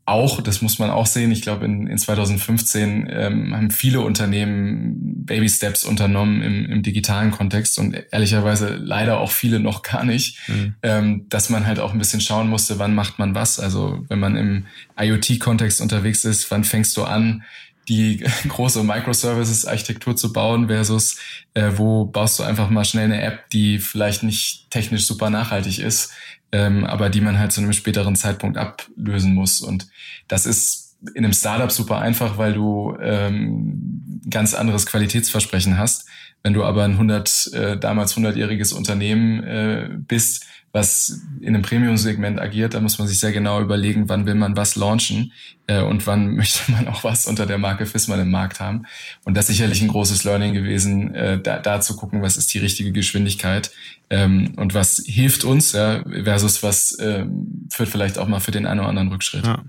auch, 0.06 0.42
das 0.42 0.62
muss 0.62 0.80
man 0.80 0.90
auch 0.90 1.06
sehen, 1.06 1.32
ich 1.32 1.42
glaube, 1.42 1.66
in, 1.66 1.88
in 1.88 1.98
2015 1.98 3.08
ähm, 3.10 3.56
haben 3.56 3.72
viele 3.72 4.02
Unternehmen 4.02 5.26
Baby 5.26 5.48
Steps 5.48 5.84
unternommen 5.84 6.42
im, 6.42 6.66
im 6.66 6.84
digitalen 6.84 7.32
Kontext 7.32 7.78
und 7.78 7.96
ehrlicherweise 8.12 8.76
leider 8.76 9.20
auch 9.20 9.32
viele 9.32 9.60
noch 9.60 9.84
gar 9.84 10.04
nicht, 10.04 10.40
mhm. 10.48 10.76
ähm, 10.82 11.26
dass 11.30 11.50
man 11.50 11.68
halt 11.68 11.80
auch 11.80 11.94
ein 11.94 12.00
bisschen 12.00 12.22
schauen 12.22 12.50
musste, 12.50 12.80
wann 12.80 12.96
macht 12.96 13.20
man 13.20 13.36
was. 13.36 13.60
Also 13.60 14.04
wenn 14.10 14.20
man 14.20 14.36
im 14.36 14.66
IoT-Kontext 15.00 15.82
unterwegs 15.82 16.26
ist, 16.26 16.50
wann 16.50 16.64
fängst 16.64 16.98
du 16.98 17.04
an, 17.04 17.44
die 17.88 18.24
große 18.48 18.84
Microservices-Architektur 18.84 20.16
zu 20.16 20.34
bauen 20.34 20.68
versus 20.68 21.18
äh, 21.54 21.72
wo 21.76 22.06
baust 22.06 22.40
du 22.40 22.44
einfach 22.44 22.70
mal 22.70 22.86
schnell 22.86 23.06
eine 23.06 23.22
App, 23.22 23.50
die 23.52 23.80
vielleicht 23.80 24.24
nicht 24.24 24.72
technisch 24.72 25.06
super 25.06 25.30
nachhaltig 25.30 25.80
ist, 25.80 26.12
ähm, 26.52 26.86
aber 26.86 27.10
die 27.10 27.22
man 27.22 27.40
halt 27.40 27.52
zu 27.52 27.62
einem 27.62 27.74
späteren 27.74 28.16
Zeitpunkt 28.16 28.58
ablösen 28.58 29.34
muss. 29.34 29.62
Und 29.62 29.88
das 30.28 30.46
ist 30.46 30.98
in 31.16 31.24
einem 31.24 31.34
Startup 31.34 31.72
super 31.72 32.00
einfach, 32.00 32.38
weil 32.38 32.54
du 32.54 32.96
ähm, 33.02 34.22
ganz 34.30 34.54
anderes 34.54 34.86
Qualitätsversprechen 34.86 35.78
hast. 35.78 36.08
Wenn 36.44 36.54
du 36.54 36.64
aber 36.64 36.84
ein 36.84 36.94
100, 36.94 37.54
äh, 37.54 37.78
damals 37.78 38.16
100-jähriges 38.18 38.74
Unternehmen 38.74 39.44
äh, 39.44 39.90
bist, 39.92 40.46
was 40.74 41.22
in 41.42 41.50
einem 41.50 41.64
Premium-Segment 41.64 42.40
agiert, 42.40 42.74
da 42.74 42.80
muss 42.80 42.98
man 42.98 43.08
sich 43.08 43.20
sehr 43.20 43.34
genau 43.34 43.62
überlegen, 43.62 44.08
wann 44.08 44.26
will 44.26 44.36
man 44.36 44.56
was 44.56 44.76
launchen 44.76 45.34
äh, 45.68 45.82
und 45.82 46.08
wann 46.08 46.36
möchte 46.36 46.72
man 46.72 46.88
auch 46.88 47.04
was 47.04 47.28
unter 47.28 47.46
der 47.46 47.58
Marke 47.58 47.86
Fissmann 47.86 48.22
im 48.22 48.32
Markt 48.32 48.60
haben. 48.60 48.84
Und 49.26 49.36
das 49.36 49.50
ist 49.50 49.58
sicherlich 49.58 49.82
ein 49.82 49.90
großes 49.90 50.24
Learning 50.24 50.54
gewesen, 50.54 51.14
äh, 51.14 51.42
da, 51.42 51.60
da 51.60 51.82
zu 51.82 51.96
gucken, 51.96 52.22
was 52.22 52.38
ist 52.38 52.54
die 52.54 52.60
richtige 52.60 52.92
Geschwindigkeit 52.92 53.72
ähm, 54.10 54.54
und 54.56 54.74
was 54.74 55.04
hilft 55.06 55.44
uns 55.44 55.74
ja, 55.74 56.04
versus 56.24 56.64
was 56.64 56.94
äh, 57.00 57.26
führt 57.70 57.90
vielleicht 57.90 58.18
auch 58.18 58.28
mal 58.28 58.40
für 58.40 58.52
den 58.52 58.66
einen 58.66 58.80
oder 58.80 58.90
anderen 58.90 59.10
Rückschritt. 59.10 59.46
Ja. 59.46 59.64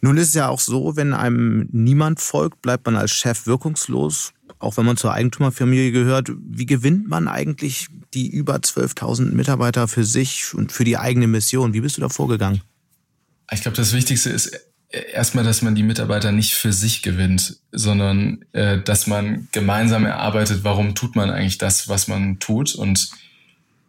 Nun 0.00 0.18
ist 0.18 0.28
es 0.28 0.34
ja 0.34 0.48
auch 0.48 0.60
so, 0.60 0.96
wenn 0.96 1.14
einem 1.14 1.66
niemand 1.72 2.20
folgt, 2.20 2.60
bleibt 2.60 2.84
man 2.84 2.94
als 2.94 3.10
Chef 3.10 3.46
wirkungslos, 3.46 4.33
auch 4.64 4.76
wenn 4.76 4.86
man 4.86 4.96
zur 4.96 5.12
Eigentümerfamilie 5.12 5.92
gehört. 5.92 6.30
Wie 6.38 6.66
gewinnt 6.66 7.08
man 7.08 7.28
eigentlich 7.28 7.88
die 8.12 8.28
über 8.28 8.56
12.000 8.56 9.32
Mitarbeiter 9.32 9.88
für 9.88 10.04
sich 10.04 10.54
und 10.54 10.72
für 10.72 10.84
die 10.84 10.98
eigene 10.98 11.26
Mission? 11.26 11.74
Wie 11.74 11.80
bist 11.80 11.96
du 11.96 12.00
da 12.00 12.08
vorgegangen? 12.08 12.60
Ich 13.52 13.62
glaube, 13.62 13.76
das 13.76 13.92
Wichtigste 13.92 14.30
ist 14.30 14.58
erstmal, 15.12 15.44
dass 15.44 15.62
man 15.62 15.74
die 15.74 15.82
Mitarbeiter 15.82 16.32
nicht 16.32 16.54
für 16.54 16.72
sich 16.72 17.02
gewinnt, 17.02 17.58
sondern 17.72 18.44
äh, 18.52 18.80
dass 18.80 19.06
man 19.06 19.48
gemeinsam 19.52 20.04
erarbeitet, 20.06 20.64
warum 20.64 20.94
tut 20.94 21.16
man 21.16 21.30
eigentlich 21.30 21.58
das, 21.58 21.88
was 21.88 22.08
man 22.08 22.38
tut 22.38 22.74
und 22.74 23.10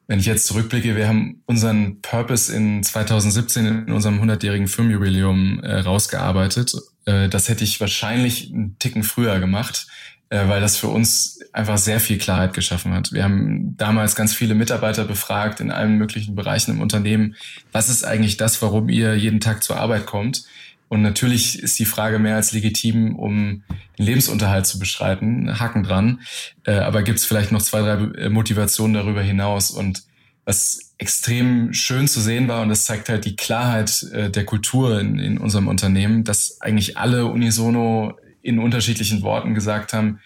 wenn 0.08 0.20
ich 0.20 0.28
jetzt 0.28 0.46
zurückblicke, 0.46 0.96
wir 0.96 1.08
haben 1.08 1.42
unseren 1.48 2.02
Purpose 2.02 2.56
in 2.56 2.84
2017 2.84 3.66
in 3.66 3.92
unserem 3.92 4.22
100-jährigen 4.22 4.68
Firmenjubiläum 4.68 5.62
äh, 5.64 5.80
rausgearbeitet. 5.80 6.76
Äh, 7.06 7.28
das 7.28 7.50
hätte 7.50 7.64
ich 7.64 7.80
wahrscheinlich 7.80 8.54
einen 8.54 8.78
Ticken 8.78 9.02
früher 9.02 9.40
gemacht, 9.40 9.88
äh, 10.30 10.48
weil 10.48 10.60
das 10.60 10.78
für 10.78 10.88
uns 10.88 11.40
einfach 11.54 11.78
sehr 11.78 12.00
viel 12.00 12.18
Klarheit 12.18 12.54
geschaffen 12.54 12.94
hat. 12.94 13.12
Wir 13.12 13.24
haben 13.24 13.78
damals 13.78 14.16
ganz 14.16 14.34
viele 14.34 14.56
Mitarbeiter 14.56 15.06
befragt 15.06 15.60
in 15.60 15.70
allen 15.72 15.98
möglichen 15.98 16.36
Bereichen 16.36 16.72
im 16.72 16.82
Unternehmen. 16.82 17.36
Was 17.72 17.90
ist 17.90 18.04
eigentlich 18.04 18.36
das, 18.36 18.62
warum 18.62 18.90
ihr 18.90 19.16
jeden 19.16 19.40
Tag 19.40 19.64
zur 19.64 19.78
Arbeit 19.78 20.08
kommt? 20.08 20.46
Und 20.88 21.04
natürlich 21.04 21.60
ist 21.60 21.78
die 21.78 21.86
Frage 21.86 22.18
mehr 22.18 22.36
als 22.36 22.52
legitim, 22.54 23.16
um 23.16 23.64
den 24.00 24.06
Lebensunterhalt 24.06 24.66
zu 24.66 24.80
beschreiten, 24.80 25.60
Haken 25.60 25.84
dran. 25.84 26.22
Äh, 26.64 26.74
aber 26.74 27.04
gibt 27.04 27.20
es 27.20 27.26
vielleicht 27.26 27.52
noch 27.52 27.62
zwei, 27.62 27.82
drei 27.82 28.04
äh, 28.20 28.30
Motivationen 28.30 28.96
darüber 28.96 29.22
hinaus? 29.22 29.70
Und 29.70 30.04
was 30.44 30.94
extrem 30.98 31.74
schön 31.74 32.08
zu 32.08 32.20
sehen 32.20 32.48
war, 32.48 32.62
und 32.62 32.70
das 32.70 32.86
zeigt 32.86 33.10
halt 33.10 33.26
die 33.26 33.36
Klarheit 33.36 34.06
der 34.14 34.46
Kultur 34.46 35.00
in, 35.00 35.18
in 35.18 35.38
unserem 35.40 35.68
Unternehmen, 35.68 36.24
dass 36.24 36.62
eigentlich 36.62 36.98
alle 36.98 37.26
unisono 37.26 38.16
in 38.46 38.60
unterschiedlichen 38.60 39.22
Worten 39.24 39.54
gesagt 39.54 39.94
haben, 39.94 40.20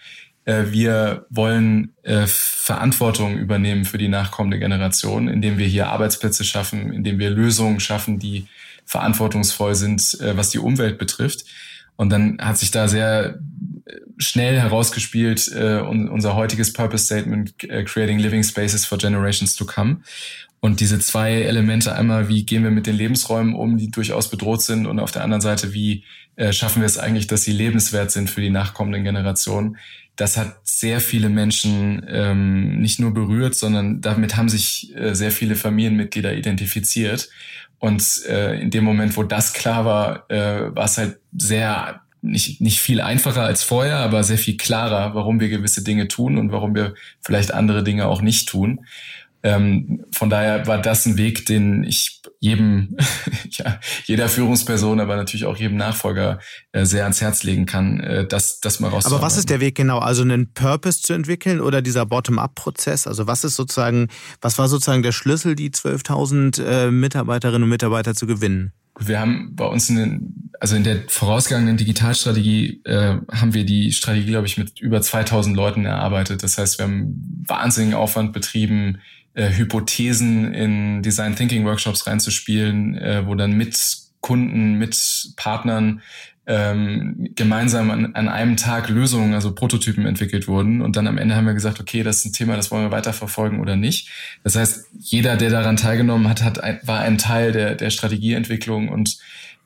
wir 0.46 1.26
wollen 1.28 1.92
Verantwortung 2.26 3.38
übernehmen 3.38 3.84
für 3.84 3.98
die 3.98 4.08
nachkommende 4.08 4.58
Generation, 4.58 5.28
indem 5.28 5.58
wir 5.58 5.66
hier 5.66 5.88
Arbeitsplätze 5.88 6.44
schaffen, 6.44 6.92
indem 6.92 7.18
wir 7.18 7.30
Lösungen 7.30 7.78
schaffen, 7.78 8.18
die 8.18 8.46
verantwortungsvoll 8.90 9.76
sind, 9.76 10.18
äh, 10.20 10.36
was 10.36 10.50
die 10.50 10.58
Umwelt 10.58 10.98
betrifft. 10.98 11.44
Und 11.94 12.10
dann 12.10 12.38
hat 12.40 12.58
sich 12.58 12.72
da 12.72 12.88
sehr 12.88 13.38
äh, 13.84 13.96
schnell 14.18 14.58
herausgespielt 14.58 15.52
äh, 15.54 15.80
unser 15.80 16.34
heutiges 16.34 16.72
Purpose 16.72 17.04
Statement, 17.04 17.62
äh, 17.64 17.84
Creating 17.84 18.18
Living 18.18 18.42
Spaces 18.42 18.84
for 18.84 18.98
Generations 18.98 19.54
to 19.54 19.64
Come. 19.64 19.98
Und 20.60 20.80
diese 20.80 20.98
zwei 20.98 21.32
Elemente, 21.42 21.94
einmal, 21.94 22.28
wie 22.28 22.44
gehen 22.44 22.62
wir 22.62 22.70
mit 22.70 22.86
den 22.86 22.96
Lebensräumen 22.96 23.54
um, 23.54 23.78
die 23.78 23.90
durchaus 23.90 24.30
bedroht 24.30 24.62
sind, 24.62 24.86
und 24.86 25.00
auf 25.00 25.10
der 25.10 25.24
anderen 25.24 25.40
Seite, 25.40 25.72
wie 25.72 26.04
äh, 26.36 26.52
schaffen 26.52 26.82
wir 26.82 26.86
es 26.86 26.98
eigentlich, 26.98 27.26
dass 27.26 27.42
sie 27.42 27.52
lebenswert 27.52 28.10
sind 28.10 28.30
für 28.30 28.42
die 28.42 28.50
nachkommenden 28.50 29.04
Generationen. 29.04 29.78
Das 30.16 30.36
hat 30.36 30.58
sehr 30.64 31.00
viele 31.00 31.30
Menschen 31.30 32.04
ähm, 32.08 32.78
nicht 32.80 33.00
nur 33.00 33.14
berührt, 33.14 33.54
sondern 33.54 34.02
damit 34.02 34.36
haben 34.36 34.50
sich 34.50 34.94
äh, 34.94 35.14
sehr 35.14 35.32
viele 35.32 35.56
Familienmitglieder 35.56 36.34
identifiziert. 36.34 37.30
Und 37.78 38.22
äh, 38.28 38.60
in 38.60 38.70
dem 38.70 38.84
Moment, 38.84 39.16
wo 39.16 39.22
das 39.22 39.54
klar 39.54 39.86
war, 39.86 40.30
äh, 40.30 40.76
war 40.76 40.84
es 40.84 40.98
halt 40.98 41.18
sehr 41.36 42.02
nicht, 42.22 42.60
nicht 42.60 42.80
viel 42.80 43.00
einfacher 43.00 43.42
als 43.42 43.62
vorher, 43.62 43.96
aber 43.98 44.22
sehr 44.22 44.38
viel 44.38 44.56
klarer, 44.56 45.14
warum 45.14 45.40
wir 45.40 45.48
gewisse 45.48 45.82
Dinge 45.82 46.08
tun 46.08 46.36
und 46.36 46.52
warum 46.52 46.74
wir 46.74 46.94
vielleicht 47.22 47.52
andere 47.54 47.82
Dinge 47.82 48.06
auch 48.06 48.20
nicht 48.20 48.48
tun. 48.48 48.84
Ähm, 49.42 50.04
von 50.12 50.28
daher 50.28 50.66
war 50.66 50.80
das 50.80 51.06
ein 51.06 51.16
Weg, 51.16 51.46
den 51.46 51.82
ich 51.84 52.20
jedem, 52.40 52.96
ja, 53.50 53.78
jeder 54.04 54.28
Führungsperson, 54.28 55.00
aber 55.00 55.16
natürlich 55.16 55.46
auch 55.46 55.56
jedem 55.56 55.76
Nachfolger 55.76 56.38
äh, 56.72 56.84
sehr 56.84 57.04
ans 57.04 57.20
Herz 57.20 57.42
legen 57.42 57.66
kann, 57.66 58.00
äh, 58.00 58.26
das, 58.26 58.60
das 58.60 58.80
mal 58.80 58.88
rauszuarbeiten. 58.88 59.16
Aber 59.18 59.26
was 59.26 59.36
ist 59.36 59.50
der 59.50 59.60
Weg 59.60 59.76
genau? 59.76 59.98
Also 59.98 60.22
einen 60.22 60.52
Purpose 60.52 61.02
zu 61.02 61.12
entwickeln 61.12 61.60
oder 61.60 61.82
dieser 61.82 62.06
Bottom-up-Prozess? 62.06 63.06
Also 63.06 63.26
was 63.26 63.44
ist 63.44 63.56
sozusagen, 63.56 64.08
was 64.40 64.58
war 64.58 64.68
sozusagen 64.68 65.02
der 65.02 65.12
Schlüssel, 65.12 65.54
die 65.54 65.70
12.000 65.70 66.62
äh, 66.62 66.90
Mitarbeiterinnen 66.90 67.62
und 67.62 67.68
Mitarbeiter 67.68 68.14
zu 68.14 68.26
gewinnen? 68.26 68.72
Wir 68.98 69.20
haben 69.20 69.54
bei 69.54 69.64
uns 69.64 69.88
in 69.88 69.96
den, 69.96 70.50
also 70.60 70.76
in 70.76 70.84
der 70.84 71.04
vorausgegangenen 71.08 71.78
Digitalstrategie 71.78 72.82
äh, 72.84 73.16
haben 73.32 73.54
wir 73.54 73.64
die 73.64 73.92
Strategie, 73.92 74.26
glaube 74.26 74.46
ich, 74.46 74.58
mit 74.58 74.78
über 74.80 75.00
2000 75.00 75.56
Leuten 75.56 75.86
erarbeitet. 75.86 76.42
Das 76.42 76.58
heißt, 76.58 76.78
wir 76.78 76.84
haben 76.84 77.44
wahnsinnigen 77.46 77.94
Aufwand 77.94 78.32
betrieben, 78.32 78.98
äh, 79.34 79.50
Hypothesen 79.50 80.52
in 80.52 81.02
Design 81.02 81.36
Thinking 81.36 81.64
Workshops 81.64 82.06
reinzuspielen, 82.06 82.96
äh, 82.96 83.26
wo 83.26 83.34
dann 83.34 83.52
mit 83.52 83.78
Kunden, 84.20 84.74
mit 84.74 85.32
Partnern 85.36 86.02
ähm, 86.46 87.30
gemeinsam 87.36 87.90
an, 87.90 88.14
an 88.14 88.28
einem 88.28 88.56
Tag 88.56 88.88
Lösungen, 88.88 89.34
also 89.34 89.54
Prototypen 89.54 90.04
entwickelt 90.04 90.48
wurden. 90.48 90.82
Und 90.82 90.96
dann 90.96 91.06
am 91.06 91.16
Ende 91.16 91.36
haben 91.36 91.46
wir 91.46 91.54
gesagt, 91.54 91.80
okay, 91.80 92.02
das 92.02 92.18
ist 92.18 92.26
ein 92.26 92.32
Thema, 92.32 92.56
das 92.56 92.70
wollen 92.70 92.84
wir 92.84 92.90
weiterverfolgen 92.90 93.60
oder 93.60 93.76
nicht. 93.76 94.10
Das 94.42 94.56
heißt, 94.56 94.86
jeder, 94.98 95.36
der 95.36 95.50
daran 95.50 95.76
teilgenommen 95.76 96.28
hat, 96.28 96.42
hat 96.42 96.62
ein, 96.62 96.80
war 96.82 97.00
ein 97.00 97.18
Teil 97.18 97.52
der, 97.52 97.76
der 97.76 97.90
Strategieentwicklung 97.90 98.88
und 98.88 99.18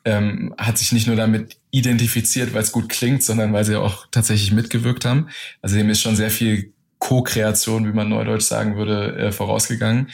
ähm, 0.04 0.54
hat 0.58 0.76
sich 0.76 0.92
nicht 0.92 1.06
nur 1.06 1.16
damit 1.16 1.56
identifiziert, 1.70 2.52
weil 2.52 2.62
es 2.62 2.72
gut 2.72 2.90
klingt, 2.90 3.22
sondern 3.22 3.52
weil 3.54 3.64
sie 3.64 3.76
auch 3.76 4.06
tatsächlich 4.10 4.52
mitgewirkt 4.52 5.06
haben. 5.06 5.28
Also 5.62 5.76
dem 5.76 5.88
ist 5.88 6.02
schon 6.02 6.16
sehr 6.16 6.30
viel 6.30 6.74
Co-Kreation, 6.98 7.86
wie 7.86 7.92
man 7.92 8.08
neudeutsch 8.08 8.44
sagen 8.44 8.76
würde, 8.76 9.16
äh, 9.16 9.32
vorausgegangen. 9.32 10.10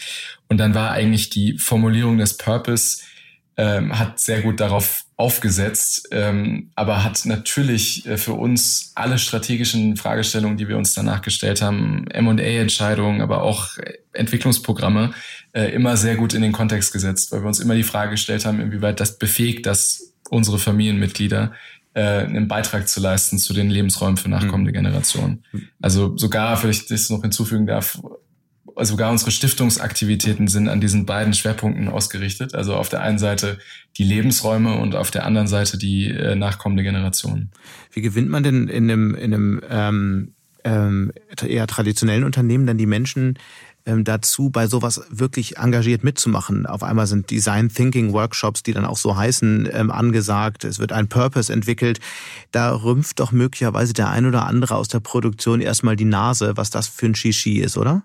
Und 0.49 0.59
dann 0.59 0.75
war 0.75 0.91
eigentlich 0.91 1.31
die 1.31 1.59
Formulierung 1.59 2.19
des 2.19 2.37
Purpose, 2.37 3.03
ähm, 3.57 3.99
hat 3.99 4.19
sehr 4.19 4.41
gut 4.41 4.59
darauf 4.59 5.05
aufgesetzt, 5.17 6.09
ähm, 6.13 6.71
aber 6.75 7.05
hat 7.05 7.27
natürlich 7.27 8.07
äh, 8.07 8.17
für 8.17 8.33
uns 8.33 8.93
alle 8.95 9.19
strategischen 9.19 9.97
Fragestellungen, 9.97 10.57
die 10.57 10.67
wir 10.67 10.79
uns 10.79 10.95
danach 10.95 11.21
gestellt 11.21 11.61
haben, 11.61 12.07
M&A-Entscheidungen, 12.09 13.21
aber 13.21 13.43
auch 13.43 13.77
Entwicklungsprogramme, 14.15 15.13
äh, 15.53 15.67
immer 15.75 15.99
sehr 15.99 16.17
gut 16.17 16.33
in 16.33 16.41
den 16.41 16.53
Kontext 16.53 16.93
gesetzt, 16.93 17.33
weil 17.33 17.43
wir 17.43 17.49
uns 17.49 17.61
immer 17.61 17.75
die 17.75 17.83
Frage 17.83 18.13
gestellt 18.13 18.47
haben, 18.47 18.61
inwieweit 18.61 18.99
das 18.99 19.19
befähigt, 19.19 19.67
dass 19.67 20.15
unsere 20.31 20.59
Familienmitglieder 20.59 21.53
äh, 21.95 22.01
einen 22.01 22.49
Beitrag 22.49 22.89
zu 22.89 23.01
leisten 23.01 23.39
zu 23.39 23.53
den 23.53 23.71
Lebensräumen 23.71 24.17
für 24.17 24.29
nachkommende 24.29 24.71
mhm. 24.71 24.75
Generationen. 24.75 25.45
Also 25.81 26.17
sogar, 26.17 26.57
vielleicht 26.57 26.91
das 26.91 27.11
noch 27.11 27.23
hinzufügen 27.23 27.67
darf, 27.67 28.01
sogar 28.81 29.11
unsere 29.11 29.31
Stiftungsaktivitäten 29.31 30.49
sind 30.49 30.69
an 30.69 30.81
diesen 30.81 31.07
beiden 31.07 31.35
Schwerpunkten 31.35 31.89
ausgerichtet. 31.89 32.55
Also 32.55 32.75
auf 32.75 32.89
der 32.89 33.03
einen 33.03 33.19
Seite 33.19 33.59
die 33.99 34.05
Lebensräume 34.05 34.77
und 34.79 34.95
auf 34.95 35.11
der 35.11 35.27
anderen 35.27 35.49
Seite 35.49 35.79
die 35.79 36.07
äh, 36.07 36.35
nachkommende 36.35 36.83
Generation. 36.83 37.51
Wie 37.93 38.03
gewinnt 38.03 38.31
man 38.31 38.43
denn 38.43 38.69
in 38.69 38.91
einem, 38.91 39.15
in 39.15 39.35
einem 39.35 39.61
ähm, 39.69 40.35
ähm, 40.65 41.13
eher 41.43 41.67
traditionellen 41.67 42.25
Unternehmen 42.25 42.67
dann 42.67 42.79
die 42.79 42.87
Menschen 42.87 43.39
dazu, 43.99 44.51
bei 44.51 44.67
sowas 44.67 45.03
wirklich 45.11 45.59
engagiert 45.59 46.05
mitzumachen. 46.05 46.67
Auf 46.67 46.83
einmal 46.83 47.07
sind 47.07 47.31
Design 47.31 47.69
Thinking 47.69 48.13
Workshops, 48.13 48.63
die 48.63 48.73
dann 48.73 48.85
auch 48.85 48.97
so 48.97 49.17
heißen, 49.17 49.69
ähm, 49.73 49.91
angesagt. 49.91 50.65
Es 50.65 50.79
wird 50.79 50.93
ein 50.93 51.09
Purpose 51.09 51.53
entwickelt. 51.53 52.01
Da 52.53 52.75
rümpft 52.75 53.21
doch 53.21 53.33
möglicherweise 53.33 53.93
der 53.93 54.11
ein 54.11 54.27
oder 54.27 54.47
andere 54.47 54.77
aus 54.77 54.89
der 54.89 55.01
Produktion 55.01 55.61
erstmal 55.61 55.97
die 55.97 56.05
Nase, 56.05 56.57
was 56.57 56.71
das 56.71 56.89
für 56.89 57.07
ein 57.07 57.15
Shishi 57.15 57.59
ist, 57.59 57.77
oder? 57.77 58.03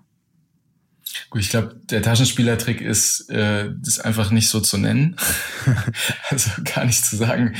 Gut, 1.30 1.40
ich 1.40 1.50
glaube, 1.50 1.76
der 1.90 2.02
Taschenspielertrick 2.02 2.80
ist, 2.80 3.30
äh, 3.30 3.70
das 3.82 3.98
einfach 3.98 4.30
nicht 4.30 4.48
so 4.48 4.60
zu 4.60 4.76
nennen. 4.78 5.16
also 6.30 6.50
gar 6.62 6.84
nicht 6.84 7.04
zu 7.04 7.16
sagen, 7.16 7.54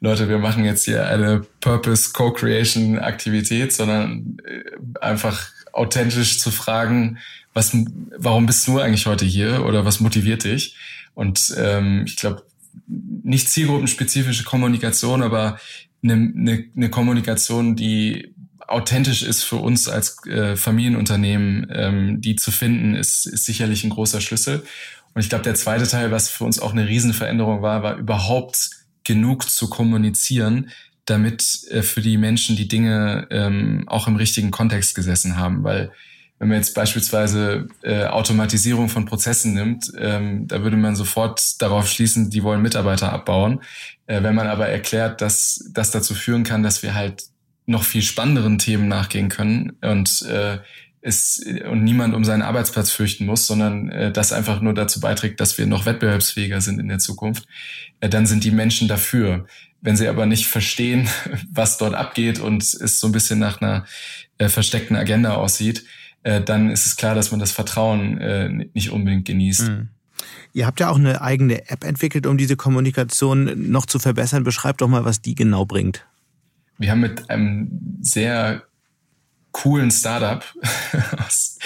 Leute, 0.00 0.28
wir 0.28 0.38
machen 0.38 0.64
jetzt 0.64 0.84
hier 0.84 1.06
eine 1.06 1.44
Purpose 1.60 2.12
Co-Creation 2.12 2.98
Aktivität, 2.98 3.72
sondern 3.72 4.38
äh, 4.44 4.62
einfach 5.00 5.50
authentisch 5.72 6.38
zu 6.38 6.50
fragen, 6.50 7.18
was, 7.54 7.76
warum 8.16 8.46
bist 8.46 8.66
du 8.68 8.78
eigentlich 8.78 9.06
heute 9.06 9.24
hier 9.24 9.64
oder 9.64 9.84
was 9.84 10.00
motiviert 10.00 10.44
dich? 10.44 10.76
Und 11.14 11.54
ähm, 11.58 12.04
ich 12.06 12.16
glaube, 12.16 12.44
nicht 12.86 13.48
zielgruppenspezifische 13.48 14.44
Kommunikation, 14.44 15.22
aber 15.22 15.58
eine, 16.02 16.12
eine, 16.14 16.64
eine 16.76 16.90
Kommunikation, 16.90 17.74
die 17.74 18.34
authentisch 18.68 19.22
ist 19.22 19.42
für 19.42 19.56
uns 19.56 19.88
als 19.88 20.24
äh, 20.26 20.56
Familienunternehmen, 20.56 21.66
ähm, 21.72 22.20
die 22.20 22.36
zu 22.36 22.50
finden, 22.50 22.94
ist, 22.94 23.26
ist 23.26 23.46
sicherlich 23.46 23.82
ein 23.82 23.90
großer 23.90 24.20
Schlüssel. 24.20 24.62
Und 25.14 25.22
ich 25.22 25.30
glaube, 25.30 25.44
der 25.44 25.54
zweite 25.54 25.88
Teil, 25.88 26.12
was 26.12 26.28
für 26.28 26.44
uns 26.44 26.60
auch 26.60 26.72
eine 26.72 26.86
Riesenveränderung 26.86 27.62
war, 27.62 27.82
war 27.82 27.96
überhaupt 27.96 28.70
genug 29.04 29.48
zu 29.50 29.70
kommunizieren, 29.70 30.70
damit 31.06 31.66
äh, 31.70 31.82
für 31.82 32.02
die 32.02 32.18
Menschen 32.18 32.56
die 32.56 32.68
Dinge 32.68 33.26
ähm, 33.30 33.84
auch 33.86 34.06
im 34.06 34.16
richtigen 34.16 34.50
Kontext 34.50 34.94
gesessen 34.94 35.36
haben. 35.36 35.64
Weil 35.64 35.90
wenn 36.38 36.48
man 36.48 36.58
jetzt 36.58 36.74
beispielsweise 36.74 37.66
äh, 37.82 38.04
Automatisierung 38.04 38.88
von 38.88 39.06
Prozessen 39.06 39.54
nimmt, 39.54 39.92
ähm, 39.98 40.46
da 40.46 40.62
würde 40.62 40.76
man 40.76 40.94
sofort 40.94 41.60
darauf 41.60 41.88
schließen, 41.88 42.30
die 42.30 42.44
wollen 42.44 42.62
Mitarbeiter 42.62 43.12
abbauen. 43.12 43.60
Äh, 44.06 44.22
wenn 44.22 44.34
man 44.34 44.46
aber 44.46 44.68
erklärt, 44.68 45.20
dass 45.20 45.68
das 45.72 45.90
dazu 45.90 46.14
führen 46.14 46.44
kann, 46.44 46.62
dass 46.62 46.82
wir 46.82 46.94
halt 46.94 47.24
noch 47.66 47.82
viel 47.82 48.02
spannenderen 48.02 48.58
Themen 48.58 48.88
nachgehen 48.88 49.28
können 49.28 49.76
und 49.82 50.22
äh, 50.22 50.58
es 51.00 51.40
und 51.70 51.84
niemand 51.84 52.14
um 52.14 52.24
seinen 52.24 52.42
Arbeitsplatz 52.42 52.90
fürchten 52.90 53.26
muss, 53.26 53.46
sondern 53.46 53.90
äh, 53.90 54.12
das 54.12 54.32
einfach 54.32 54.60
nur 54.60 54.74
dazu 54.74 55.00
beiträgt, 55.00 55.40
dass 55.40 55.58
wir 55.58 55.66
noch 55.66 55.86
wettbewerbsfähiger 55.86 56.60
sind 56.60 56.80
in 56.80 56.88
der 56.88 56.98
Zukunft, 56.98 57.46
äh, 58.00 58.08
dann 58.08 58.26
sind 58.26 58.44
die 58.44 58.50
Menschen 58.50 58.88
dafür. 58.88 59.46
Wenn 59.80 59.96
sie 59.96 60.08
aber 60.08 60.26
nicht 60.26 60.46
verstehen, 60.46 61.08
was 61.50 61.78
dort 61.78 61.94
abgeht 61.94 62.40
und 62.40 62.62
es 62.62 63.00
so 63.00 63.08
ein 63.08 63.12
bisschen 63.12 63.38
nach 63.38 63.60
einer 63.60 63.86
äh, 64.38 64.48
versteckten 64.48 64.96
Agenda 64.96 65.34
aussieht, 65.34 65.84
äh, 66.22 66.40
dann 66.40 66.70
ist 66.70 66.86
es 66.86 66.96
klar, 66.96 67.14
dass 67.14 67.30
man 67.30 67.40
das 67.40 67.52
Vertrauen 67.52 68.18
äh, 68.18 68.48
nicht 68.48 68.90
unbedingt 68.90 69.26
genießt. 69.26 69.68
Mhm. 69.68 69.88
Ihr 70.52 70.66
habt 70.66 70.80
ja 70.80 70.90
auch 70.90 70.96
eine 70.96 71.20
eigene 71.20 71.68
App 71.70 71.84
entwickelt, 71.84 72.26
um 72.26 72.38
diese 72.38 72.56
Kommunikation 72.56 73.70
noch 73.70 73.86
zu 73.86 73.98
verbessern. 73.98 74.44
Beschreibt 74.44 74.80
doch 74.80 74.88
mal, 74.88 75.04
was 75.04 75.20
die 75.20 75.34
genau 75.34 75.64
bringt. 75.64 76.06
Wir 76.78 76.90
haben 76.90 77.00
mit 77.00 77.28
einem 77.30 77.98
sehr 78.00 78.62
coolen 79.52 79.90
Startup 79.90 80.44
aus, 81.26 81.58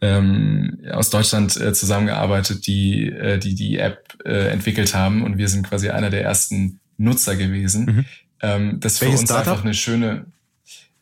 ähm, 0.00 0.78
aus 0.90 1.10
Deutschland 1.10 1.56
äh, 1.56 1.72
zusammengearbeitet, 1.72 2.66
die, 2.66 3.08
äh, 3.08 3.38
die 3.38 3.54
die 3.54 3.78
App 3.78 4.16
äh, 4.24 4.48
entwickelt 4.50 4.94
haben 4.94 5.24
und 5.24 5.38
wir 5.38 5.48
sind 5.48 5.66
quasi 5.68 5.90
einer 5.90 6.10
der 6.10 6.22
ersten 6.22 6.80
Nutzer 6.96 7.36
gewesen. 7.36 7.84
Mhm. 7.84 8.04
Ähm, 8.40 8.80
das 8.80 8.94
ist 8.94 8.98
für 8.98 9.08
uns 9.08 9.22
Startup? 9.22 9.48
einfach 9.48 9.64
eine 9.64 9.74
schöne. 9.74 10.26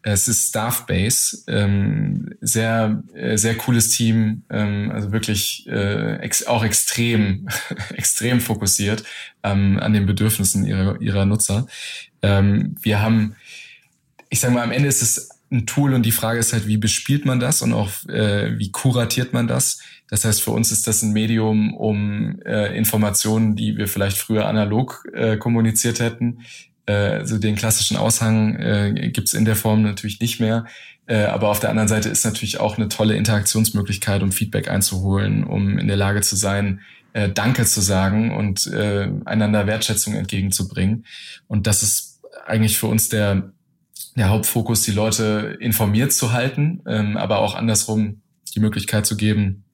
Es 0.08 0.28
ist 0.28 0.50
Staffbase, 0.50 1.42
ähm, 1.48 2.36
sehr 2.40 3.02
äh, 3.12 3.36
sehr 3.36 3.56
cooles 3.56 3.88
Team, 3.88 4.42
ähm, 4.50 4.92
also 4.94 5.10
wirklich 5.10 5.66
äh, 5.68 6.18
ex 6.18 6.46
auch 6.46 6.62
extrem 6.62 7.48
extrem 7.94 8.40
fokussiert 8.40 9.02
ähm, 9.42 9.80
an 9.80 9.94
den 9.94 10.06
Bedürfnissen 10.06 10.64
ihrer 10.64 11.00
ihrer 11.00 11.26
Nutzer. 11.26 11.66
Ähm, 12.22 12.76
wir 12.80 13.02
haben, 13.02 13.34
ich 14.30 14.38
sage 14.38 14.54
mal, 14.54 14.62
am 14.62 14.70
Ende 14.70 14.88
ist 14.88 15.02
es 15.02 15.28
ein 15.50 15.66
Tool 15.66 15.92
und 15.92 16.06
die 16.06 16.12
Frage 16.12 16.38
ist 16.38 16.52
halt, 16.52 16.68
wie 16.68 16.76
bespielt 16.76 17.24
man 17.24 17.40
das 17.40 17.60
und 17.62 17.72
auch 17.72 17.90
äh, 18.08 18.56
wie 18.60 18.70
kuratiert 18.70 19.32
man 19.32 19.48
das? 19.48 19.80
Das 20.08 20.24
heißt, 20.24 20.40
für 20.40 20.52
uns 20.52 20.70
ist 20.70 20.86
das 20.86 21.02
ein 21.02 21.12
Medium, 21.14 21.74
um 21.74 22.40
äh, 22.42 22.76
Informationen, 22.78 23.56
die 23.56 23.76
wir 23.76 23.88
vielleicht 23.88 24.18
früher 24.18 24.46
analog 24.46 25.04
äh, 25.14 25.36
kommuniziert 25.36 25.98
hätten, 25.98 26.42
äh, 26.86 26.92
also 26.92 27.38
den 27.38 27.56
klassischen 27.56 27.96
Aushang 27.96 28.56
äh, 28.56 29.10
gibt 29.10 29.28
es 29.28 29.34
in 29.34 29.44
der 29.44 29.56
Form 29.56 29.82
natürlich 29.82 30.20
nicht 30.20 30.40
mehr. 30.40 30.66
Äh, 31.06 31.24
aber 31.24 31.50
auf 31.50 31.60
der 31.60 31.70
anderen 31.70 31.88
Seite 31.88 32.08
ist 32.08 32.24
natürlich 32.24 32.58
auch 32.58 32.76
eine 32.76 32.88
tolle 32.88 33.16
Interaktionsmöglichkeit, 33.16 34.22
um 34.22 34.32
Feedback 34.32 34.68
einzuholen, 34.68 35.44
um 35.44 35.78
in 35.78 35.86
der 35.86 35.96
Lage 35.96 36.20
zu 36.22 36.34
sein, 36.36 36.80
äh, 37.12 37.28
Danke 37.28 37.64
zu 37.64 37.80
sagen 37.80 38.34
und 38.34 38.66
äh, 38.66 39.08
einander 39.24 39.66
Wertschätzung 39.66 40.14
entgegenzubringen. 40.14 41.06
Und 41.46 41.66
das 41.66 41.82
ist 41.82 42.20
eigentlich 42.46 42.78
für 42.78 42.86
uns 42.86 43.08
der 43.08 43.52
der 44.16 44.30
Hauptfokus, 44.30 44.82
die 44.82 44.92
Leute 44.92 45.56
informiert 45.60 46.12
zu 46.12 46.32
halten, 46.32 46.82
ähm, 46.86 47.16
aber 47.16 47.38
auch 47.38 47.54
andersrum 47.54 48.22
die 48.54 48.60
Möglichkeit 48.60 49.06
zu 49.06 49.16
geben, 49.16 49.64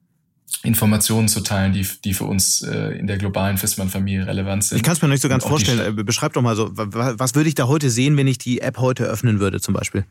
Informationen 0.63 1.27
zu 1.27 1.41
teilen, 1.41 1.73
die, 1.73 1.85
die 2.03 2.13
für 2.13 2.25
uns 2.25 2.61
äh, 2.61 2.97
in 2.97 3.07
der 3.07 3.17
globalen 3.17 3.57
Fissmann-Familie 3.57 4.27
relevant 4.27 4.63
sind. 4.63 4.77
Ich 4.77 4.83
kann 4.83 4.93
es 4.93 5.01
mir 5.01 5.07
nicht 5.07 5.21
so 5.21 5.29
ganz 5.29 5.43
vorstellen. 5.43 5.97
Äh, 5.97 6.03
beschreib 6.03 6.33
doch 6.33 6.41
mal 6.41 6.55
so, 6.55 6.69
was 6.73 7.35
würde 7.35 7.49
ich 7.49 7.55
da 7.55 7.67
heute 7.67 7.89
sehen, 7.89 8.15
wenn 8.17 8.27
ich 8.27 8.37
die 8.37 8.61
App 8.61 8.77
heute 8.77 9.03
öffnen 9.05 9.39
würde 9.39 9.59
zum 9.59 9.73
Beispiel? 9.73 10.05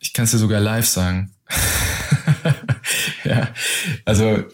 Ich 0.00 0.12
kann 0.12 0.24
es 0.24 0.32
dir 0.32 0.38
sogar 0.38 0.60
live 0.60 0.86
sagen. 0.86 1.30
ja, 3.24 3.48
also 4.04 4.44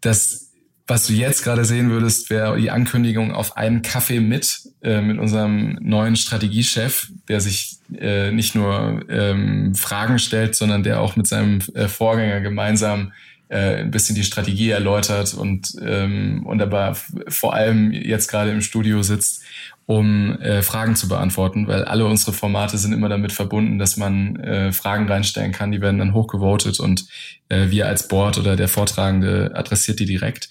das 0.00 0.48
was 0.88 1.06
du 1.06 1.12
jetzt 1.12 1.44
gerade 1.44 1.66
sehen 1.66 1.90
würdest, 1.90 2.30
wäre 2.30 2.58
die 2.58 2.70
Ankündigung 2.70 3.32
auf 3.32 3.58
einen 3.58 3.82
Kaffee 3.82 4.20
mit, 4.20 4.62
äh, 4.82 5.02
mit 5.02 5.18
unserem 5.18 5.78
neuen 5.82 6.16
Strategiechef, 6.16 7.08
der 7.28 7.42
sich 7.42 7.76
äh, 7.94 8.32
nicht 8.32 8.54
nur 8.54 9.04
ähm, 9.10 9.74
Fragen 9.74 10.18
stellt, 10.18 10.54
sondern 10.54 10.82
der 10.82 11.00
auch 11.00 11.14
mit 11.14 11.26
seinem 11.26 11.60
äh, 11.74 11.88
Vorgänger 11.88 12.40
gemeinsam 12.40 13.12
äh, 13.48 13.76
ein 13.76 13.90
bisschen 13.90 14.14
die 14.14 14.24
Strategie 14.24 14.70
erläutert 14.70 15.34
und, 15.34 15.74
ähm, 15.82 16.44
und 16.46 16.60
aber 16.60 16.96
vor 17.28 17.54
allem 17.54 17.92
jetzt 17.92 18.28
gerade 18.28 18.50
im 18.50 18.60
Studio 18.60 19.02
sitzt, 19.02 19.42
um 19.86 20.38
äh, 20.40 20.62
Fragen 20.62 20.96
zu 20.96 21.08
beantworten, 21.08 21.66
weil 21.66 21.84
alle 21.84 22.04
unsere 22.04 22.32
Formate 22.32 22.76
sind 22.76 22.92
immer 22.92 23.08
damit 23.08 23.32
verbunden, 23.32 23.78
dass 23.78 23.96
man 23.96 24.36
äh, 24.36 24.72
Fragen 24.72 25.08
reinstellen 25.08 25.52
kann, 25.52 25.72
die 25.72 25.80
werden 25.80 25.98
dann 25.98 26.12
hochgevotet 26.12 26.78
und 26.78 27.06
äh, 27.48 27.70
wir 27.70 27.86
als 27.86 28.06
Board 28.06 28.36
oder 28.36 28.54
der 28.54 28.68
Vortragende 28.68 29.52
adressiert 29.54 29.98
die 29.98 30.04
direkt. 30.04 30.50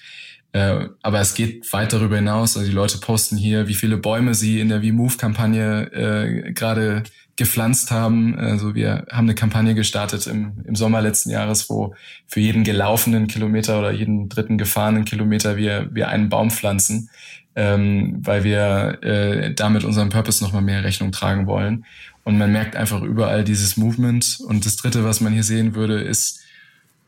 Äh, 0.53 0.87
aber 1.03 1.19
es 1.19 1.35
geht 1.35 1.71
weit 1.71 1.93
darüber 1.93 2.15
hinaus. 2.15 2.57
Also 2.57 2.67
die 2.67 2.75
Leute 2.75 2.97
posten 2.97 3.37
hier, 3.37 3.67
wie 3.67 3.75
viele 3.75 3.97
Bäume 3.97 4.33
sie 4.33 4.59
in 4.59 4.69
der 4.69 4.81
V-Move-Kampagne 4.81 5.91
äh, 5.91 6.51
gerade 6.53 7.03
gepflanzt 7.37 7.91
haben. 7.91 8.37
Also 8.37 8.75
wir 8.75 9.05
haben 9.09 9.25
eine 9.25 9.35
Kampagne 9.35 9.75
gestartet 9.75 10.27
im, 10.27 10.53
im 10.65 10.75
Sommer 10.75 11.01
letzten 11.01 11.29
Jahres, 11.29 11.69
wo 11.69 11.95
für 12.27 12.39
jeden 12.39 12.63
gelaufenen 12.63 13.27
Kilometer 13.27 13.79
oder 13.79 13.91
jeden 13.91 14.27
dritten 14.27 14.57
gefahrenen 14.57 15.05
Kilometer 15.05 15.55
wir, 15.55 15.87
wir 15.91 16.09
einen 16.09 16.29
Baum 16.29 16.51
pflanzen, 16.51 17.09
ähm, 17.55 18.17
weil 18.21 18.43
wir 18.43 18.97
äh, 19.03 19.53
damit 19.53 19.83
unserem 19.83 20.09
Purpose 20.09 20.43
nochmal 20.43 20.63
mehr 20.63 20.83
Rechnung 20.83 21.11
tragen 21.11 21.47
wollen. 21.47 21.85
Und 22.23 22.37
man 22.37 22.51
merkt 22.51 22.75
einfach 22.75 23.01
überall 23.03 23.43
dieses 23.43 23.77
Movement. 23.77 24.39
Und 24.45 24.65
das 24.65 24.75
Dritte, 24.75 25.05
was 25.05 25.21
man 25.21 25.31
hier 25.31 25.43
sehen 25.43 25.75
würde, 25.75 26.01
ist, 26.01 26.41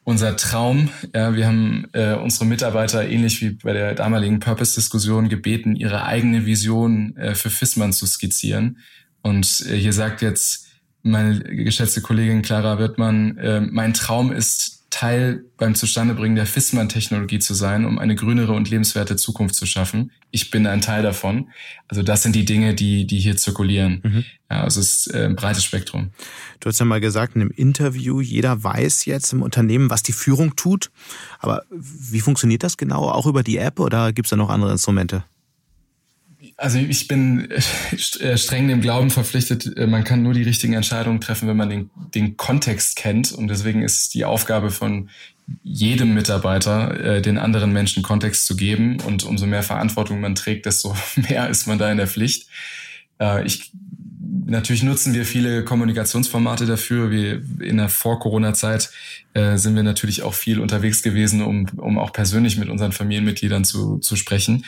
unser 0.06 0.36
Traum. 0.38 0.90
Ja, 1.14 1.36
wir 1.36 1.46
haben 1.46 1.86
äh, 1.94 2.14
unsere 2.14 2.46
Mitarbeiter 2.46 3.08
ähnlich 3.08 3.42
wie 3.42 3.52
bei 3.52 3.74
der 3.74 3.94
damaligen 3.94 4.40
Purpose-Diskussion 4.40 5.30
gebeten, 5.30 5.76
ihre 5.76 6.06
eigene 6.06 6.46
Vision 6.46 7.16
äh, 7.18 7.36
für 7.36 7.50
FISMAN 7.50 7.94
zu 7.94 8.08
skizzieren. 8.08 8.78
Und 9.22 9.66
äh, 9.70 9.76
hier 9.76 9.94
sagt 9.94 10.22
jetzt 10.22 10.68
meine 11.02 11.40
geschätzte 11.40 12.02
Kollegin 12.02 12.42
Clara 12.42 12.78
Wirtmann, 12.80 13.38
äh, 13.38 13.62
mein 13.62 13.94
Traum 13.94 14.32
ist 14.32 14.80
Teil 14.90 15.46
beim 15.58 15.76
Zustandebringen 15.76 16.36
der 16.36 16.48
FISMAN-Technologie 16.48 17.40
zu 17.40 17.54
sein, 17.54 17.86
um 17.86 18.00
eine 18.00 18.16
grünere 18.16 18.54
und 18.54 18.70
lebenswerte 18.70 19.16
Zukunft 19.18 19.56
zu 19.56 19.66
schaffen. 19.66 20.12
Ich 20.32 20.50
bin 20.50 20.66
ein 20.66 20.82
Teil 20.82 21.04
davon. 21.04 21.50
Also 21.88 22.02
das 22.02 22.24
sind 22.24 22.36
die 22.36 22.46
Dinge, 22.46 22.74
die, 22.74 23.06
die 23.06 23.20
hier 23.20 23.38
zirkulieren. 23.38 24.02
Mhm. 24.04 24.26
Ja, 24.50 24.64
also 24.64 24.80
es 24.80 25.08
ist 25.08 25.14
äh, 25.14 25.26
ein 25.26 25.36
breites 25.36 25.64
Spektrum. 25.64 26.10
Du 26.60 26.70
hast 26.70 26.80
ja 26.80 26.86
mal 26.86 27.02
gesagt 27.02 27.36
in 27.36 27.42
einem 27.42 27.52
Interview, 27.52 28.20
jeder 28.20 28.64
weiß 28.64 29.06
jetzt 29.06 29.32
im 29.32 29.44
Unternehmen, 29.44 29.90
was 29.90 30.02
die 30.02 30.12
Führung 30.12 30.56
tut. 30.56 30.90
Aber 31.38 31.64
wie 31.70 32.22
funktioniert 32.22 32.64
das 32.64 32.78
genau? 32.78 33.10
Auch 33.10 33.28
über 33.28 33.44
die 33.44 33.58
App 33.58 33.80
oder 33.80 34.12
gibt 34.12 34.26
es 34.26 34.32
da 34.32 34.36
noch 34.36 34.50
andere 34.50 34.72
Instrumente? 34.72 35.24
Also 36.60 36.78
ich 36.78 37.07
bin 37.07 37.49
äh, 38.20 38.38
streng 38.38 38.68
dem 38.68 38.82
Glauben 38.82 39.10
verpflichtet, 39.10 39.78
äh, 39.78 39.88
man 39.88 40.03
kann 40.03 40.22
nur 40.22 40.34
die 40.34 40.43
richtigen 40.43 40.74
Entscheidungen 40.74 41.22
treffen, 41.22 41.47
wenn 41.47 41.57
man 41.57 41.70
den, 41.70 41.89
den 42.14 42.36
Kontext 42.38 42.97
kennt. 42.97 43.32
Und 43.32 43.47
deswegen 43.47 43.82
ist 43.82 44.14
die 44.14 44.26
Aufgabe 44.26 44.70
von 44.70 45.10
jedem 45.64 46.14
Mitarbeiter, 46.14 46.99
äh, 46.99 47.22
den 47.22 47.38
anderen 47.38 47.72
Menschen 47.72 48.03
Kontext 48.03 48.45
zu 48.45 48.57
geben. 48.57 48.99
Und 48.99 49.24
umso 49.24 49.45
mehr 49.45 49.64
Verantwortung 49.64 50.20
man 50.20 50.36
trägt, 50.36 50.66
desto 50.66 50.95
mehr 51.16 51.49
ist 51.49 51.66
man 51.66 51.80
da 51.80 51.89
in 51.91 51.97
der 51.97 52.07
Pflicht. 52.07 52.47
Ich 53.43 53.72
Natürlich 54.45 54.82
nutzen 54.82 55.14
wir 55.14 55.26
viele 55.26 55.66
Kommunikationsformate 55.66 56.66
dafür. 56.66 57.12
Wir 57.12 57.43
in 57.60 57.78
der 57.78 57.89
Vor-Corona-Zeit 57.89 58.89
sind 59.34 59.76
wir 59.76 59.84
natürlich 59.84 60.24
auch 60.24 60.34
viel 60.34 60.60
unterwegs 60.60 61.03
gewesen, 61.03 61.41
um, 61.41 61.68
um 61.78 61.99
auch 61.99 62.14
persönlich 62.14 62.57
mit 62.57 62.70
unseren 62.70 62.93
Familienmitgliedern 62.93 63.66
zu, 63.66 63.97
zu 63.97 64.16
sprechen. 64.16 64.64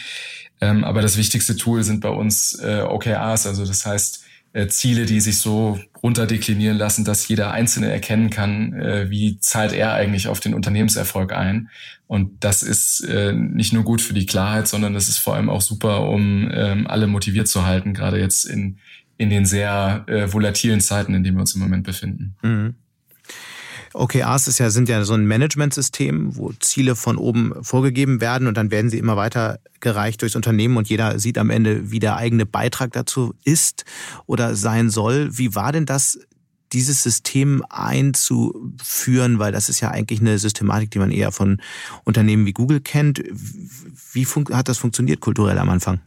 Ähm, 0.62 0.84
aber 0.84 1.02
das 1.02 1.18
wichtigste 1.18 1.58
Tool 1.58 1.84
sind 1.84 2.02
bei 2.02 2.10
uns 2.10 2.54
äh, 2.60 2.82
OKRs, 2.82 3.48
also 3.48 3.66
das 3.66 3.86
heißt 3.86 4.24
äh, 4.54 4.68
Ziele, 4.68 5.06
die 5.06 5.22
sich 5.22 5.40
so 5.40 5.80
runterdeklinieren 6.04 6.78
lassen, 6.78 7.06
dass 7.06 7.28
jeder 7.28 7.52
Einzelne 7.52 7.92
erkennen 7.92 8.30
kann, 8.30 8.74
äh, 8.74 9.10
wie 9.10 9.40
zahlt 9.40 9.74
er 9.74 9.94
eigentlich 9.94 10.28
auf 10.28 10.40
den 10.40 10.54
Unternehmenserfolg 10.54 11.34
ein. 11.34 11.70
Und 12.08 12.44
das 12.44 12.62
ist 12.62 13.02
äh, 13.02 13.34
nicht 13.34 13.72
nur 13.72 13.84
gut 13.84 14.02
für 14.02 14.14
die 14.14 14.26
Klarheit, 14.26 14.68
sondern 14.68 14.94
das 14.94 15.08
ist 15.08 15.20
vor 15.20 15.36
allem 15.36 15.50
auch 15.50 15.62
super, 15.62 16.10
um 16.10 16.50
ähm, 16.54 16.86
alle 16.88 17.08
motiviert 17.08 17.48
zu 17.48 17.66
halten, 17.66 17.94
gerade 17.94 18.20
jetzt 18.20 18.46
in, 18.46 18.78
in 19.18 19.30
den 19.30 19.46
sehr 19.46 20.04
äh, 20.08 20.32
volatilen 20.32 20.82
Zeiten, 20.82 21.14
in 21.14 21.24
denen 21.24 21.38
wir 21.38 21.42
uns 21.42 21.56
im 21.56 21.62
Moment 21.62 21.84
befinden. 21.84 22.36
Mhm. 22.42 22.76
OKRs 23.94 24.48
ist 24.48 24.60
ja, 24.60 24.70
sind 24.70 24.90
ja 24.90 25.04
so 25.04 25.14
ein 25.14 25.26
Managementsystem, 25.26 26.36
wo 26.36 26.52
Ziele 26.60 26.96
von 26.96 27.18
oben 27.18 27.54
vorgegeben 27.62 28.22
werden 28.22 28.48
und 28.48 28.56
dann 28.56 28.72
werden 28.72 28.90
sie 28.90 28.98
immer 28.98 29.18
weiter 29.18 29.60
gereicht 29.80 30.22
durchs 30.22 30.36
Unternehmen 30.36 30.78
und 30.78 30.90
jeder 30.90 31.20
sieht 31.20 31.38
am 31.38 31.50
Ende, 31.50 31.92
wie 31.92 32.00
der 32.00 32.16
eigene 32.16 32.46
Beitrag 32.46 32.94
dazu 32.94 33.34
ist 33.44 33.86
oder 34.26 34.56
sein 34.56 34.90
soll. 34.90 35.38
Wie 35.38 35.56
war 35.56 35.72
denn 35.72 35.86
das, 35.86 36.20
dieses 36.74 37.04
System 37.04 37.64
einzuführen, 37.70 39.40
weil 39.40 39.52
das 39.52 39.70
ist 39.70 39.82
ja 39.82 39.92
eigentlich 39.92 40.22
eine 40.22 40.38
Systematik, 40.40 40.92
die 40.92 41.00
man 41.00 41.12
eher 41.12 41.32
von 41.32 41.62
Unternehmen 42.04 42.46
wie 42.46 42.54
Google 42.54 42.80
kennt. 42.80 43.22
Wie 44.14 44.26
hat 44.26 44.70
das 44.70 44.78
funktioniert 44.78 45.20
kulturell 45.20 45.58
am 45.58 45.70
Anfang? 45.70 46.00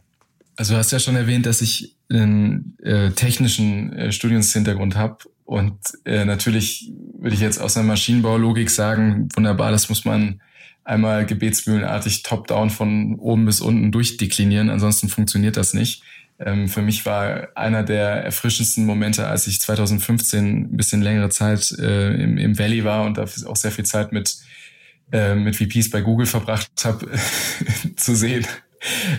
Also 0.55 0.73
du 0.73 0.79
hast 0.79 0.91
ja 0.91 0.99
schon 0.99 1.15
erwähnt, 1.15 1.45
dass 1.45 1.61
ich 1.61 1.95
einen 2.09 2.77
äh, 2.81 3.11
technischen 3.11 3.93
äh, 3.93 4.11
Studienshintergrund 4.11 4.95
habe 4.95 5.17
und 5.45 5.77
äh, 6.05 6.25
natürlich 6.25 6.91
würde 7.19 7.35
ich 7.35 7.41
jetzt 7.41 7.59
aus 7.59 7.77
einer 7.77 7.85
Maschinenbaulogik 7.85 8.69
sagen, 8.69 9.29
wunderbar, 9.35 9.71
das 9.71 9.89
muss 9.89 10.03
man 10.03 10.41
einmal 10.83 11.25
gebetsmühlenartig 11.25 12.23
top-down 12.23 12.71
von 12.71 13.15
oben 13.19 13.45
bis 13.45 13.61
unten 13.61 13.91
durchdeklinieren, 13.91 14.69
ansonsten 14.69 15.07
funktioniert 15.07 15.55
das 15.55 15.73
nicht. 15.73 16.03
Ähm, 16.39 16.67
für 16.67 16.81
mich 16.81 17.05
war 17.05 17.49
einer 17.55 17.83
der 17.83 18.23
erfrischendsten 18.25 18.85
Momente, 18.85 19.27
als 19.27 19.47
ich 19.47 19.61
2015 19.61 20.73
ein 20.73 20.77
bisschen 20.77 21.01
längere 21.01 21.29
Zeit 21.29 21.71
äh, 21.79 22.13
im, 22.15 22.37
im 22.37 22.57
Valley 22.57 22.83
war 22.83 23.05
und 23.05 23.17
da 23.17 23.25
auch 23.45 23.55
sehr 23.55 23.71
viel 23.71 23.85
Zeit 23.85 24.11
mit, 24.11 24.37
äh, 25.11 25.35
mit 25.35 25.55
VPs 25.55 25.91
bei 25.91 26.01
Google 26.01 26.25
verbracht 26.25 26.71
habe, 26.83 27.07
zu 27.95 28.15
sehen, 28.15 28.45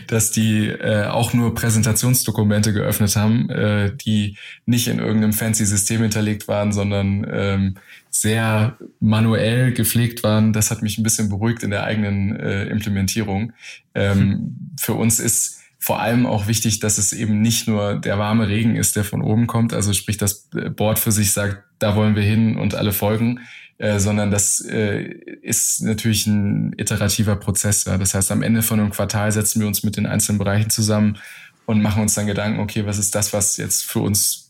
dass 0.07 0.31
die 0.31 0.69
äh, 0.69 1.07
auch 1.07 1.33
nur 1.33 1.55
Präsentationsdokumente 1.55 2.73
geöffnet 2.73 3.17
haben, 3.17 3.51
äh, 3.51 3.95
die 3.95 4.37
nicht 4.65 4.89
in 4.89 4.99
irgendeinem 4.99 5.33
fancy 5.33 5.65
System 5.65 6.03
hinterlegt 6.03 6.49
waren, 6.49 6.73
sondern 6.73 7.27
ähm, 7.31 7.75
sehr 8.11 8.77
manuell 9.01 9.73
gepflegt 9.73 10.23
waren. 10.23 10.53
Das 10.53 10.71
hat 10.71 10.83
mich 10.83 10.99
ein 10.99 11.03
bisschen 11.03 11.29
beruhigt 11.29 11.63
in 11.63 11.71
der 11.71 11.85
eigenen 11.85 12.37
äh, 12.37 12.65
Implementierung. 12.65 13.53
Ähm, 13.95 14.19
hm. 14.19 14.57
Für 14.79 14.95
uns 14.95 15.21
ist 15.21 15.61
vor 15.79 16.01
allem 16.01 16.27
auch 16.27 16.49
wichtig, 16.49 16.81
dass 16.81 16.99
es 16.99 17.13
eben 17.13 17.41
nicht 17.41 17.69
nur 17.69 18.01
der 18.01 18.19
warme 18.19 18.49
Regen 18.49 18.77
ist, 18.77 18.97
der 18.97 19.05
von 19.05 19.23
oben 19.23 19.47
kommt, 19.47 19.73
also 19.73 19.93
sprich 19.93 20.17
das 20.17 20.49
Board 20.75 20.99
für 20.99 21.13
sich 21.13 21.33
sagt, 21.33 21.63
da 21.79 21.97
wollen 21.97 22.17
wir 22.17 22.23
hin 22.23 22.57
und 22.57 22.75
alle 22.75 22.93
folgen, 22.93 23.41
äh, 23.79 23.99
sondern 23.99 24.31
das 24.31 24.61
äh, 24.61 25.03
ist 25.43 25.83
natürlich 25.83 26.27
ein 26.27 26.75
iterativer 26.79 27.37
Prozess. 27.37 27.85
Ja. 27.85 27.99
Das 27.99 28.15
heißt, 28.15 28.33
am 28.33 28.43
Ende 28.43 28.63
von 28.63 28.81
einem 28.81 28.91
Quartal 28.91 29.33
setzen 29.33 29.61
wir 29.61 29.67
uns 29.67 29.83
mit 29.83 29.97
den 29.97 30.07
einzelnen 30.07 30.39
Bereichen 30.39 30.71
zusammen 30.71 31.19
und 31.67 31.83
machen 31.83 32.03
uns 32.03 32.15
dann 32.15 32.27
Gedanken, 32.27 32.61
okay, 32.61 32.87
was 32.87 32.99
ist 32.99 33.15
das, 33.15 33.33
was 33.33 33.57
jetzt 33.57 33.85
für 33.85 34.01
uns 34.01 34.47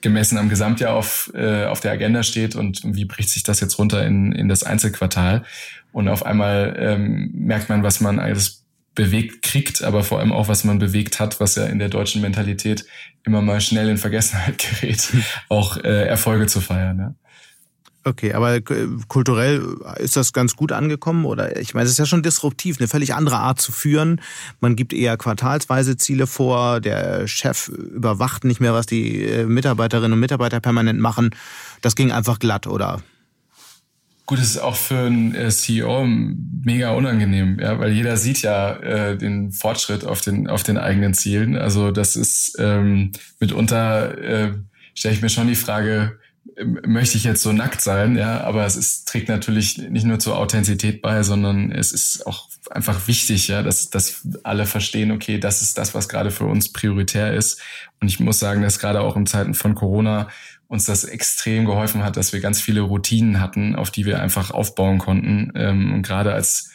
gemessen 0.00 0.38
am 0.38 0.48
Gesamtjahr 0.48 0.94
auf, 0.94 1.30
äh, 1.34 1.64
auf 1.64 1.80
der 1.80 1.92
Agenda 1.92 2.22
steht 2.22 2.54
und 2.54 2.82
wie 2.84 3.06
bricht 3.06 3.30
sich 3.30 3.42
das 3.42 3.60
jetzt 3.60 3.78
runter 3.78 4.04
in, 4.04 4.32
in 4.32 4.48
das 4.48 4.62
Einzelquartal. 4.62 5.44
Und 5.92 6.08
auf 6.08 6.24
einmal 6.24 6.76
ähm, 6.78 7.30
merkt 7.34 7.68
man, 7.68 7.82
was 7.82 8.00
man 8.00 8.18
alles 8.18 8.64
bewegt 8.94 9.42
kriegt, 9.42 9.82
aber 9.82 10.02
vor 10.02 10.18
allem 10.18 10.32
auch, 10.32 10.48
was 10.48 10.64
man 10.64 10.78
bewegt 10.78 11.20
hat, 11.20 11.40
was 11.40 11.54
ja 11.54 11.64
in 11.66 11.78
der 11.78 11.88
deutschen 11.88 12.20
Mentalität 12.22 12.84
immer 13.24 13.40
mal 13.42 13.60
schnell 13.60 13.88
in 13.88 13.98
Vergessenheit 13.98 14.58
gerät, 14.80 15.12
auch 15.48 15.76
äh, 15.78 16.06
Erfolge 16.06 16.46
zu 16.46 16.60
feiern. 16.60 16.98
Ja. 16.98 17.14
Okay, 18.02 18.32
aber 18.32 18.56
äh, 18.56 18.62
kulturell 19.08 19.76
ist 19.98 20.16
das 20.16 20.32
ganz 20.32 20.56
gut 20.56 20.72
angekommen 20.72 21.26
oder 21.26 21.60
ich 21.60 21.74
meine, 21.74 21.84
es 21.84 21.92
ist 21.92 21.98
ja 21.98 22.06
schon 22.06 22.22
disruptiv, 22.22 22.78
eine 22.78 22.88
völlig 22.88 23.14
andere 23.14 23.36
Art 23.36 23.60
zu 23.60 23.72
führen. 23.72 24.22
Man 24.60 24.74
gibt 24.74 24.94
eher 24.94 25.18
quartalsweise 25.18 25.98
Ziele 25.98 26.26
vor, 26.26 26.80
der 26.80 27.28
Chef 27.28 27.68
überwacht 27.68 28.44
nicht 28.44 28.60
mehr, 28.60 28.72
was 28.72 28.86
die 28.86 29.22
äh, 29.24 29.44
Mitarbeiterinnen 29.44 30.14
und 30.14 30.20
Mitarbeiter 30.20 30.60
permanent 30.60 30.98
machen. 30.98 31.30
Das 31.82 31.94
ging 31.94 32.10
einfach 32.10 32.38
glatt, 32.38 32.66
oder? 32.66 33.02
Gut, 34.30 34.38
es 34.38 34.50
ist 34.50 34.58
auch 34.58 34.76
für 34.76 35.06
einen 35.06 35.34
äh, 35.34 35.50
CEO 35.50 36.06
mega 36.06 36.92
unangenehm, 36.92 37.58
ja, 37.58 37.80
weil 37.80 37.90
jeder 37.90 38.16
sieht 38.16 38.42
ja 38.42 38.76
äh, 38.76 39.18
den 39.18 39.50
Fortschritt 39.50 40.04
auf 40.04 40.20
den 40.20 40.46
auf 40.46 40.62
den 40.62 40.78
eigenen 40.78 41.14
Zielen. 41.14 41.56
Also 41.56 41.90
das 41.90 42.14
ist 42.14 42.54
ähm, 42.60 43.10
mitunter 43.40 44.16
äh, 44.18 44.52
stelle 44.94 45.16
ich 45.16 45.20
mir 45.20 45.30
schon 45.30 45.48
die 45.48 45.56
Frage, 45.56 46.20
möchte 46.86 47.16
ich 47.16 47.24
jetzt 47.24 47.42
so 47.42 47.50
nackt 47.50 47.80
sein, 47.80 48.16
ja, 48.16 48.42
aber 48.42 48.64
es 48.66 48.76
ist, 48.76 49.08
trägt 49.08 49.28
natürlich 49.28 49.78
nicht 49.78 50.06
nur 50.06 50.20
zur 50.20 50.38
Authentizität 50.38 51.02
bei, 51.02 51.24
sondern 51.24 51.72
es 51.72 51.90
ist 51.90 52.24
auch 52.24 52.48
einfach 52.70 53.08
wichtig, 53.08 53.48
ja, 53.48 53.64
dass, 53.64 53.90
dass 53.90 54.28
alle 54.44 54.64
verstehen, 54.64 55.10
okay, 55.10 55.38
das 55.38 55.60
ist 55.60 55.76
das, 55.76 55.92
was 55.92 56.08
gerade 56.08 56.30
für 56.30 56.44
uns 56.44 56.72
prioritär 56.72 57.34
ist. 57.34 57.60
Und 58.00 58.06
ich 58.06 58.20
muss 58.20 58.38
sagen, 58.38 58.62
dass 58.62 58.78
gerade 58.78 59.00
auch 59.00 59.16
in 59.16 59.26
Zeiten 59.26 59.54
von 59.54 59.74
Corona 59.74 60.28
uns 60.70 60.84
das 60.84 61.02
extrem 61.02 61.66
geholfen 61.66 62.04
hat, 62.04 62.16
dass 62.16 62.32
wir 62.32 62.40
ganz 62.40 62.60
viele 62.60 62.82
Routinen 62.82 63.40
hatten, 63.40 63.74
auf 63.74 63.90
die 63.90 64.06
wir 64.06 64.20
einfach 64.20 64.52
aufbauen 64.52 64.98
konnten. 64.98 65.52
Ähm, 65.56 66.02
gerade 66.02 66.32
als 66.32 66.70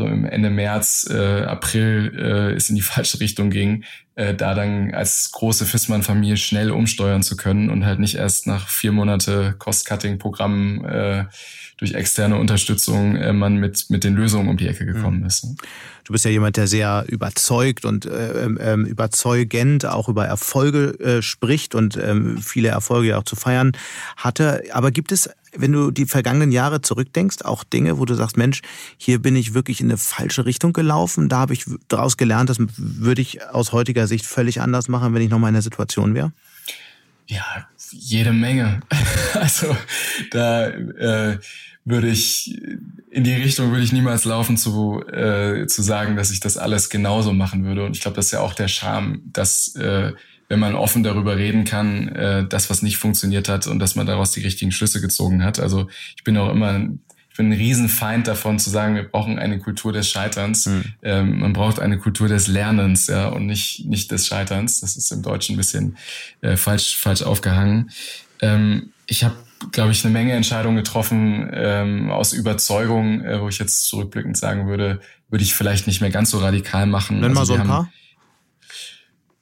so 0.00 0.06
im 0.06 0.24
Ende 0.24 0.48
März, 0.48 1.06
äh, 1.10 1.42
April 1.42 2.12
äh, 2.16 2.54
es 2.54 2.70
in 2.70 2.76
die 2.76 2.82
falsche 2.92 3.20
Richtung 3.20 3.50
ging, 3.50 3.84
äh, 4.14 4.34
da 4.34 4.54
dann 4.54 4.94
als 4.94 5.30
große 5.32 5.66
Fissmann-Familie 5.66 6.38
schnell 6.38 6.70
umsteuern 6.70 7.22
zu 7.22 7.36
können 7.36 7.68
und 7.68 7.84
halt 7.84 8.00
nicht 8.00 8.14
erst 8.14 8.46
nach 8.46 8.68
vier 8.68 8.92
Monate 8.92 9.54
Cost-Cutting-Programmen 9.58 10.84
äh, 10.84 11.24
durch 11.76 11.94
externe 11.94 12.36
Unterstützung 12.36 13.16
äh, 13.16 13.32
man 13.32 13.56
mit, 13.56 13.90
mit 13.90 14.04
den 14.04 14.14
Lösungen 14.14 14.48
um 14.48 14.56
die 14.56 14.68
Ecke 14.68 14.86
gekommen 14.86 15.20
mhm. 15.20 15.26
ist. 15.26 15.44
Ne? 15.44 15.56
Du 16.04 16.12
bist 16.12 16.24
ja 16.24 16.30
jemand, 16.30 16.56
der 16.56 16.66
sehr 16.66 17.04
überzeugt 17.08 17.84
und 17.84 18.04
äh, 18.04 18.46
äh, 18.46 18.74
überzeugend 18.80 19.86
auch 19.86 20.08
über 20.08 20.26
Erfolge 20.26 20.98
äh, 20.98 21.22
spricht 21.22 21.74
und 21.74 21.96
äh, 21.96 22.14
viele 22.40 22.68
Erfolge 22.68 23.16
auch 23.16 23.22
zu 23.22 23.36
feiern 23.36 23.72
hatte. 24.16 24.62
Aber 24.72 24.90
gibt 24.90 25.12
es, 25.12 25.30
wenn 25.56 25.72
du 25.72 25.90
die 25.90 26.06
vergangenen 26.06 26.52
Jahre 26.52 26.80
zurückdenkst, 26.80 27.42
auch 27.42 27.64
Dinge, 27.64 27.98
wo 27.98 28.04
du 28.04 28.14
sagst, 28.14 28.36
Mensch, 28.36 28.62
hier 28.96 29.20
bin 29.20 29.36
ich 29.36 29.54
wirklich 29.54 29.80
in 29.80 29.88
eine 29.88 29.98
falsche 29.98 30.46
Richtung 30.46 30.72
gelaufen. 30.72 31.28
Da 31.28 31.38
habe 31.38 31.54
ich 31.54 31.64
daraus 31.88 32.16
gelernt, 32.16 32.50
das 32.50 32.58
würde 32.76 33.22
ich 33.22 33.44
aus 33.48 33.72
heutiger 33.72 34.06
Sicht 34.06 34.26
völlig 34.26 34.60
anders 34.60 34.88
machen, 34.88 35.14
wenn 35.14 35.22
ich 35.22 35.30
nochmal 35.30 35.48
in 35.48 35.54
der 35.54 35.62
Situation 35.62 36.14
wäre. 36.14 36.32
Ja, 37.26 37.68
jede 37.90 38.32
Menge. 38.32 38.80
also 39.34 39.76
da 40.30 40.68
äh, 40.68 41.38
würde 41.84 42.08
ich 42.08 42.60
in 43.10 43.24
die 43.24 43.34
Richtung 43.34 43.70
würde 43.70 43.84
ich 43.84 43.92
niemals 43.92 44.24
laufen 44.24 44.56
zu 44.56 45.02
äh, 45.08 45.66
zu 45.66 45.82
sagen, 45.82 46.16
dass 46.16 46.30
ich 46.30 46.40
das 46.40 46.56
alles 46.56 46.90
genauso 46.90 47.32
machen 47.32 47.64
würde. 47.64 47.84
Und 47.84 47.96
ich 47.96 48.02
glaube, 48.02 48.16
das 48.16 48.26
ist 48.26 48.32
ja 48.32 48.40
auch 48.40 48.54
der 48.54 48.68
Charme, 48.68 49.22
dass 49.32 49.74
äh, 49.76 50.12
wenn 50.50 50.58
man 50.58 50.74
offen 50.74 51.02
darüber 51.02 51.36
reden 51.36 51.64
kann, 51.64 52.08
äh, 52.08 52.46
das 52.46 52.68
was 52.68 52.82
nicht 52.82 52.98
funktioniert 52.98 53.48
hat 53.48 53.68
und 53.68 53.78
dass 53.78 53.94
man 53.94 54.06
daraus 54.06 54.32
die 54.32 54.42
richtigen 54.42 54.72
Schlüsse 54.72 55.00
gezogen 55.00 55.44
hat. 55.44 55.60
Also 55.60 55.88
ich 56.16 56.24
bin 56.24 56.36
auch 56.36 56.50
immer 56.50 56.88
ich 57.30 57.36
bin 57.36 57.46
ein 57.46 57.52
Riesenfeind 57.52 58.26
davon 58.26 58.58
zu 58.58 58.68
sagen, 58.70 58.96
wir 58.96 59.04
brauchen 59.04 59.38
eine 59.38 59.60
Kultur 59.60 59.92
des 59.92 60.10
Scheiterns. 60.10 60.66
Mhm. 60.66 60.84
Ähm, 61.02 61.38
man 61.38 61.52
braucht 61.52 61.78
eine 61.78 61.96
Kultur 61.96 62.26
des 62.28 62.48
Lernens, 62.48 63.06
ja, 63.06 63.28
und 63.28 63.46
nicht, 63.46 63.86
nicht 63.86 64.10
des 64.10 64.26
Scheiterns. 64.26 64.80
Das 64.80 64.96
ist 64.96 65.12
im 65.12 65.22
Deutschen 65.22 65.54
ein 65.54 65.56
bisschen 65.56 65.96
äh, 66.40 66.56
falsch, 66.56 66.96
falsch 66.96 67.22
aufgehangen. 67.22 67.90
Ähm, 68.42 68.90
ich 69.06 69.22
habe 69.22 69.36
glaube 69.72 69.92
ich, 69.92 70.04
eine 70.04 70.12
Menge 70.12 70.32
Entscheidungen 70.32 70.76
getroffen 70.76 71.50
ähm, 71.52 72.10
aus 72.10 72.32
Überzeugung, 72.32 73.22
äh, 73.22 73.40
wo 73.40 73.48
ich 73.48 73.58
jetzt 73.58 73.84
zurückblickend 73.84 74.36
sagen 74.36 74.66
würde, 74.66 75.00
würde 75.28 75.44
ich 75.44 75.54
vielleicht 75.54 75.86
nicht 75.86 76.00
mehr 76.00 76.10
ganz 76.10 76.30
so 76.30 76.38
radikal 76.38 76.86
machen. 76.86 77.20
Nenn 77.20 77.36
also 77.36 77.40
mal 77.40 77.46
so 77.46 77.54
ein 77.54 77.66
paar. 77.66 77.92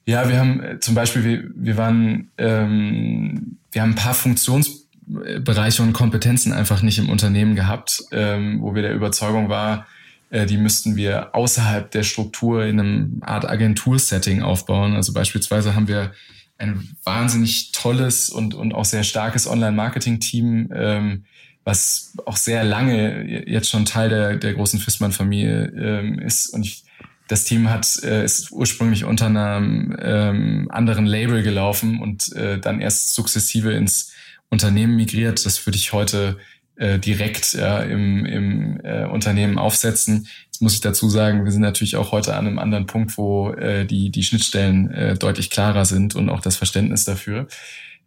Ja, 0.08 0.26
wir 0.26 0.38
haben 0.38 0.62
äh, 0.62 0.80
zum 0.80 0.94
Beispiel, 0.94 1.22
wir, 1.22 1.44
wir 1.54 1.76
waren, 1.76 2.30
ähm, 2.38 3.58
wir 3.70 3.82
haben 3.82 3.90
ein 3.90 3.94
paar 3.94 4.14
Funktionsbereiche 4.14 5.82
und 5.82 5.92
Kompetenzen 5.92 6.54
einfach 6.54 6.80
nicht 6.80 6.96
im 6.96 7.10
Unternehmen 7.10 7.54
gehabt, 7.54 8.02
ähm, 8.10 8.62
wo 8.62 8.74
wir 8.74 8.80
der 8.80 8.94
Überzeugung 8.94 9.50
war, 9.50 9.86
äh, 10.30 10.46
die 10.46 10.56
müssten 10.56 10.96
wir 10.96 11.34
außerhalb 11.34 11.90
der 11.90 12.04
Struktur 12.04 12.64
in 12.64 12.80
einem 12.80 13.18
Art 13.20 13.46
Agentursetting 13.46 14.40
aufbauen. 14.40 14.94
Also 14.94 15.12
beispielsweise 15.12 15.74
haben 15.74 15.88
wir 15.88 16.12
ein 16.56 16.88
wahnsinnig 17.04 17.72
tolles 17.72 18.30
und, 18.30 18.54
und 18.54 18.74
auch 18.74 18.86
sehr 18.86 19.04
starkes 19.04 19.46
Online-Marketing-Team, 19.46 20.70
ähm, 20.74 21.24
was 21.64 22.14
auch 22.24 22.38
sehr 22.38 22.64
lange 22.64 23.44
jetzt 23.46 23.68
schon 23.68 23.84
Teil 23.84 24.08
der, 24.08 24.36
der 24.36 24.54
großen 24.54 24.80
Fissmann-Familie 24.80 25.66
ähm, 25.76 26.18
ist. 26.18 26.46
Und 26.46 26.64
ich, 26.64 26.84
das 27.28 27.44
Team 27.44 27.70
hat 27.70 28.02
äh, 28.02 28.24
ist 28.24 28.50
ursprünglich 28.50 29.04
unter 29.04 29.26
einem 29.26 29.96
ähm, 30.00 30.68
anderen 30.70 31.06
Label 31.06 31.42
gelaufen 31.42 32.00
und 32.00 32.32
äh, 32.32 32.58
dann 32.58 32.80
erst 32.80 33.14
sukzessive 33.14 33.72
ins 33.72 34.12
Unternehmen 34.50 34.96
migriert. 34.96 35.44
Das 35.44 35.64
würde 35.66 35.76
ich 35.76 35.92
heute 35.92 36.38
äh, 36.76 36.98
direkt 36.98 37.52
ja, 37.52 37.80
im, 37.80 38.24
im 38.24 38.80
äh, 38.82 39.04
Unternehmen 39.04 39.58
aufsetzen. 39.58 40.26
Jetzt 40.46 40.62
muss 40.62 40.74
ich 40.74 40.80
dazu 40.80 41.10
sagen, 41.10 41.44
wir 41.44 41.52
sind 41.52 41.60
natürlich 41.60 41.96
auch 41.96 42.12
heute 42.12 42.34
an 42.34 42.46
einem 42.46 42.58
anderen 42.58 42.86
Punkt, 42.86 43.18
wo 43.18 43.50
äh, 43.50 43.84
die, 43.84 44.10
die 44.10 44.22
Schnittstellen 44.22 44.90
äh, 44.90 45.14
deutlich 45.16 45.50
klarer 45.50 45.84
sind 45.84 46.14
und 46.14 46.30
auch 46.30 46.40
das 46.40 46.56
Verständnis 46.56 47.04
dafür. 47.04 47.46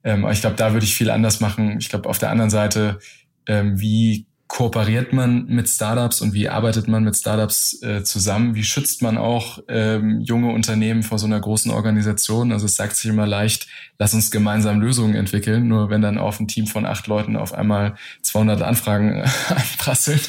Ähm, 0.04 0.26
aber 0.26 0.34
ich 0.34 0.42
glaube, 0.42 0.56
da 0.56 0.74
würde 0.74 0.86
ich 0.86 0.96
viel 0.96 1.12
anders 1.12 1.40
machen. 1.40 1.78
Ich 1.80 1.90
glaube, 1.90 2.10
auf 2.10 2.18
der 2.18 2.32
anderen 2.32 2.50
Seite, 2.50 3.00
ähm, 3.46 3.80
wie 3.80 4.26
kooperiert 4.52 5.14
man 5.14 5.46
mit 5.46 5.70
Startups 5.70 6.20
und 6.20 6.34
wie 6.34 6.50
arbeitet 6.50 6.90
man 6.90 7.06
mit 7.06 7.16
Startups 7.16 7.82
äh, 7.84 8.04
zusammen? 8.04 8.54
Wie 8.54 8.66
schützt 8.66 9.02
man 9.02 9.18
auch 9.18 9.60
ähm, 9.70 10.20
junge 10.20 10.52
Unternehmen 10.52 11.04
vor 11.04 11.18
so 11.18 11.26
einer 11.26 11.40
großen 11.40 11.72
Organisation? 11.72 12.52
Also 12.52 12.66
es 12.66 12.76
sagt 12.76 12.98
sich 12.98 13.10
immer 13.10 13.26
leicht, 13.26 13.68
lass 13.98 14.14
uns 14.14 14.30
gemeinsam 14.30 14.82
Lösungen 14.82 15.16
entwickeln. 15.16 15.70
Nur 15.70 15.90
wenn 15.90 16.02
dann 16.02 16.18
auf 16.18 16.38
ein 16.42 16.50
Team 16.50 16.68
von 16.68 16.86
acht 16.86 17.08
Leuten 17.08 17.38
auf 17.38 17.54
einmal 17.54 17.96
200 18.24 18.62
Anfragen 18.62 19.22
einprasseln, 19.48 20.20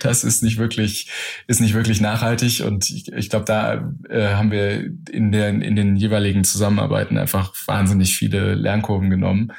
das 0.00 0.24
ist 0.24 0.42
nicht 0.42 0.56
wirklich, 0.56 1.10
ist 1.46 1.60
nicht 1.60 1.74
wirklich 1.74 2.00
nachhaltig. 2.00 2.62
Und 2.64 2.88
ich, 2.88 3.12
ich 3.12 3.28
glaube, 3.28 3.44
da 3.44 3.92
äh, 4.08 4.36
haben 4.36 4.50
wir 4.50 4.90
in, 5.10 5.32
der, 5.32 5.50
in 5.50 5.76
den 5.76 5.96
jeweiligen 5.96 6.44
Zusammenarbeiten 6.44 7.18
einfach 7.18 7.52
wahnsinnig 7.66 8.16
viele 8.16 8.54
Lernkurven 8.54 9.10
genommen. 9.10 9.52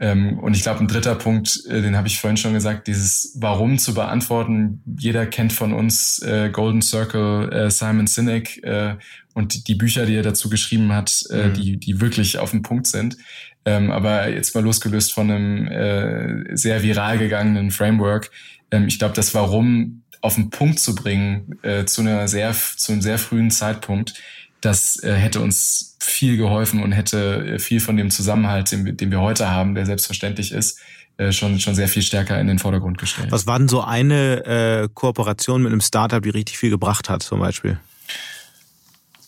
Ähm, 0.00 0.38
und 0.38 0.54
ich 0.54 0.62
glaube, 0.62 0.80
ein 0.80 0.88
dritter 0.88 1.16
Punkt, 1.16 1.64
äh, 1.68 1.82
den 1.82 1.96
habe 1.96 2.06
ich 2.06 2.20
vorhin 2.20 2.36
schon 2.36 2.52
gesagt, 2.52 2.86
dieses 2.86 3.32
Warum 3.36 3.78
zu 3.78 3.94
beantworten. 3.94 4.80
Jeder 4.98 5.26
kennt 5.26 5.52
von 5.52 5.72
uns 5.72 6.20
äh, 6.22 6.50
Golden 6.50 6.82
Circle, 6.82 7.52
äh, 7.52 7.70
Simon 7.70 8.06
Sinek 8.06 8.62
äh, 8.62 8.94
und 9.34 9.66
die 9.66 9.74
Bücher, 9.74 10.06
die 10.06 10.14
er 10.14 10.22
dazu 10.22 10.48
geschrieben 10.48 10.92
hat, 10.92 11.24
äh, 11.30 11.48
mhm. 11.48 11.54
die, 11.54 11.76
die 11.78 12.00
wirklich 12.00 12.38
auf 12.38 12.52
den 12.52 12.62
Punkt 12.62 12.86
sind. 12.86 13.16
Ähm, 13.64 13.90
aber 13.90 14.28
jetzt 14.28 14.54
mal 14.54 14.62
losgelöst 14.62 15.12
von 15.12 15.30
einem 15.30 15.66
äh, 15.66 16.56
sehr 16.56 16.82
viral 16.82 17.18
gegangenen 17.18 17.72
Framework. 17.72 18.30
Ähm, 18.70 18.86
ich 18.86 19.00
glaube, 19.00 19.14
das 19.14 19.34
Warum 19.34 20.04
auf 20.20 20.36
den 20.36 20.50
Punkt 20.50 20.80
zu 20.80 20.96
bringen 20.96 21.60
zu 21.86 22.00
einer 22.00 22.26
sehr 22.26 22.52
zu 22.52 22.90
einem 22.90 23.02
sehr 23.02 23.18
frühen 23.18 23.52
Zeitpunkt, 23.52 24.14
das 24.60 25.02
äh, 25.02 25.12
hätte 25.12 25.40
uns 25.40 25.96
viel 26.00 26.36
geholfen 26.36 26.82
und 26.82 26.92
hätte 26.92 27.54
äh, 27.54 27.58
viel 27.58 27.80
von 27.80 27.96
dem 27.96 28.10
Zusammenhalt, 28.10 28.72
den, 28.72 28.96
den 28.96 29.10
wir 29.10 29.20
heute 29.20 29.50
haben, 29.50 29.74
der 29.74 29.86
selbstverständlich 29.86 30.52
ist, 30.52 30.80
äh, 31.16 31.32
schon, 31.32 31.60
schon 31.60 31.74
sehr 31.74 31.88
viel 31.88 32.02
stärker 32.02 32.40
in 32.40 32.46
den 32.46 32.58
Vordergrund 32.58 32.98
gestellt. 32.98 33.30
Was 33.30 33.46
war 33.46 33.58
denn 33.58 33.68
so 33.68 33.82
eine 33.82 34.44
äh, 34.44 34.88
Kooperation 34.92 35.62
mit 35.62 35.72
einem 35.72 35.80
Startup, 35.80 36.22
die 36.22 36.30
richtig 36.30 36.58
viel 36.58 36.70
gebracht 36.70 37.08
hat, 37.08 37.22
zum 37.22 37.40
Beispiel? 37.40 37.78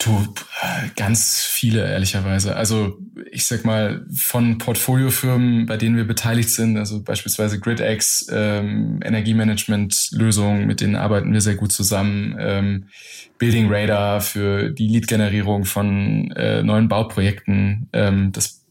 Du, 0.02 0.26
ganz 0.96 1.42
viele, 1.42 1.86
ehrlicherweise. 1.86 2.56
Also 2.56 2.98
ich 3.30 3.44
sag 3.44 3.66
mal, 3.66 4.06
von 4.14 4.56
Portfoliofirmen, 4.56 5.66
bei 5.66 5.76
denen 5.76 5.96
wir 5.96 6.04
beteiligt 6.04 6.48
sind, 6.48 6.78
also 6.78 7.02
beispielsweise 7.02 7.60
GridX, 7.60 8.26
ähm, 8.32 9.00
Energiemanagement-Lösungen, 9.04 10.66
mit 10.66 10.80
denen 10.80 10.96
arbeiten 10.96 11.34
wir 11.34 11.42
sehr 11.42 11.56
gut 11.56 11.70
zusammen. 11.72 12.34
Ähm, 12.38 12.86
Building 13.36 13.70
Radar 13.70 14.22
für 14.22 14.70
die 14.70 14.88
Lead-Generierung 14.88 15.66
von 15.66 16.30
äh, 16.30 16.62
neuen 16.62 16.88
Bauprojekten. 16.88 17.90
Ähm, 17.92 18.32
das 18.32 18.64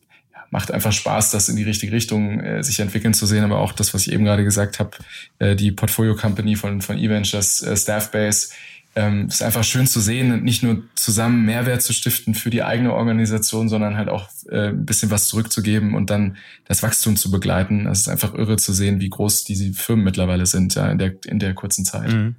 macht 0.49 0.71
einfach 0.71 0.91
Spaß, 0.91 1.29
das 1.29 1.47
in 1.47 1.57
die 1.57 1.63
richtige 1.63 1.91
Richtung 1.91 2.39
äh, 2.39 2.63
sich 2.63 2.79
entwickeln 2.79 3.13
zu 3.13 3.27
sehen. 3.27 3.43
Aber 3.43 3.59
auch 3.59 3.73
das, 3.73 3.93
was 3.93 4.07
ich 4.07 4.13
eben 4.13 4.25
gerade 4.25 4.43
gesagt 4.43 4.79
habe, 4.79 4.91
äh, 5.37 5.55
die 5.55 5.71
Portfolio-Company 5.71 6.55
von, 6.55 6.81
von 6.81 6.97
eVentures, 6.97 7.61
äh, 7.61 7.77
Staffbase, 7.77 8.49
ähm, 8.95 9.27
ist 9.27 9.43
einfach 9.43 9.63
schön 9.63 9.87
zu 9.87 9.99
sehen, 9.99 10.43
nicht 10.43 10.63
nur 10.63 10.83
zusammen 10.95 11.45
Mehrwert 11.45 11.81
zu 11.81 11.93
stiften 11.93 12.33
für 12.33 12.49
die 12.49 12.63
eigene 12.63 12.93
Organisation, 12.93 13.69
sondern 13.69 13.95
halt 13.95 14.09
auch 14.09 14.27
äh, 14.49 14.69
ein 14.69 14.85
bisschen 14.85 15.11
was 15.11 15.27
zurückzugeben 15.27 15.93
und 15.93 16.09
dann 16.09 16.37
das 16.65 16.83
Wachstum 16.83 17.15
zu 17.15 17.31
begleiten. 17.31 17.87
Es 17.87 18.01
ist 18.01 18.09
einfach 18.09 18.33
irre 18.33 18.57
zu 18.57 18.73
sehen, 18.73 18.99
wie 18.99 19.09
groß 19.09 19.43
diese 19.43 19.71
Firmen 19.73 20.03
mittlerweile 20.03 20.45
sind 20.45 20.75
ja, 20.75 20.89
in, 20.89 20.97
der, 20.97 21.13
in 21.25 21.39
der 21.39 21.53
kurzen 21.53 21.85
Zeit. 21.85 22.11
Mhm. 22.11 22.35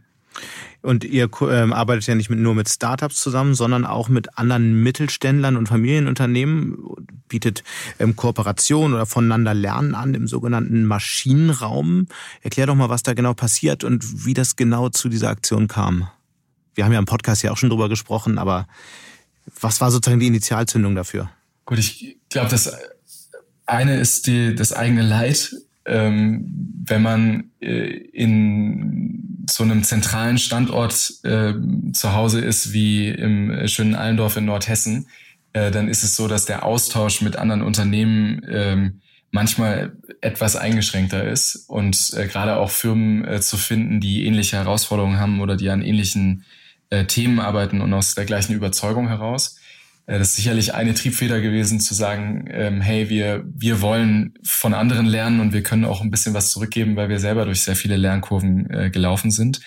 Und 0.83 1.05
ihr 1.05 1.29
ähm, 1.43 1.73
arbeitet 1.73 2.07
ja 2.07 2.15
nicht 2.15 2.31
mit, 2.31 2.39
nur 2.39 2.55
mit 2.55 2.69
Startups 2.69 3.21
zusammen, 3.21 3.55
sondern 3.55 3.85
auch 3.85 4.09
mit 4.09 4.39
anderen 4.39 4.83
Mittelständlern 4.83 5.57
und 5.57 5.69
Familienunternehmen, 5.69 6.79
bietet 7.29 7.63
ähm, 7.99 8.17
Kooperation 8.17 8.95
oder 8.95 9.07
voneinander 9.07 9.53
Lernen 9.53 9.95
an 9.95 10.15
im 10.15 10.27
sogenannten 10.27 10.87
Maschinenraum. 10.87 12.07
Erklär 12.43 12.67
doch 12.67 12.75
mal, 12.75 12.89
was 12.89 13.03
da 13.03 13.13
genau 13.13 13.35
passiert 13.35 13.85
und 13.85 14.27
wie 14.27 14.35
das 14.35 14.57
genau 14.57 14.89
zu 14.89 15.09
dieser 15.11 15.29
Aktion 15.29 15.69
kam. 15.69 16.09
Wir 16.75 16.85
haben 16.85 16.93
ja 16.93 16.99
im 16.99 17.07
Podcast 17.07 17.43
ja 17.43 17.51
auch 17.51 17.57
schon 17.57 17.71
drüber 17.71 17.89
gesprochen, 17.89 18.39
aber 18.39 18.67
was 19.61 19.81
war 19.81 19.91
sozusagen 19.91 20.21
die 20.21 20.27
Initialzündung 20.27 20.95
dafür? 20.95 21.31
Gut, 21.65 21.79
ich 21.79 22.17
glaube, 22.29 22.51
das 22.51 22.77
eine 23.67 23.97
ist 23.97 24.27
die, 24.27 24.55
das 24.55 24.73
eigene 24.73 25.03
Leid. 25.03 25.55
Ähm, 25.87 26.45
wenn 26.85 27.03
man 27.03 27.51
äh, 27.61 27.87
in 27.87 29.47
so 29.49 29.65
einem 29.65 29.83
zentralen 29.83 30.39
Standort 30.39 31.13
äh, 31.25 31.55
zu 31.93 32.13
Hause 32.13 32.41
ist, 32.41 32.73
wie 32.73 33.09
im 33.09 33.67
schönen 33.67 33.95
Allendorf 33.95 34.37
in 34.37 34.45
Nordhessen, 34.45 35.07
äh, 35.53 35.71
dann 35.71 35.89
ist 35.89 36.05
es 36.05 36.17
so, 36.17 36.29
dass 36.29 36.45
der 36.45 36.65
Austausch 36.65 37.23
mit 37.23 37.37
anderen 37.37 37.63
Unternehmen 37.63 38.43
ähm, 38.49 39.01
manchmal 39.31 39.97
etwas 40.21 40.57
eingeschränkter 40.57 41.25
ist 41.25 41.69
und 41.69 42.13
äh, 42.17 42.27
gerade 42.27 42.57
auch 42.57 42.71
Firmen 42.71 43.25
äh, 43.25 43.41
zu 43.41 43.57
finden, 43.57 44.01
die 44.01 44.27
ähnliche 44.27 44.57
Herausforderungen 44.57 45.19
haben 45.19 45.41
oder 45.41 45.57
die 45.57 45.71
an 45.71 45.83
ähnlichen 45.83 46.45
äh, 46.91 47.07
Themen 47.07 47.41
arbeiten 47.41 47.81
und 47.81 47.93
aus 47.95 48.15
der 48.15 48.25
gleichen 48.25 48.55
Überzeugung 48.55 49.09
heraus. 49.09 49.57
Äh, 50.07 50.19
das 50.19 50.31
ist 50.31 50.37
sicherlich 50.37 50.75
eine 50.75 50.95
Triebfeder 50.95 51.41
gewesen, 51.41 51.81
zu 51.81 51.95
sagen, 51.95 52.47
ähm, 52.51 52.81
hey, 52.81 53.09
wir, 53.09 53.45
wir 53.47 53.81
wollen 53.81 54.35
von 54.43 54.75
anderen 54.75 55.07
lernen 55.07 55.41
und 55.41 55.53
wir 55.53 55.63
können 55.63 55.85
auch 55.85 56.03
ein 56.03 56.11
bisschen 56.11 56.35
was 56.35 56.51
zurückgeben, 56.51 56.97
weil 56.97 57.09
wir 57.09 57.21
selber 57.21 57.45
durch 57.45 57.63
sehr 57.63 57.77
viele 57.77 57.97
Lernkurven 57.97 58.71
äh, 58.71 58.91
gelaufen 58.91 59.31
sind. 59.31 59.61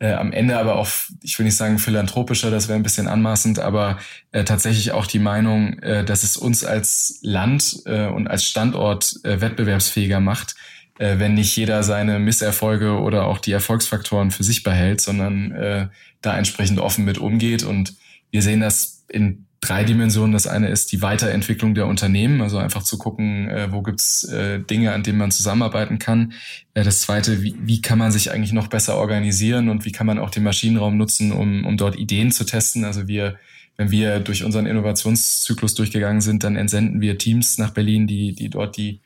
Äh, 0.00 0.12
am 0.12 0.32
Ende 0.32 0.58
aber 0.58 0.76
auch, 0.76 0.88
ich 1.22 1.38
will 1.38 1.44
nicht 1.44 1.56
sagen 1.56 1.78
philanthropischer, 1.78 2.52
das 2.52 2.68
wäre 2.68 2.78
ein 2.78 2.84
bisschen 2.84 3.08
anmaßend, 3.08 3.58
aber 3.58 3.98
äh, 4.30 4.44
tatsächlich 4.44 4.92
auch 4.92 5.06
die 5.06 5.18
Meinung, 5.18 5.78
äh, 5.80 6.04
dass 6.04 6.22
es 6.22 6.36
uns 6.36 6.64
als 6.64 7.18
Land 7.22 7.82
äh, 7.84 8.06
und 8.06 8.28
als 8.28 8.44
Standort 8.44 9.14
äh, 9.24 9.40
wettbewerbsfähiger 9.40 10.20
macht, 10.20 10.54
äh, 10.98 11.18
wenn 11.18 11.34
nicht 11.34 11.56
jeder 11.56 11.82
seine 11.82 12.18
Misserfolge 12.18 12.98
oder 12.98 13.26
auch 13.26 13.38
die 13.38 13.52
Erfolgsfaktoren 13.52 14.30
für 14.30 14.44
sich 14.44 14.62
behält, 14.62 15.00
sondern 15.00 15.52
äh, 15.52 15.88
da 16.20 16.36
entsprechend 16.36 16.80
offen 16.80 17.04
mit 17.04 17.18
umgeht. 17.18 17.62
Und 17.62 17.94
wir 18.30 18.42
sehen 18.42 18.60
das 18.60 19.04
in 19.08 19.46
drei 19.60 19.84
Dimensionen. 19.84 20.32
Das 20.32 20.46
eine 20.46 20.68
ist 20.68 20.92
die 20.92 21.02
Weiterentwicklung 21.02 21.74
der 21.74 21.86
Unternehmen, 21.86 22.42
also 22.42 22.58
einfach 22.58 22.82
zu 22.82 22.98
gucken, 22.98 23.48
äh, 23.48 23.72
wo 23.72 23.82
gibt's 23.82 24.24
äh, 24.24 24.60
Dinge, 24.60 24.92
an 24.92 25.02
denen 25.02 25.18
man 25.18 25.30
zusammenarbeiten 25.30 25.98
kann. 25.98 26.32
Äh, 26.74 26.84
das 26.84 27.00
zweite, 27.02 27.42
wie, 27.42 27.54
wie 27.60 27.80
kann 27.80 27.98
man 27.98 28.12
sich 28.12 28.30
eigentlich 28.30 28.52
noch 28.52 28.68
besser 28.68 28.96
organisieren 28.96 29.68
und 29.68 29.84
wie 29.84 29.92
kann 29.92 30.06
man 30.06 30.18
auch 30.18 30.30
den 30.30 30.44
Maschinenraum 30.44 30.96
nutzen, 30.96 31.32
um, 31.32 31.64
um 31.64 31.76
dort 31.76 31.98
Ideen 31.98 32.30
zu 32.30 32.44
testen. 32.44 32.84
Also 32.84 33.08
wir, 33.08 33.36
wenn 33.76 33.90
wir 33.90 34.20
durch 34.20 34.44
unseren 34.44 34.66
Innovationszyklus 34.66 35.74
durchgegangen 35.74 36.20
sind, 36.20 36.44
dann 36.44 36.56
entsenden 36.56 37.00
wir 37.00 37.18
Teams 37.18 37.58
nach 37.58 37.70
Berlin, 37.70 38.06
die, 38.06 38.34
die 38.34 38.50
dort 38.50 38.76
die 38.76 39.00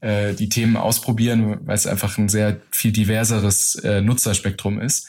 äh, 0.00 0.34
die 0.34 0.48
Themen 0.48 0.76
ausprobieren, 0.76 1.58
weil 1.66 1.74
es 1.74 1.86
einfach 1.86 2.18
ein 2.18 2.28
sehr 2.28 2.60
viel 2.70 2.92
diverseres 2.92 3.76
äh, 3.76 4.00
Nutzerspektrum 4.00 4.80
ist. 4.80 5.08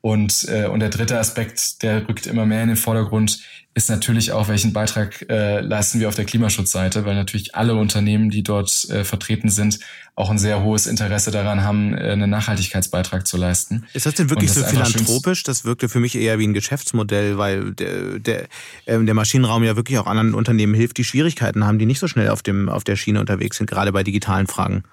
Und, 0.00 0.46
äh, 0.48 0.66
und 0.66 0.80
der 0.80 0.90
dritte 0.90 1.18
Aspekt, 1.18 1.82
der 1.82 2.08
rückt 2.08 2.26
immer 2.26 2.46
mehr 2.46 2.62
in 2.62 2.68
den 2.68 2.76
Vordergrund, 2.76 3.40
ist 3.76 3.90
natürlich 3.90 4.32
auch, 4.32 4.48
welchen 4.48 4.72
Beitrag 4.72 5.28
äh, 5.28 5.60
leisten 5.60 6.00
wir 6.00 6.08
auf 6.08 6.14
der 6.14 6.24
Klimaschutzseite, 6.24 7.04
weil 7.04 7.14
natürlich 7.14 7.54
alle 7.54 7.74
Unternehmen, 7.74 8.30
die 8.30 8.42
dort 8.42 8.88
äh, 8.88 9.04
vertreten 9.04 9.50
sind, 9.50 9.80
auch 10.14 10.30
ein 10.30 10.38
sehr 10.38 10.62
hohes 10.62 10.86
Interesse 10.86 11.30
daran 11.30 11.62
haben, 11.62 11.92
äh, 11.92 12.12
einen 12.12 12.30
Nachhaltigkeitsbeitrag 12.30 13.26
zu 13.26 13.36
leisten. 13.36 13.84
Ist 13.92 14.06
das 14.06 14.14
denn 14.14 14.30
wirklich 14.30 14.50
das 14.50 14.60
so 14.60 14.64
philanthropisch? 14.64 15.42
Das 15.42 15.66
wirkte 15.66 15.90
für 15.90 16.00
mich 16.00 16.16
eher 16.16 16.38
wie 16.38 16.46
ein 16.46 16.54
Geschäftsmodell, 16.54 17.36
weil 17.36 17.72
der, 17.72 18.18
der, 18.18 18.44
äh, 18.86 18.98
der 18.98 19.14
Maschinenraum 19.14 19.62
ja 19.62 19.76
wirklich 19.76 19.98
auch 19.98 20.06
anderen 20.06 20.32
Unternehmen 20.32 20.72
hilft, 20.72 20.96
die 20.96 21.04
Schwierigkeiten 21.04 21.66
haben, 21.66 21.78
die 21.78 21.84
nicht 21.84 21.98
so 21.98 22.08
schnell 22.08 22.30
auf, 22.30 22.42
dem, 22.42 22.70
auf 22.70 22.82
der 22.82 22.96
Schiene 22.96 23.20
unterwegs 23.20 23.58
sind, 23.58 23.68
gerade 23.68 23.92
bei 23.92 24.02
digitalen 24.02 24.46
Fragen. 24.46 24.84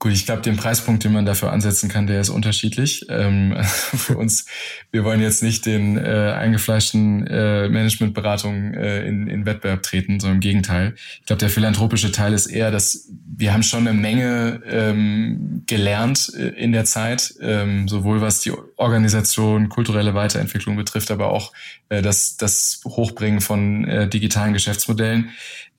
Gut, 0.00 0.12
ich 0.12 0.26
glaube, 0.26 0.42
den 0.42 0.56
Preispunkt, 0.56 1.02
den 1.02 1.12
man 1.12 1.26
dafür 1.26 1.50
ansetzen 1.50 1.88
kann, 1.88 2.06
der 2.06 2.20
ist 2.20 2.28
unterschiedlich. 2.28 3.06
Ähm, 3.08 3.56
für 3.62 4.16
uns, 4.16 4.46
wir 4.92 5.04
wollen 5.04 5.20
jetzt 5.20 5.42
nicht 5.42 5.66
den 5.66 5.96
äh, 5.96 6.34
eingefleischten 6.38 7.26
äh, 7.26 7.68
Managementberatungen 7.68 8.74
äh, 8.74 9.04
in, 9.06 9.26
in 9.26 9.44
Wettbewerb 9.44 9.82
treten, 9.82 10.20
sondern 10.20 10.36
im 10.36 10.40
Gegenteil. 10.40 10.94
Ich 11.20 11.26
glaube, 11.26 11.40
der 11.40 11.50
philanthropische 11.50 12.12
Teil 12.12 12.32
ist 12.32 12.46
eher, 12.46 12.70
dass 12.70 13.08
wir 13.36 13.52
haben 13.52 13.64
schon 13.64 13.88
eine 13.88 13.98
Menge 13.98 14.62
ähm, 14.66 15.64
gelernt 15.66 16.32
äh, 16.36 16.48
in 16.48 16.70
der 16.70 16.84
Zeit, 16.84 17.34
ähm, 17.40 17.88
sowohl 17.88 18.20
was 18.20 18.40
die 18.40 18.52
Organisation, 18.76 19.68
kulturelle 19.68 20.14
Weiterentwicklung 20.14 20.76
betrifft, 20.76 21.10
aber 21.10 21.32
auch 21.32 21.52
äh, 21.88 22.02
das, 22.02 22.36
das 22.36 22.82
Hochbringen 22.84 23.40
von 23.40 23.84
äh, 23.84 24.08
digitalen 24.08 24.52
Geschäftsmodellen. 24.52 25.30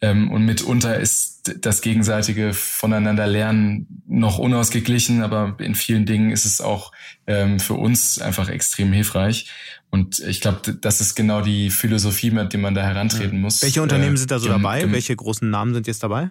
Ähm, 0.02 0.32
und 0.32 0.46
mitunter 0.46 0.98
ist 0.98 1.52
das 1.62 1.82
gegenseitige 1.82 2.54
Voneinander 2.54 3.28
lernen 3.28 4.04
noch 4.08 4.40
unausgeglichen, 4.40 5.24
aber 5.24 5.58
in 5.60 5.76
vielen 5.76 6.06
Dingen 6.06 6.32
ist 6.32 6.46
es 6.46 6.62
auch 6.62 6.92
ähm, 7.28 7.60
für 7.60 7.74
uns 7.74 8.20
einfach 8.20 8.50
extrem 8.50 8.94
hilfreich. 8.94 9.52
Und 9.90 10.20
ich 10.20 10.40
glaube, 10.40 10.74
das 10.74 11.02
ist 11.02 11.16
genau 11.16 11.42
die 11.42 11.70
Philosophie, 11.70 12.32
mit 12.32 12.54
der 12.54 12.60
man 12.60 12.76
da 12.76 12.84
herantreten 12.84 13.42
muss. 13.42 13.62
Welche 13.62 13.82
Unternehmen 13.82 14.16
äh, 14.16 14.20
sind 14.20 14.32
da 14.32 14.40
so 14.40 14.48
dabei? 14.48 14.90
Welche 14.92 15.16
großen 15.16 15.50
Namen 15.50 15.74
sind 15.74 15.88
jetzt 15.88 16.04
dabei? 16.04 16.30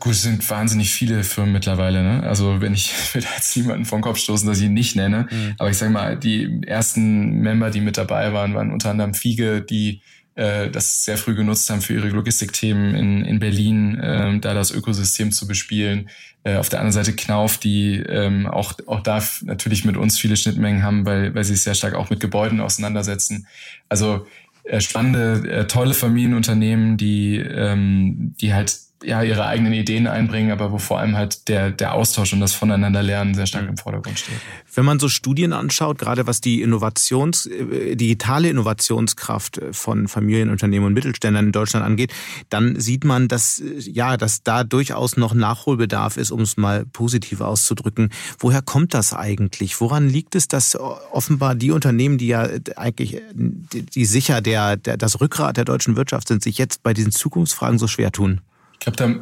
Gut, 0.00 0.12
es 0.12 0.22
sind 0.22 0.48
wahnsinnig 0.48 0.90
viele 0.90 1.24
Firmen 1.24 1.52
mittlerweile. 1.52 2.02
Ne? 2.02 2.22
Also 2.22 2.60
wenn 2.60 2.72
ich 2.72 2.92
will 3.14 3.22
jetzt 3.22 3.56
niemanden 3.56 3.84
vom 3.84 4.00
Kopf 4.00 4.18
stoßen, 4.18 4.48
dass 4.48 4.58
ich 4.58 4.64
ihn 4.64 4.74
nicht 4.74 4.96
nenne. 4.96 5.26
Mhm. 5.30 5.54
Aber 5.58 5.70
ich 5.70 5.76
sage 5.76 5.92
mal, 5.92 6.18
die 6.18 6.62
ersten 6.66 7.40
Member, 7.40 7.70
die 7.70 7.80
mit 7.80 7.98
dabei 7.98 8.32
waren, 8.32 8.54
waren 8.54 8.72
unter 8.72 8.90
anderem 8.90 9.12
Fiege, 9.12 9.60
die 9.60 10.00
äh, 10.34 10.70
das 10.70 11.04
sehr 11.04 11.16
früh 11.16 11.34
genutzt 11.34 11.70
haben 11.70 11.80
für 11.80 11.94
ihre 11.94 12.08
Logistikthemen 12.08 12.94
in, 12.94 13.24
in 13.24 13.38
Berlin, 13.38 13.98
äh, 14.00 14.38
da 14.40 14.54
das 14.54 14.70
Ökosystem 14.70 15.32
zu 15.32 15.46
bespielen. 15.46 16.10
Äh, 16.42 16.56
auf 16.56 16.68
der 16.68 16.80
anderen 16.80 16.92
Seite 16.92 17.16
Knauf, 17.16 17.58
die 17.58 17.96
ähm, 17.96 18.46
auch, 18.46 18.74
auch 18.86 19.00
da 19.00 19.22
natürlich 19.42 19.84
mit 19.84 19.96
uns 19.96 20.18
viele 20.18 20.36
Schnittmengen 20.36 20.82
haben, 20.82 21.06
weil, 21.06 21.34
weil 21.34 21.44
sie 21.44 21.54
sich 21.54 21.62
sehr 21.62 21.74
stark 21.74 21.94
auch 21.94 22.10
mit 22.10 22.20
Gebäuden 22.20 22.60
auseinandersetzen. 22.60 23.46
Also 23.88 24.26
äh, 24.64 24.80
spannende, 24.80 25.48
äh, 25.50 25.66
tolle 25.66 25.94
Familienunternehmen, 25.94 26.96
die, 26.96 27.36
ähm, 27.36 28.34
die 28.40 28.54
halt 28.54 28.76
ja 29.04 29.22
ihre 29.22 29.46
eigenen 29.46 29.72
Ideen 29.72 30.06
einbringen, 30.06 30.50
aber 30.50 30.72
wo 30.72 30.78
vor 30.78 30.98
allem 30.98 31.16
halt 31.16 31.48
der, 31.48 31.70
der 31.70 31.94
Austausch 31.94 32.32
und 32.32 32.40
das 32.40 32.54
Voneinanderlernen 32.54 33.34
sehr 33.34 33.46
stark 33.46 33.68
im 33.68 33.76
Vordergrund 33.76 34.18
steht. 34.18 34.36
Wenn 34.74 34.84
man 34.84 34.98
so 34.98 35.08
Studien 35.08 35.52
anschaut, 35.52 35.98
gerade 35.98 36.26
was 36.26 36.40
die 36.40 36.62
Innovations, 36.62 37.46
äh, 37.46 37.96
digitale 37.96 38.48
Innovationskraft 38.48 39.60
von 39.72 40.08
Familienunternehmen 40.08 40.86
und 40.86 40.94
Mittelständern 40.94 41.46
in 41.46 41.52
Deutschland 41.52 41.84
angeht, 41.84 42.12
dann 42.50 42.78
sieht 42.80 43.04
man, 43.04 43.28
dass 43.28 43.62
ja, 43.78 44.16
dass 44.16 44.42
da 44.42 44.64
durchaus 44.64 45.16
noch 45.16 45.34
Nachholbedarf 45.34 46.16
ist, 46.16 46.30
um 46.30 46.40
es 46.40 46.56
mal 46.56 46.84
positiv 46.86 47.40
auszudrücken. 47.40 48.10
Woher 48.38 48.62
kommt 48.62 48.94
das 48.94 49.12
eigentlich? 49.12 49.80
Woran 49.80 50.08
liegt 50.08 50.34
es, 50.34 50.48
dass 50.48 50.76
offenbar 50.76 51.54
die 51.54 51.70
Unternehmen, 51.70 52.18
die 52.18 52.28
ja 52.28 52.48
eigentlich 52.76 53.20
die 53.34 54.04
sicher 54.04 54.40
der, 54.40 54.76
der 54.76 54.96
das 54.96 55.20
Rückgrat 55.20 55.56
der 55.56 55.64
deutschen 55.64 55.96
Wirtschaft 55.96 56.28
sind, 56.28 56.42
sich 56.42 56.58
jetzt 56.58 56.82
bei 56.82 56.94
diesen 56.94 57.12
Zukunftsfragen 57.12 57.78
so 57.78 57.86
schwer 57.86 58.12
tun? 58.12 58.40
Ich 58.86 58.92
glaube, 58.92 58.96
da 58.98 59.20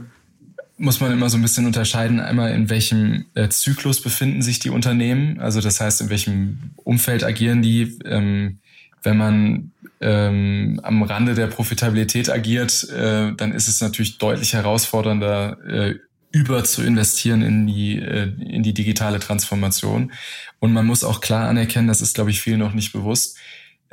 muss 0.77 0.99
man 0.99 1.13
immer 1.13 1.31
so 1.31 1.39
ein 1.39 1.43
bisschen 1.43 1.67
unterscheiden, 1.67 2.19
einmal 2.19 2.53
in 2.53 2.69
welchem 2.69 3.27
äh, 3.35 3.49
Zyklus 3.49 4.03
befinden 4.03 4.43
sich 4.43 4.59
die 4.59 4.71
Unternehmen, 4.71 5.39
also 5.39 5.61
das 5.61 5.81
heißt, 5.81 6.01
in 6.01 6.11
welchem 6.11 6.73
Umfeld 6.77 7.23
agieren 7.23 7.63
die. 7.63 7.97
Ähm, 8.05 8.59
wenn 9.05 9.17
man 9.17 9.71
ähm, 10.01 10.81
am 10.83 11.05
Rande 11.05 11.35
der 11.35 11.47
Profitabilität 11.47 12.29
agiert, 12.29 12.89
äh, 12.91 13.33
dann 13.37 13.53
ist 13.53 13.69
es 13.69 13.81
natürlich 13.81 14.19
deutlich 14.19 14.55
herausfordernder, 14.55 15.59
äh, 15.65 15.95
über 16.33 16.65
zu 16.65 16.83
investieren 16.83 17.43
in 17.43 17.69
die, 17.69 18.01
äh, 18.01 18.33
in 18.41 18.65
die 18.65 18.75
digitale 18.75 19.21
Transformation. 19.21 20.11
Und 20.59 20.73
man 20.73 20.87
muss 20.87 21.05
auch 21.05 21.21
klar 21.21 21.49
anerkennen, 21.49 21.87
das 21.87 22.01
ist, 22.01 22.15
glaube 22.15 22.31
ich, 22.31 22.41
vielen 22.41 22.59
noch 22.59 22.75
nicht 22.75 22.93
bewusst, 22.93 23.37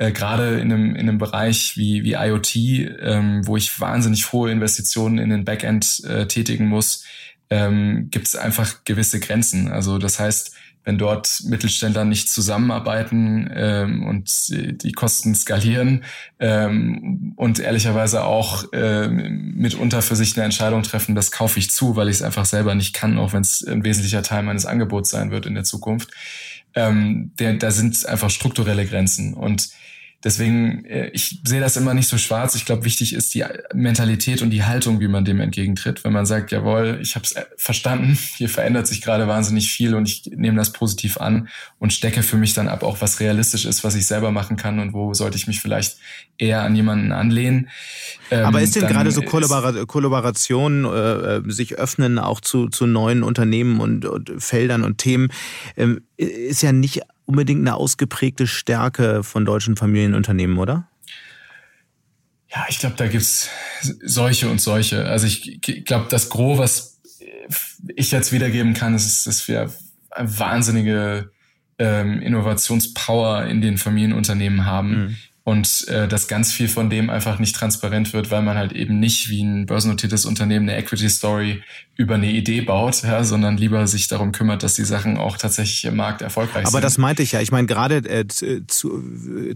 äh, 0.00 0.12
gerade 0.12 0.58
in 0.60 0.72
einem, 0.72 0.96
in 0.96 1.08
einem 1.08 1.18
Bereich 1.18 1.76
wie, 1.76 2.02
wie 2.04 2.14
IoT, 2.14 2.56
ähm, 2.56 3.46
wo 3.46 3.58
ich 3.58 3.78
wahnsinnig 3.80 4.32
hohe 4.32 4.50
Investitionen 4.50 5.18
in 5.18 5.28
den 5.28 5.44
Backend 5.44 6.02
äh, 6.04 6.26
tätigen 6.26 6.68
muss, 6.68 7.04
ähm, 7.50 8.08
gibt 8.10 8.26
es 8.26 8.34
einfach 8.34 8.84
gewisse 8.84 9.20
Grenzen. 9.20 9.68
Also 9.68 9.98
das 9.98 10.18
heißt, 10.18 10.56
wenn 10.84 10.96
dort 10.96 11.42
Mittelständler 11.44 12.06
nicht 12.06 12.30
zusammenarbeiten 12.30 13.50
ähm, 13.54 14.06
und 14.06 14.82
die 14.82 14.92
Kosten 14.92 15.34
skalieren 15.34 16.04
ähm, 16.38 17.34
und 17.36 17.58
ehrlicherweise 17.58 18.24
auch 18.24 18.64
ähm, 18.72 19.52
mitunter 19.54 20.00
für 20.00 20.16
sich 20.16 20.34
eine 20.34 20.46
Entscheidung 20.46 20.82
treffen, 20.82 21.14
das 21.14 21.30
kaufe 21.30 21.58
ich 21.58 21.70
zu, 21.70 21.96
weil 21.96 22.08
ich 22.08 22.16
es 22.16 22.22
einfach 22.22 22.46
selber 22.46 22.74
nicht 22.74 22.94
kann, 22.94 23.18
auch 23.18 23.34
wenn 23.34 23.42
es 23.42 23.62
ein 23.62 23.84
wesentlicher 23.84 24.22
Teil 24.22 24.44
meines 24.44 24.64
Angebots 24.64 25.10
sein 25.10 25.30
wird 25.30 25.44
in 25.44 25.54
der 25.54 25.64
Zukunft. 25.64 26.10
Ähm, 26.74 27.32
der, 27.38 27.52
da 27.54 27.70
sind 27.70 28.06
einfach 28.06 28.30
strukturelle 28.30 28.86
Grenzen 28.86 29.34
und 29.34 29.68
Deswegen, 30.22 30.84
äh, 30.84 31.08
ich 31.14 31.40
sehe 31.44 31.60
das 31.60 31.78
immer 31.78 31.94
nicht 31.94 32.08
so 32.08 32.18
schwarz. 32.18 32.54
Ich 32.54 32.66
glaube, 32.66 32.84
wichtig 32.84 33.14
ist 33.14 33.32
die 33.34 33.44
Mentalität 33.72 34.42
und 34.42 34.50
die 34.50 34.64
Haltung, 34.64 35.00
wie 35.00 35.08
man 35.08 35.24
dem 35.24 35.40
entgegentritt. 35.40 36.04
Wenn 36.04 36.12
man 36.12 36.26
sagt, 36.26 36.52
jawohl, 36.52 36.98
ich 37.00 37.14
habe 37.14 37.24
es 37.24 37.32
äh, 37.32 37.46
verstanden, 37.56 38.18
hier 38.36 38.50
verändert 38.50 38.86
sich 38.86 39.00
gerade 39.00 39.26
wahnsinnig 39.28 39.72
viel 39.72 39.94
und 39.94 40.08
ich 40.08 40.30
nehme 40.34 40.58
das 40.58 40.72
positiv 40.72 41.16
an 41.18 41.48
und 41.78 41.94
stecke 41.94 42.22
für 42.22 42.36
mich 42.36 42.52
dann 42.52 42.68
ab, 42.68 42.82
auch 42.82 43.00
was 43.00 43.20
realistisch 43.20 43.64
ist, 43.64 43.82
was 43.82 43.94
ich 43.94 44.06
selber 44.06 44.30
machen 44.30 44.56
kann 44.56 44.78
und 44.78 44.92
wo 44.92 45.14
sollte 45.14 45.38
ich 45.38 45.46
mich 45.46 45.60
vielleicht 45.60 45.96
eher 46.36 46.62
an 46.62 46.76
jemanden 46.76 47.12
anlehnen. 47.12 47.70
Ähm, 48.30 48.44
Aber 48.44 48.60
ist 48.60 48.76
denn 48.76 48.86
gerade 48.86 49.10
so 49.12 49.22
Kollabora 49.22 49.86
Kollaboration, 49.86 50.84
äh, 50.84 51.40
sich 51.50 51.76
öffnen 51.76 52.18
auch 52.18 52.42
zu, 52.42 52.68
zu 52.68 52.86
neuen 52.86 53.22
Unternehmen 53.22 53.80
und, 53.80 54.04
und 54.04 54.30
Feldern 54.38 54.84
und 54.84 54.98
Themen, 54.98 55.28
ähm, 55.78 56.02
ist 56.16 56.62
ja 56.62 56.72
nicht 56.72 57.00
unbedingt 57.30 57.60
eine 57.60 57.76
ausgeprägte 57.76 58.46
Stärke 58.46 59.22
von 59.22 59.44
deutschen 59.44 59.76
Familienunternehmen, 59.76 60.58
oder? 60.58 60.88
Ja, 62.48 62.66
ich 62.68 62.80
glaube, 62.80 62.96
da 62.96 63.06
gibt's 63.06 63.48
solche 64.04 64.50
und 64.50 64.60
solche. 64.60 65.06
Also 65.06 65.26
ich 65.26 65.60
glaube, 65.84 66.06
das 66.10 66.28
Gros, 66.28 66.58
was 66.58 67.00
ich 67.94 68.10
jetzt 68.10 68.32
wiedergeben 68.32 68.74
kann, 68.74 68.94
ist, 68.94 69.26
dass 69.26 69.46
wir 69.46 69.72
eine 70.10 70.38
wahnsinnige 70.38 71.30
ähm, 71.78 72.20
Innovationspower 72.20 73.44
in 73.44 73.60
den 73.60 73.78
Familienunternehmen 73.78 74.66
haben. 74.66 74.90
Mhm 74.90 75.16
und 75.50 75.88
äh, 75.88 76.06
dass 76.06 76.28
ganz 76.28 76.52
viel 76.52 76.68
von 76.68 76.90
dem 76.90 77.10
einfach 77.10 77.40
nicht 77.40 77.56
transparent 77.56 78.12
wird, 78.12 78.30
weil 78.30 78.40
man 78.40 78.56
halt 78.56 78.70
eben 78.70 79.00
nicht 79.00 79.30
wie 79.30 79.42
ein 79.42 79.66
börsennotiertes 79.66 80.24
Unternehmen 80.24 80.68
eine 80.68 80.78
Equity 80.78 81.10
Story 81.10 81.64
über 81.96 82.14
eine 82.14 82.30
Idee 82.30 82.60
baut, 82.60 83.02
ja, 83.02 83.24
sondern 83.24 83.56
lieber 83.56 83.84
sich 83.88 84.06
darum 84.06 84.30
kümmert, 84.30 84.62
dass 84.62 84.74
die 84.74 84.84
Sachen 84.84 85.18
auch 85.18 85.36
tatsächlich 85.38 85.84
im 85.86 85.96
Markt 85.96 86.22
erfolgreich 86.22 86.58
Aber 86.58 86.66
sind. 86.66 86.76
Aber 86.76 86.80
das 86.82 86.98
meinte 86.98 87.24
ich 87.24 87.32
ja. 87.32 87.40
Ich 87.40 87.50
meine, 87.50 87.66
gerade 87.66 87.96
äh, 87.96 88.28
zu, 88.28 89.02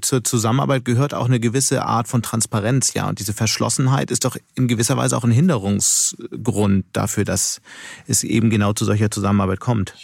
zur 0.01 0.25
Zusammenarbeit 0.25 0.85
gehört 0.85 1.15
auch 1.15 1.27
eine 1.27 1.39
gewisse 1.39 1.85
Art 1.85 2.09
von 2.09 2.23
Transparenz, 2.23 2.95
ja. 2.95 3.09
Und 3.09 3.21
diese 3.21 3.33
Verschlossenheit 3.33 4.11
ist 4.11 4.25
doch 4.25 4.37
in 4.57 4.67
gewisser 4.67 4.97
Weise 4.97 5.17
auch 5.17 5.23
ein 5.23 5.31
Hinderungsgrund 5.31 6.87
dafür, 6.93 7.25
dass 7.25 7.61
es 8.09 8.25
eben 8.25 8.51
genau 8.51 8.73
zu 8.73 8.85
solcher 8.85 9.13
Zusammenarbeit 9.13 9.61
kommt. 9.61 9.95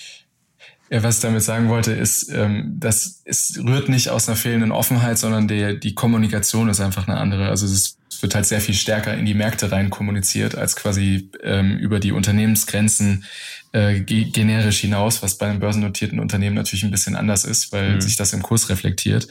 Ja, 0.91 1.05
was 1.05 1.17
ich 1.17 1.23
damit 1.23 1.43
sagen 1.43 1.69
wollte, 1.69 1.93
ist, 1.93 2.31
ähm, 2.33 2.77
das 2.81 3.23
es 3.25 3.61
rührt 3.65 3.89
nicht 3.89 4.09
aus 4.09 4.29
einer 4.29 4.37
fehlenden 4.37 4.73
Offenheit, 4.73 5.19
sondern 5.19 5.47
der, 5.47 5.75
die 5.75 5.95
Kommunikation 5.95 6.69
ist 6.69 6.81
einfach 6.81 7.07
eine 7.07 7.17
andere. 7.17 7.49
Also 7.49 7.65
es 7.65 7.97
wird 8.21 8.35
halt 8.35 8.47
sehr 8.47 8.61
viel 8.61 8.75
stärker 8.75 9.15
in 9.15 9.25
die 9.25 9.35
Märkte 9.35 9.71
rein 9.71 9.91
kommuniziert, 9.91 10.55
als 10.55 10.77
quasi 10.77 11.31
ähm, 11.43 11.79
über 11.79 12.01
die 12.01 12.13
Unternehmensgrenzen 12.13 13.25
äh, 13.73 14.01
generisch 14.01 14.81
hinaus, 14.81 15.23
was 15.23 15.39
bei 15.39 15.47
einem 15.47 15.61
börsennotierten 15.61 16.19
Unternehmen 16.19 16.57
natürlich 16.57 16.83
ein 16.83 16.91
bisschen 16.91 17.15
anders 17.15 17.45
ist, 17.45 17.73
weil 17.73 17.95
mhm. 17.95 18.01
sich 18.01 18.17
das 18.17 18.33
im 18.33 18.43
Kurs 18.43 18.69
reflektiert. 18.69 19.29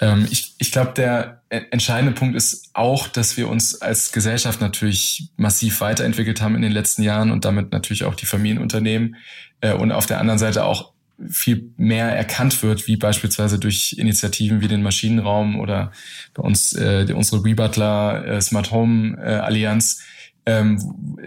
Ähm, 0.00 0.28
ich 0.30 0.54
ich 0.58 0.70
glaube, 0.70 0.92
der 0.94 1.42
entscheidende 1.48 2.12
Punkt 2.12 2.36
ist 2.36 2.70
auch, 2.74 3.08
dass 3.08 3.36
wir 3.36 3.48
uns 3.48 3.80
als 3.80 4.12
Gesellschaft 4.12 4.60
natürlich 4.60 5.30
massiv 5.36 5.80
weiterentwickelt 5.80 6.42
haben 6.42 6.54
in 6.54 6.62
den 6.62 6.72
letzten 6.72 7.02
Jahren 7.02 7.30
und 7.30 7.44
damit 7.44 7.72
natürlich 7.72 8.04
auch 8.04 8.14
die 8.14 8.26
Familienunternehmen 8.26 9.16
äh, 9.62 9.72
und 9.72 9.92
auf 9.92 10.06
der 10.06 10.20
anderen 10.20 10.38
Seite 10.38 10.64
auch 10.64 10.92
viel 11.28 11.72
mehr 11.76 12.16
erkannt 12.16 12.62
wird, 12.62 12.86
wie 12.86 12.96
beispielsweise 12.96 13.58
durch 13.58 13.94
Initiativen 13.98 14.60
wie 14.60 14.68
den 14.68 14.82
Maschinenraum 14.82 15.58
oder 15.60 15.92
bei 16.34 16.42
uns 16.42 16.72
äh, 16.72 17.06
unsere 17.14 17.44
Rebutler 17.44 18.24
äh, 18.26 18.40
Smart 18.40 18.70
Home 18.70 19.16
äh, 19.18 19.34
Allianz, 19.34 20.02
ähm, 20.46 20.80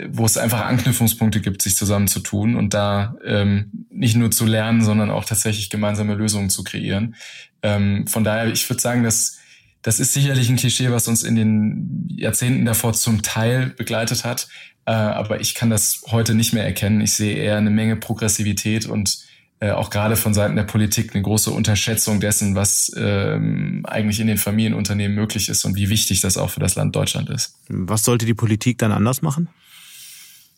wo 0.09 0.25
es 0.25 0.37
einfach 0.37 0.65
Anknüpfungspunkte 0.65 1.41
gibt, 1.41 1.61
sich 1.61 1.75
zusammen 1.75 2.07
zu 2.07 2.19
tun 2.19 2.55
und 2.55 2.73
da 2.73 3.15
ähm, 3.23 3.85
nicht 3.89 4.15
nur 4.15 4.31
zu 4.31 4.45
lernen, 4.45 4.83
sondern 4.83 5.11
auch 5.11 5.25
tatsächlich 5.25 5.69
gemeinsame 5.69 6.15
Lösungen 6.15 6.49
zu 6.49 6.63
kreieren. 6.63 7.15
Ähm, 7.61 8.07
von 8.07 8.23
daher, 8.23 8.51
ich 8.51 8.67
würde 8.69 8.81
sagen, 8.81 9.03
dass 9.03 9.37
das 9.83 9.99
ist 9.99 10.13
sicherlich 10.13 10.49
ein 10.49 10.55
Klischee, 10.55 10.91
was 10.91 11.09
uns 11.09 11.23
in 11.23 11.35
den 11.35 12.07
Jahrzehnten 12.09 12.65
davor 12.65 12.93
zum 12.93 13.21
Teil 13.21 13.67
begleitet 13.67 14.23
hat. 14.23 14.47
Äh, 14.85 14.91
aber 14.91 15.41
ich 15.41 15.55
kann 15.55 15.69
das 15.69 16.03
heute 16.07 16.33
nicht 16.33 16.53
mehr 16.53 16.63
erkennen. 16.63 17.01
Ich 17.01 17.13
sehe 17.13 17.35
eher 17.35 17.57
eine 17.57 17.69
Menge 17.69 17.97
Progressivität 17.97 18.85
und 18.85 19.22
äh, 19.63 19.71
auch 19.71 19.89
gerade 19.89 20.17
von 20.17 20.33
Seiten 20.33 20.57
der 20.57 20.63
Politik 20.63 21.13
eine 21.13 21.23
große 21.23 21.49
Unterschätzung 21.49 22.19
dessen, 22.19 22.53
was 22.53 22.91
ähm, 22.97 23.85
eigentlich 23.87 24.19
in 24.19 24.27
den 24.27 24.37
Familienunternehmen 24.37 25.15
möglich 25.15 25.47
ist 25.47 25.63
und 25.63 25.77
wie 25.77 25.89
wichtig 25.89 26.19
das 26.19 26.35
auch 26.35 26.49
für 26.49 26.59
das 26.59 26.75
Land 26.75 26.93
Deutschland 26.97 27.29
ist. 27.29 27.55
Was 27.69 28.03
sollte 28.03 28.25
die 28.25 28.33
Politik 28.33 28.77
dann 28.77 28.91
anders 28.91 29.21
machen? 29.21 29.47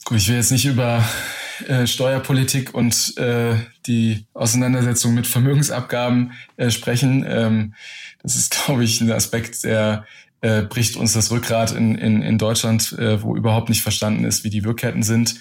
Gut, 0.05 0.17
ich 0.17 0.27
will 0.27 0.37
jetzt 0.37 0.51
nicht 0.51 0.65
über 0.65 1.07
äh, 1.67 1.85
Steuerpolitik 1.85 2.73
und 2.73 3.15
äh, 3.17 3.57
die 3.85 4.25
Auseinandersetzung 4.33 5.13
mit 5.13 5.27
Vermögensabgaben 5.27 6.31
äh, 6.57 6.71
sprechen. 6.71 7.23
Ähm, 7.27 7.75
das 8.23 8.35
ist, 8.35 8.57
glaube 8.65 8.85
ich, 8.85 9.01
ein 9.01 9.11
Aspekt, 9.11 9.63
der 9.65 10.07
äh, 10.41 10.63
bricht 10.63 10.95
uns 10.95 11.13
das 11.13 11.29
Rückgrat 11.29 11.73
in, 11.73 11.93
in, 11.93 12.23
in 12.23 12.39
Deutschland, 12.39 12.93
äh, 12.93 13.21
wo 13.21 13.35
überhaupt 13.35 13.69
nicht 13.69 13.83
verstanden 13.83 14.25
ist, 14.25 14.43
wie 14.43 14.49
die 14.49 14.63
Wirkketten 14.63 15.03
sind. 15.03 15.35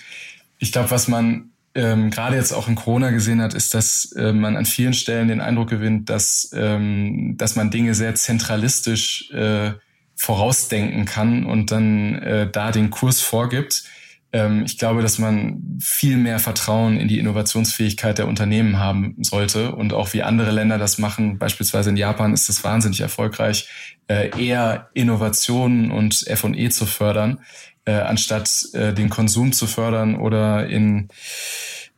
Ich 0.58 0.70
glaube, 0.70 0.90
was 0.90 1.08
man 1.08 1.53
ähm, 1.74 2.10
gerade 2.10 2.36
jetzt 2.36 2.52
auch 2.52 2.68
in 2.68 2.76
Corona 2.76 3.10
gesehen 3.10 3.42
hat, 3.42 3.54
ist, 3.54 3.74
dass 3.74 4.12
äh, 4.12 4.32
man 4.32 4.56
an 4.56 4.64
vielen 4.64 4.94
Stellen 4.94 5.28
den 5.28 5.40
Eindruck 5.40 5.70
gewinnt, 5.70 6.08
dass, 6.08 6.50
ähm, 6.54 7.34
dass 7.36 7.56
man 7.56 7.70
Dinge 7.70 7.94
sehr 7.94 8.14
zentralistisch 8.14 9.30
äh, 9.32 9.72
vorausdenken 10.14 11.04
kann 11.04 11.44
und 11.44 11.72
dann 11.72 12.14
äh, 12.16 12.50
da 12.50 12.70
den 12.70 12.90
Kurs 12.90 13.20
vorgibt. 13.20 13.84
Ähm, 14.32 14.62
ich 14.64 14.78
glaube, 14.78 15.02
dass 15.02 15.18
man 15.18 15.78
viel 15.80 16.16
mehr 16.16 16.38
Vertrauen 16.38 16.96
in 16.96 17.08
die 17.08 17.18
Innovationsfähigkeit 17.18 18.18
der 18.18 18.28
Unternehmen 18.28 18.78
haben 18.78 19.16
sollte 19.22 19.74
und 19.74 19.92
auch 19.92 20.12
wie 20.12 20.22
andere 20.22 20.52
Länder 20.52 20.78
das 20.78 20.98
machen. 20.98 21.38
Beispielsweise 21.38 21.90
in 21.90 21.96
Japan 21.96 22.32
ist 22.32 22.48
das 22.48 22.62
wahnsinnig 22.62 23.00
erfolgreich, 23.00 23.68
äh, 24.06 24.30
eher 24.40 24.90
Innovationen 24.94 25.90
und 25.90 26.24
F&E 26.26 26.68
zu 26.68 26.86
fördern 26.86 27.40
äh, 27.84 27.92
anstatt 27.92 28.68
äh, 28.72 28.92
den 28.92 29.10
Konsum 29.10 29.52
zu 29.52 29.66
fördern 29.66 30.16
oder 30.16 30.66
in 30.66 31.08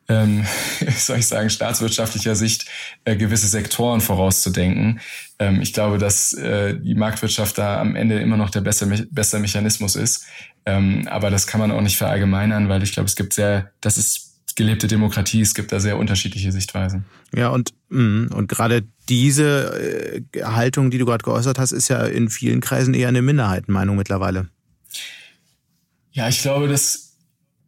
ähm, 0.09 0.45
soll 0.97 1.19
ich 1.19 1.27
sagen, 1.27 1.51
staatswirtschaftlicher 1.51 2.37
Sicht 2.37 2.67
äh, 3.05 3.17
gewisse 3.17 3.49
Sektoren 3.49 4.01
vorauszudenken. 4.01 5.01
Ähm, 5.39 5.61
ich 5.61 5.73
glaube, 5.73 5.99
dass 5.99 6.33
äh, 6.33 6.79
die 6.79 6.95
Marktwirtschaft 6.95 7.59
da 7.59 7.81
am 7.81 7.97
Ende 7.97 8.21
immer 8.21 8.37
noch 8.37 8.51
der 8.51 8.61
beste, 8.61 8.87
beste 9.11 9.39
Mechanismus 9.39 9.97
ist. 9.97 10.27
Ähm, 10.65 11.07
aber 11.09 11.31
das 11.31 11.47
kann 11.47 11.61
man 11.61 11.71
auch 11.71 11.81
nicht 11.81 11.97
verallgemeinern, 11.97 12.69
weil 12.69 12.83
ich 12.83 12.93
glaube, 12.93 13.09
es 13.09 13.17
gibt 13.17 13.33
sehr, 13.33 13.73
das 13.81 13.99
ist 13.99 14.27
gelebte 14.57 14.87
Demokratie, 14.87 15.43
es 15.43 15.55
gibt 15.55 15.71
da 15.71 15.81
sehr 15.81 15.99
unterschiedliche 15.99 16.51
Sichtweisen. 16.51 17.05
Ja, 17.35 17.49
und, 17.51 17.75
mm, 17.91 18.29
und 18.33 18.49
gerade 18.49 18.85
diese 19.09 20.25
äh, 20.33 20.43
Haltung, 20.43 20.91
die 20.91 20.99
du 20.99 21.05
gerade 21.05 21.23
geäußert 21.23 21.59
hast, 21.59 21.73
ist 21.73 21.89
ja 21.89 22.05
in 22.05 22.31
vielen 22.31 22.61
Kreisen 22.61 22.95
eher 22.95 23.09
eine 23.09 23.23
Minderheitenmeinung 23.23 23.97
mittlerweile. 23.97 24.49
Ja, 26.17 26.31
ich 26.31 26.41
glaube, 26.41 26.67
dass 26.67 27.19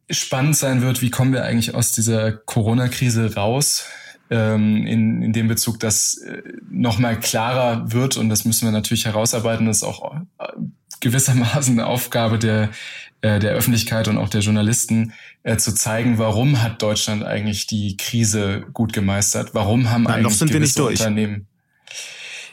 spannend 0.09 0.57
sein 0.57 0.81
wird, 0.81 1.03
wie 1.03 1.11
kommen 1.11 1.35
wir 1.35 1.45
eigentlich 1.45 1.75
aus 1.75 1.93
dieser 1.93 2.33
Corona-Krise 2.33 3.35
raus? 3.35 3.85
Ähm, 4.31 4.87
in, 4.87 5.23
in 5.23 5.33
dem 5.35 5.49
Bezug, 5.49 5.81
dass 5.81 6.17
äh, 6.17 6.43
nochmal 6.71 7.21
klarer 7.21 7.93
wird 7.93 8.17
und 8.17 8.31
das 8.31 8.47
müssen 8.47 8.67
wir 8.67 8.73
natürlich 8.73 9.05
herausarbeiten, 9.05 9.67
das 9.67 9.79
ist 9.79 9.83
auch 9.83 10.15
äh, 10.39 10.47
gewissermaßen 11.01 11.79
eine 11.79 11.87
Aufgabe 11.87 12.39
der, 12.39 12.71
äh, 13.21 13.39
der 13.39 13.53
Öffentlichkeit 13.53 14.09
und 14.09 14.17
auch 14.17 14.31
der 14.31 14.41
Journalisten, 14.41 15.13
äh, 15.43 15.59
zu 15.59 15.75
zeigen, 15.75 16.17
warum 16.17 16.63
hat 16.63 16.81
Deutschland 16.81 17.25
eigentlich 17.25 17.67
die 17.67 17.99
Krise 17.99 18.65
gut 18.73 18.95
gemeistert? 18.95 19.51
Warum 19.53 19.91
haben 19.91 20.05
Nein, 20.05 20.27
eigentlich 20.27 20.75
durch. 20.75 21.01
Unternehmen 21.01 21.47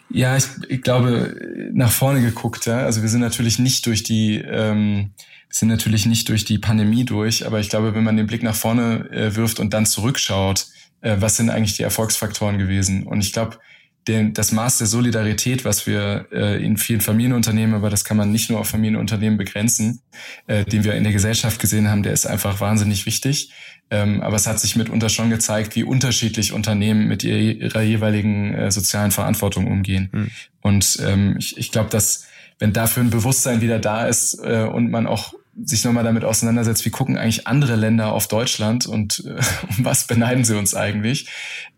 ja, 0.10 0.38
ich, 0.38 0.46
ich 0.68 0.82
glaube, 0.82 1.36
nach 1.74 1.92
vorne 1.92 2.22
geguckt, 2.22 2.68
ja. 2.68 2.80
Also 2.80 3.02
wir 3.02 3.10
sind 3.10 3.22
natürlich 3.22 3.60
nicht 3.60 3.86
durch 3.86 4.04
die, 4.04 4.38
ähm, 4.38 5.12
sind 5.60 5.70
natürlich 5.70 6.06
nicht 6.06 6.28
durch 6.28 6.44
die 6.44 6.58
Pandemie 6.58 7.06
durch, 7.06 7.46
aber 7.46 7.62
ich 7.62 7.70
glaube, 7.70 7.96
wenn 7.96 8.04
man 8.04 8.18
den 8.18 8.28
Blick 8.28 8.44
nach 8.44 8.56
vorne 8.56 9.10
äh, 9.10 9.36
wirft 9.36 9.62
und 9.62 9.74
dann 9.74 9.86
zurückschaut, 9.86 10.68
äh, 11.00 11.16
was 11.20 11.38
sind 11.38 11.50
eigentlich 11.50 11.78
die 11.78 11.84
Erfolgsfaktoren 11.84 12.58
gewesen? 12.58 13.04
Und 13.08 13.22
ich 13.22 13.32
glaube, 13.32 13.58
den, 14.06 14.34
das 14.34 14.52
Maß 14.52 14.80
der 14.80 14.88
Solidarität, 14.88 15.64
was 15.64 15.88
wir 15.88 16.28
äh, 16.34 16.64
in 16.64 16.76
vielen 16.76 17.00
Familienunternehmen, 17.00 17.74
aber 17.74 17.90
das 17.90 18.04
kann 18.04 18.18
man 18.18 18.34
nicht 18.34 18.50
nur 18.50 18.60
auf 18.60 18.68
Familienunternehmen 18.68 19.38
begrenzen, 19.38 20.02
äh, 20.48 20.66
den 20.66 20.84
wir 20.84 20.94
in 20.94 21.06
der 21.06 21.14
Gesellschaft 21.14 21.60
gesehen 21.60 21.88
haben, 21.88 22.04
der 22.04 22.12
ist 22.12 22.28
einfach 22.28 22.60
wahnsinnig 22.60 23.06
wichtig. 23.06 23.52
Ähm, 23.90 24.22
aber 24.22 24.36
es 24.36 24.48
hat 24.48 24.60
sich 24.60 24.76
mitunter 24.76 25.08
schon 25.08 25.30
gezeigt, 25.30 25.76
wie 25.76 25.84
unterschiedlich 25.84 26.52
Unternehmen 26.52 27.08
mit 27.08 27.24
ihrer 27.24 27.82
jeweiligen 27.82 28.54
äh, 28.54 28.72
sozialen 28.72 29.12
Verantwortung 29.12 29.68
umgehen. 29.68 30.10
Mhm. 30.12 30.32
Und 30.62 30.98
ähm, 31.02 31.36
ich, 31.40 31.58
ich 31.58 31.72
glaube, 31.72 31.92
dass 31.92 32.26
wenn 32.60 32.74
dafür 32.74 33.04
ein 33.04 33.10
Bewusstsein 33.10 33.62
wieder 33.62 33.80
da 33.80 34.08
ist 34.08 34.40
äh, 34.44 34.64
und 34.64 34.92
man 34.92 35.08
auch 35.08 35.34
sich 35.64 35.84
nochmal 35.86 36.04
damit 36.04 36.26
auseinandersetzt, 36.26 36.86
wie 36.86 36.90
gucken 36.90 37.18
eigentlich 37.18 37.48
andere 37.48 37.76
Länder 37.76 38.12
auf 38.12 38.28
Deutschland 38.28 38.86
und 38.86 39.24
äh, 39.26 39.30
um 39.78 39.86
was 39.86 40.08
beneiden 40.08 40.44
sie 40.44 40.58
uns 40.58 40.76
eigentlich? 40.76 41.30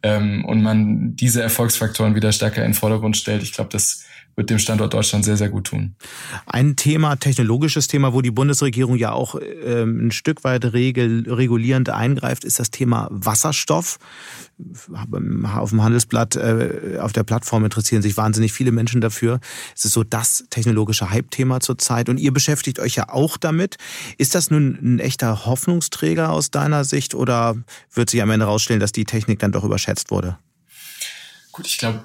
Ähm, 0.04 0.46
und 0.46 0.62
man 0.62 1.16
diese 1.16 1.42
Erfolgsfaktoren 1.42 2.16
wieder 2.16 2.32
stärker 2.32 2.64
in 2.64 2.72
den 2.72 2.74
Vordergrund 2.74 3.18
stellt, 3.18 3.44
ich 3.44 3.54
glaube, 3.54 3.70
das 3.72 4.06
wird 4.38 4.52
dem 4.52 4.60
Standort 4.60 4.94
Deutschland 4.94 5.26
sehr, 5.26 5.36
sehr 5.36 5.50
gut 5.50 5.66
tun. 5.66 5.96
Ein 6.46 6.76
Thema, 6.76 7.16
technologisches 7.16 7.88
Thema, 7.88 8.14
wo 8.14 8.22
die 8.22 8.30
Bundesregierung 8.30 8.96
ja 8.96 9.12
auch 9.12 9.36
ähm, 9.66 10.08
ein 10.08 10.12
Stück 10.12 10.44
weit 10.44 10.64
regel, 10.74 11.26
regulierend 11.28 11.90
eingreift, 11.90 12.44
ist 12.44 12.60
das 12.60 12.70
Thema 12.70 13.08
Wasserstoff. 13.10 13.98
Auf 14.94 15.70
dem 15.70 15.84
Handelsblatt, 15.84 16.36
äh, 16.36 17.00
auf 17.02 17.14
der 17.14 17.24
Plattform 17.24 17.66
interessieren 17.66 18.04
sich 18.04 18.16
wahnsinnig 18.16 18.54
viele 18.54 18.72
Menschen 18.72 19.02
dafür. 19.02 19.40
Es 19.76 19.86
ist 19.86 19.94
so 19.94 20.04
das 20.04 20.46
technologische 20.52 21.10
Hype-Thema 21.10 21.60
zurzeit 21.60 22.08
und 22.08 22.20
ihr 22.20 22.32
beschäftigt 22.32 22.80
euch 22.80 22.96
ja 22.96 23.10
auch 23.10 23.38
damit. 23.38 23.78
Ist 24.20 24.36
das 24.36 24.52
nun 24.52 24.78
ein 24.80 25.00
echter 25.00 25.48
Hoffnungsträger 25.48 26.32
aus 26.32 26.52
deiner 26.52 26.84
Sicht 26.84 27.16
oder 27.16 27.56
wird 27.92 28.12
sich 28.12 28.22
am 28.22 28.30
Ende 28.30 28.46
herausstellen, 28.46 28.80
dass 28.80 28.92
die 28.92 29.06
Technik 29.06 29.40
dann 29.40 29.52
doch 29.52 29.64
überschätzt 29.64 30.12
wurde? 30.12 30.38
Gut, 31.52 31.66
ich 31.66 31.80
glaube, 31.80 32.04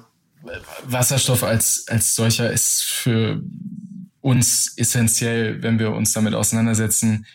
Wasserstoff 0.83 1.43
als, 1.43 1.87
als 1.87 2.15
solcher 2.15 2.51
ist 2.51 2.83
für 2.83 3.41
uns 4.21 4.73
essentiell, 4.77 5.61
wenn 5.63 5.79
wir 5.79 5.91
uns 5.91 6.13
damit 6.13 6.33
auseinandersetzen, 6.33 7.25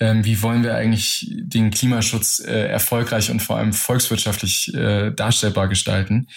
ähm, 0.00 0.24
wie 0.24 0.42
wollen 0.42 0.62
wir 0.62 0.74
eigentlich 0.74 1.30
den 1.30 1.70
Klimaschutz 1.70 2.40
äh, 2.40 2.68
erfolgreich 2.68 3.30
und 3.30 3.40
vor 3.40 3.56
allem 3.56 3.72
volkswirtschaftlich 3.72 4.72
äh, 4.74 5.10
darstellbar 5.10 5.68
gestalten. 5.68 6.28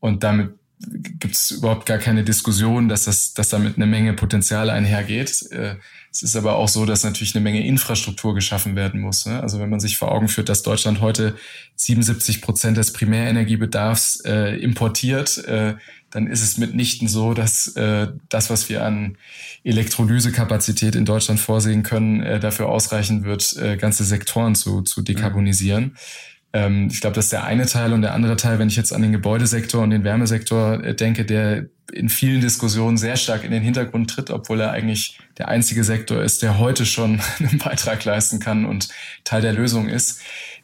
Und 0.00 0.24
damit 0.24 0.54
gibt 0.78 1.34
es 1.34 1.50
überhaupt 1.50 1.86
gar 1.86 1.98
keine 1.98 2.24
Diskussion, 2.24 2.88
dass 2.88 3.04
das, 3.04 3.34
dass 3.34 3.50
damit 3.50 3.76
eine 3.76 3.86
Menge 3.86 4.14
Potenzial 4.14 4.70
einhergeht. 4.70 5.50
Äh, 5.50 5.76
es 6.12 6.22
ist 6.22 6.34
aber 6.34 6.56
auch 6.56 6.68
so, 6.68 6.84
dass 6.86 7.04
natürlich 7.04 7.36
eine 7.36 7.44
Menge 7.44 7.64
Infrastruktur 7.64 8.34
geschaffen 8.34 8.74
werden 8.74 9.00
muss. 9.00 9.26
Ne? 9.26 9.40
Also 9.40 9.60
wenn 9.60 9.70
man 9.70 9.78
sich 9.78 9.96
vor 9.96 10.10
Augen 10.10 10.28
führt, 10.28 10.48
dass 10.48 10.62
Deutschland 10.62 11.00
heute 11.00 11.36
77 11.76 12.42
Prozent 12.42 12.76
des 12.76 12.92
Primärenergiebedarfs 12.92 14.22
äh, 14.24 14.56
importiert, 14.56 15.38
äh, 15.44 15.74
dann 16.10 16.26
ist 16.26 16.42
es 16.42 16.58
mitnichten 16.58 17.06
so, 17.06 17.34
dass 17.34 17.68
äh, 17.76 18.08
das, 18.28 18.50
was 18.50 18.68
wir 18.68 18.84
an 18.84 19.16
Elektrolysekapazität 19.62 20.96
in 20.96 21.04
Deutschland 21.04 21.38
vorsehen 21.38 21.84
können, 21.84 22.20
äh, 22.22 22.40
dafür 22.40 22.68
ausreichen 22.68 23.24
wird, 23.24 23.56
äh, 23.56 23.76
ganze 23.76 24.02
Sektoren 24.02 24.56
zu, 24.56 24.82
zu 24.82 25.02
dekarbonisieren. 25.02 25.96
Ähm, 26.52 26.88
ich 26.90 27.00
glaube, 27.00 27.14
das 27.14 27.26
ist 27.26 27.32
der 27.32 27.44
eine 27.44 27.66
Teil 27.66 27.92
und 27.92 28.02
der 28.02 28.14
andere 28.14 28.36
Teil, 28.36 28.58
wenn 28.58 28.68
ich 28.68 28.76
jetzt 28.76 28.92
an 28.92 29.02
den 29.02 29.12
Gebäudesektor 29.12 29.82
und 29.82 29.90
den 29.90 30.04
Wärmesektor 30.04 30.82
äh, 30.82 30.94
denke, 30.94 31.24
der 31.24 31.66
in 31.92 32.08
vielen 32.08 32.40
Diskussionen 32.40 32.96
sehr 32.96 33.16
stark 33.16 33.44
in 33.44 33.50
den 33.50 33.62
Hintergrund 33.62 34.10
tritt, 34.10 34.30
obwohl 34.30 34.60
er 34.60 34.72
eigentlich 34.72 35.18
der 35.38 35.48
einzige 35.48 35.84
Sektor 35.84 36.22
ist, 36.22 36.42
der 36.42 36.58
heute 36.58 36.86
schon 36.86 37.20
einen 37.38 37.58
Beitrag 37.58 38.04
leisten 38.04 38.40
kann 38.40 38.64
und 38.64 38.88
Teil 39.24 39.42
der 39.42 39.52
Lösung 39.52 39.88
ist. 39.88 40.20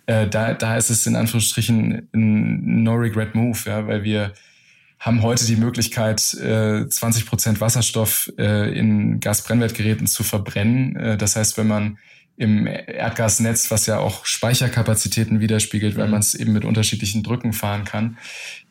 Äh, 0.07 0.29
da, 0.29 0.55
da 0.55 0.77
ist 0.77 0.91
es 0.91 1.07
in 1.07 1.17
Anführungsstrichen 1.17 2.09
ein 2.13 2.83
No-Regret-Move, 2.83 3.59
ja, 3.67 3.87
weil 3.87 4.05
wir 4.05 4.33
haben 4.99 5.23
heute 5.23 5.45
die 5.47 5.57
Möglichkeit, 5.57 6.35
äh, 6.35 6.89
20 6.89 7.27
Prozent 7.27 7.61
Wasserstoff 7.61 8.33
äh, 8.39 8.77
in 8.77 9.21
Gasbrennwertgeräten 9.21 10.07
zu 10.07 10.25
verbrennen. 10.25 10.97
Äh, 10.97 11.17
das 11.17 11.37
heißt, 11.37 11.59
wenn 11.59 11.67
man 11.67 11.99
im 12.37 12.67
Erdgasnetz, 12.67 13.71
was 13.71 13.87
ja 13.87 13.99
auch 13.99 14.27
Speicherkapazitäten 14.27 15.41
widerspiegelt, 15.41 15.97
weil 15.97 16.07
mhm. 16.07 16.13
man 16.13 16.21
es 16.21 16.35
eben 16.35 16.53
mit 16.53 16.65
unterschiedlichen 16.65 17.23
Drücken 17.23 17.53
fahren 17.53 17.85
kann. 17.85 18.19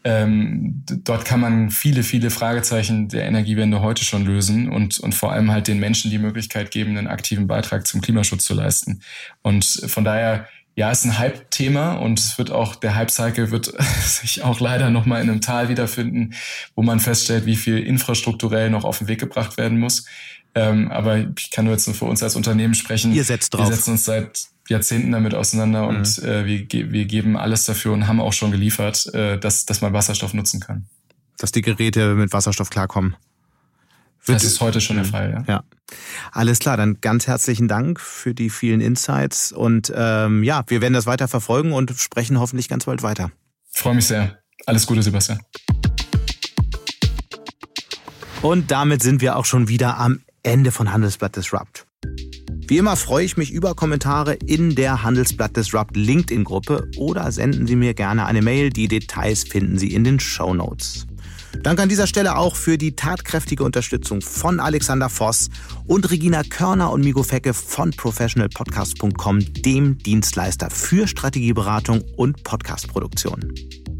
Ähm, 0.03 0.83
dort 0.85 1.25
kann 1.25 1.39
man 1.39 1.71
viele, 1.71 2.03
viele 2.03 2.29
Fragezeichen 2.29 3.07
der 3.07 3.25
Energiewende 3.25 3.81
heute 3.81 4.05
schon 4.05 4.23
lösen 4.23 4.69
und, 4.69 4.99
und 4.99 5.15
vor 5.15 5.31
allem 5.31 5.51
halt 5.51 5.67
den 5.67 5.79
Menschen 5.79 6.11
die 6.11 6.19
Möglichkeit 6.19 6.69
geben, 6.69 6.95
einen 6.95 7.07
aktiven 7.07 7.47
Beitrag 7.47 7.87
zum 7.87 8.01
Klimaschutz 8.01 8.45
zu 8.45 8.53
leisten. 8.53 9.01
Und 9.41 9.65
von 9.65 10.03
daher, 10.03 10.47
ja, 10.75 10.91
ist 10.91 11.05
ein 11.05 11.17
Hype-Thema 11.17 11.93
und 11.93 12.19
es 12.19 12.37
wird 12.37 12.51
auch, 12.51 12.75
der 12.75 12.95
Hype-Cycle 12.95 13.49
wird 13.49 13.73
sich 14.03 14.43
auch 14.43 14.59
leider 14.59 14.91
nochmal 14.91 15.23
in 15.23 15.29
einem 15.29 15.41
Tal 15.41 15.69
wiederfinden, 15.69 16.35
wo 16.75 16.83
man 16.83 16.99
feststellt, 16.99 17.47
wie 17.47 17.55
viel 17.55 17.79
infrastrukturell 17.79 18.69
noch 18.69 18.83
auf 18.83 18.99
den 18.99 19.07
Weg 19.07 19.19
gebracht 19.19 19.57
werden 19.57 19.79
muss. 19.79 20.05
Ähm, 20.55 20.89
aber 20.89 21.17
ich 21.37 21.51
kann 21.51 21.65
nur 21.65 21.73
jetzt 21.73 21.85
nur 21.85 21.95
für 21.95 22.05
uns 22.05 22.23
als 22.23 22.37
Unternehmen 22.37 22.73
sprechen. 22.73 23.11
Ihr 23.11 23.25
setzt 23.25 23.53
drauf. 23.53 23.67
Wir 23.67 23.75
setzen 23.75 23.91
uns 23.91 24.05
seit 24.05 24.47
Jahrzehnten 24.69 25.11
damit 25.11 25.35
auseinander 25.35 25.83
mhm. 25.83 25.97
und 25.97 26.19
äh, 26.23 26.45
wir, 26.45 26.91
wir 26.91 27.05
geben 27.05 27.37
alles 27.37 27.65
dafür 27.65 27.91
und 27.91 28.07
haben 28.07 28.21
auch 28.21 28.33
schon 28.33 28.51
geliefert, 28.51 29.13
äh, 29.13 29.37
dass, 29.37 29.65
dass 29.65 29.81
man 29.81 29.93
Wasserstoff 29.93 30.33
nutzen 30.33 30.61
kann. 30.61 30.87
Dass 31.37 31.51
die 31.51 31.61
Geräte 31.61 32.15
mit 32.15 32.31
Wasserstoff 32.31 32.69
klarkommen. 32.69 33.15
Wird 34.23 34.37
das 34.37 34.43
ist 34.43 34.61
heute 34.61 34.81
schon 34.81 34.95
der 34.95 35.05
Fall, 35.05 35.43
ja. 35.47 35.53
ja. 35.55 35.63
Alles 36.31 36.57
klar, 36.57 36.77
dann 36.77 36.99
ganz 36.99 37.27
herzlichen 37.27 37.67
Dank 37.67 37.99
für 37.99 38.33
die 38.33 38.49
vielen 38.49 38.81
Insights 38.81 39.51
und 39.51 39.93
ähm, 39.95 40.41
ja, 40.41 40.63
wir 40.67 40.81
werden 40.81 40.93
das 40.93 41.05
weiter 41.05 41.27
verfolgen 41.27 41.73
und 41.73 41.91
sprechen 41.91 42.39
hoffentlich 42.39 42.67
ganz 42.67 42.85
bald 42.85 43.03
weiter. 43.03 43.31
freue 43.69 43.93
mich 43.93 44.07
sehr. 44.07 44.39
Alles 44.65 44.87
Gute, 44.87 45.03
Sebastian. 45.03 45.39
Und 48.41 48.71
damit 48.71 49.03
sind 49.03 49.21
wir 49.21 49.35
auch 49.35 49.45
schon 49.45 49.67
wieder 49.67 49.97
am 49.97 50.21
Ende 50.45 50.71
von 50.71 50.93
Handelsblatt 50.93 51.35
Disrupt. 51.35 51.87
Wie 52.67 52.77
immer 52.77 52.95
freue 52.95 53.25
ich 53.25 53.35
mich 53.35 53.51
über 53.51 53.73
Kommentare 53.73 54.33
in 54.33 54.75
der 54.75 55.01
Handelsblatt 55.01 55.57
Disrupt 55.57 55.97
LinkedIn-Gruppe 55.97 56.87
oder 56.97 57.31
senden 57.31 57.65
Sie 57.65 57.75
mir 57.75 57.95
gerne 57.95 58.25
eine 58.27 58.43
Mail. 58.43 58.69
Die 58.69 58.87
Details 58.87 59.43
finden 59.43 59.79
Sie 59.79 59.93
in 59.93 60.03
den 60.03 60.19
Show 60.19 60.53
Notes. 60.53 61.07
Danke 61.63 61.81
an 61.81 61.89
dieser 61.89 62.05
Stelle 62.05 62.37
auch 62.37 62.55
für 62.55 62.77
die 62.77 62.95
tatkräftige 62.95 63.63
Unterstützung 63.63 64.21
von 64.21 64.59
Alexander 64.59 65.09
Voss 65.09 65.49
und 65.87 66.11
Regina 66.11 66.43
Körner 66.43 66.91
und 66.91 67.03
Migo 67.03 67.23
Fecke 67.23 67.55
von 67.55 67.91
professionalpodcast.com, 67.91 69.53
dem 69.53 69.97
Dienstleister 69.97 70.69
für 70.69 71.07
Strategieberatung 71.07 72.03
und 72.17 72.43
Podcastproduktion. 72.43 73.53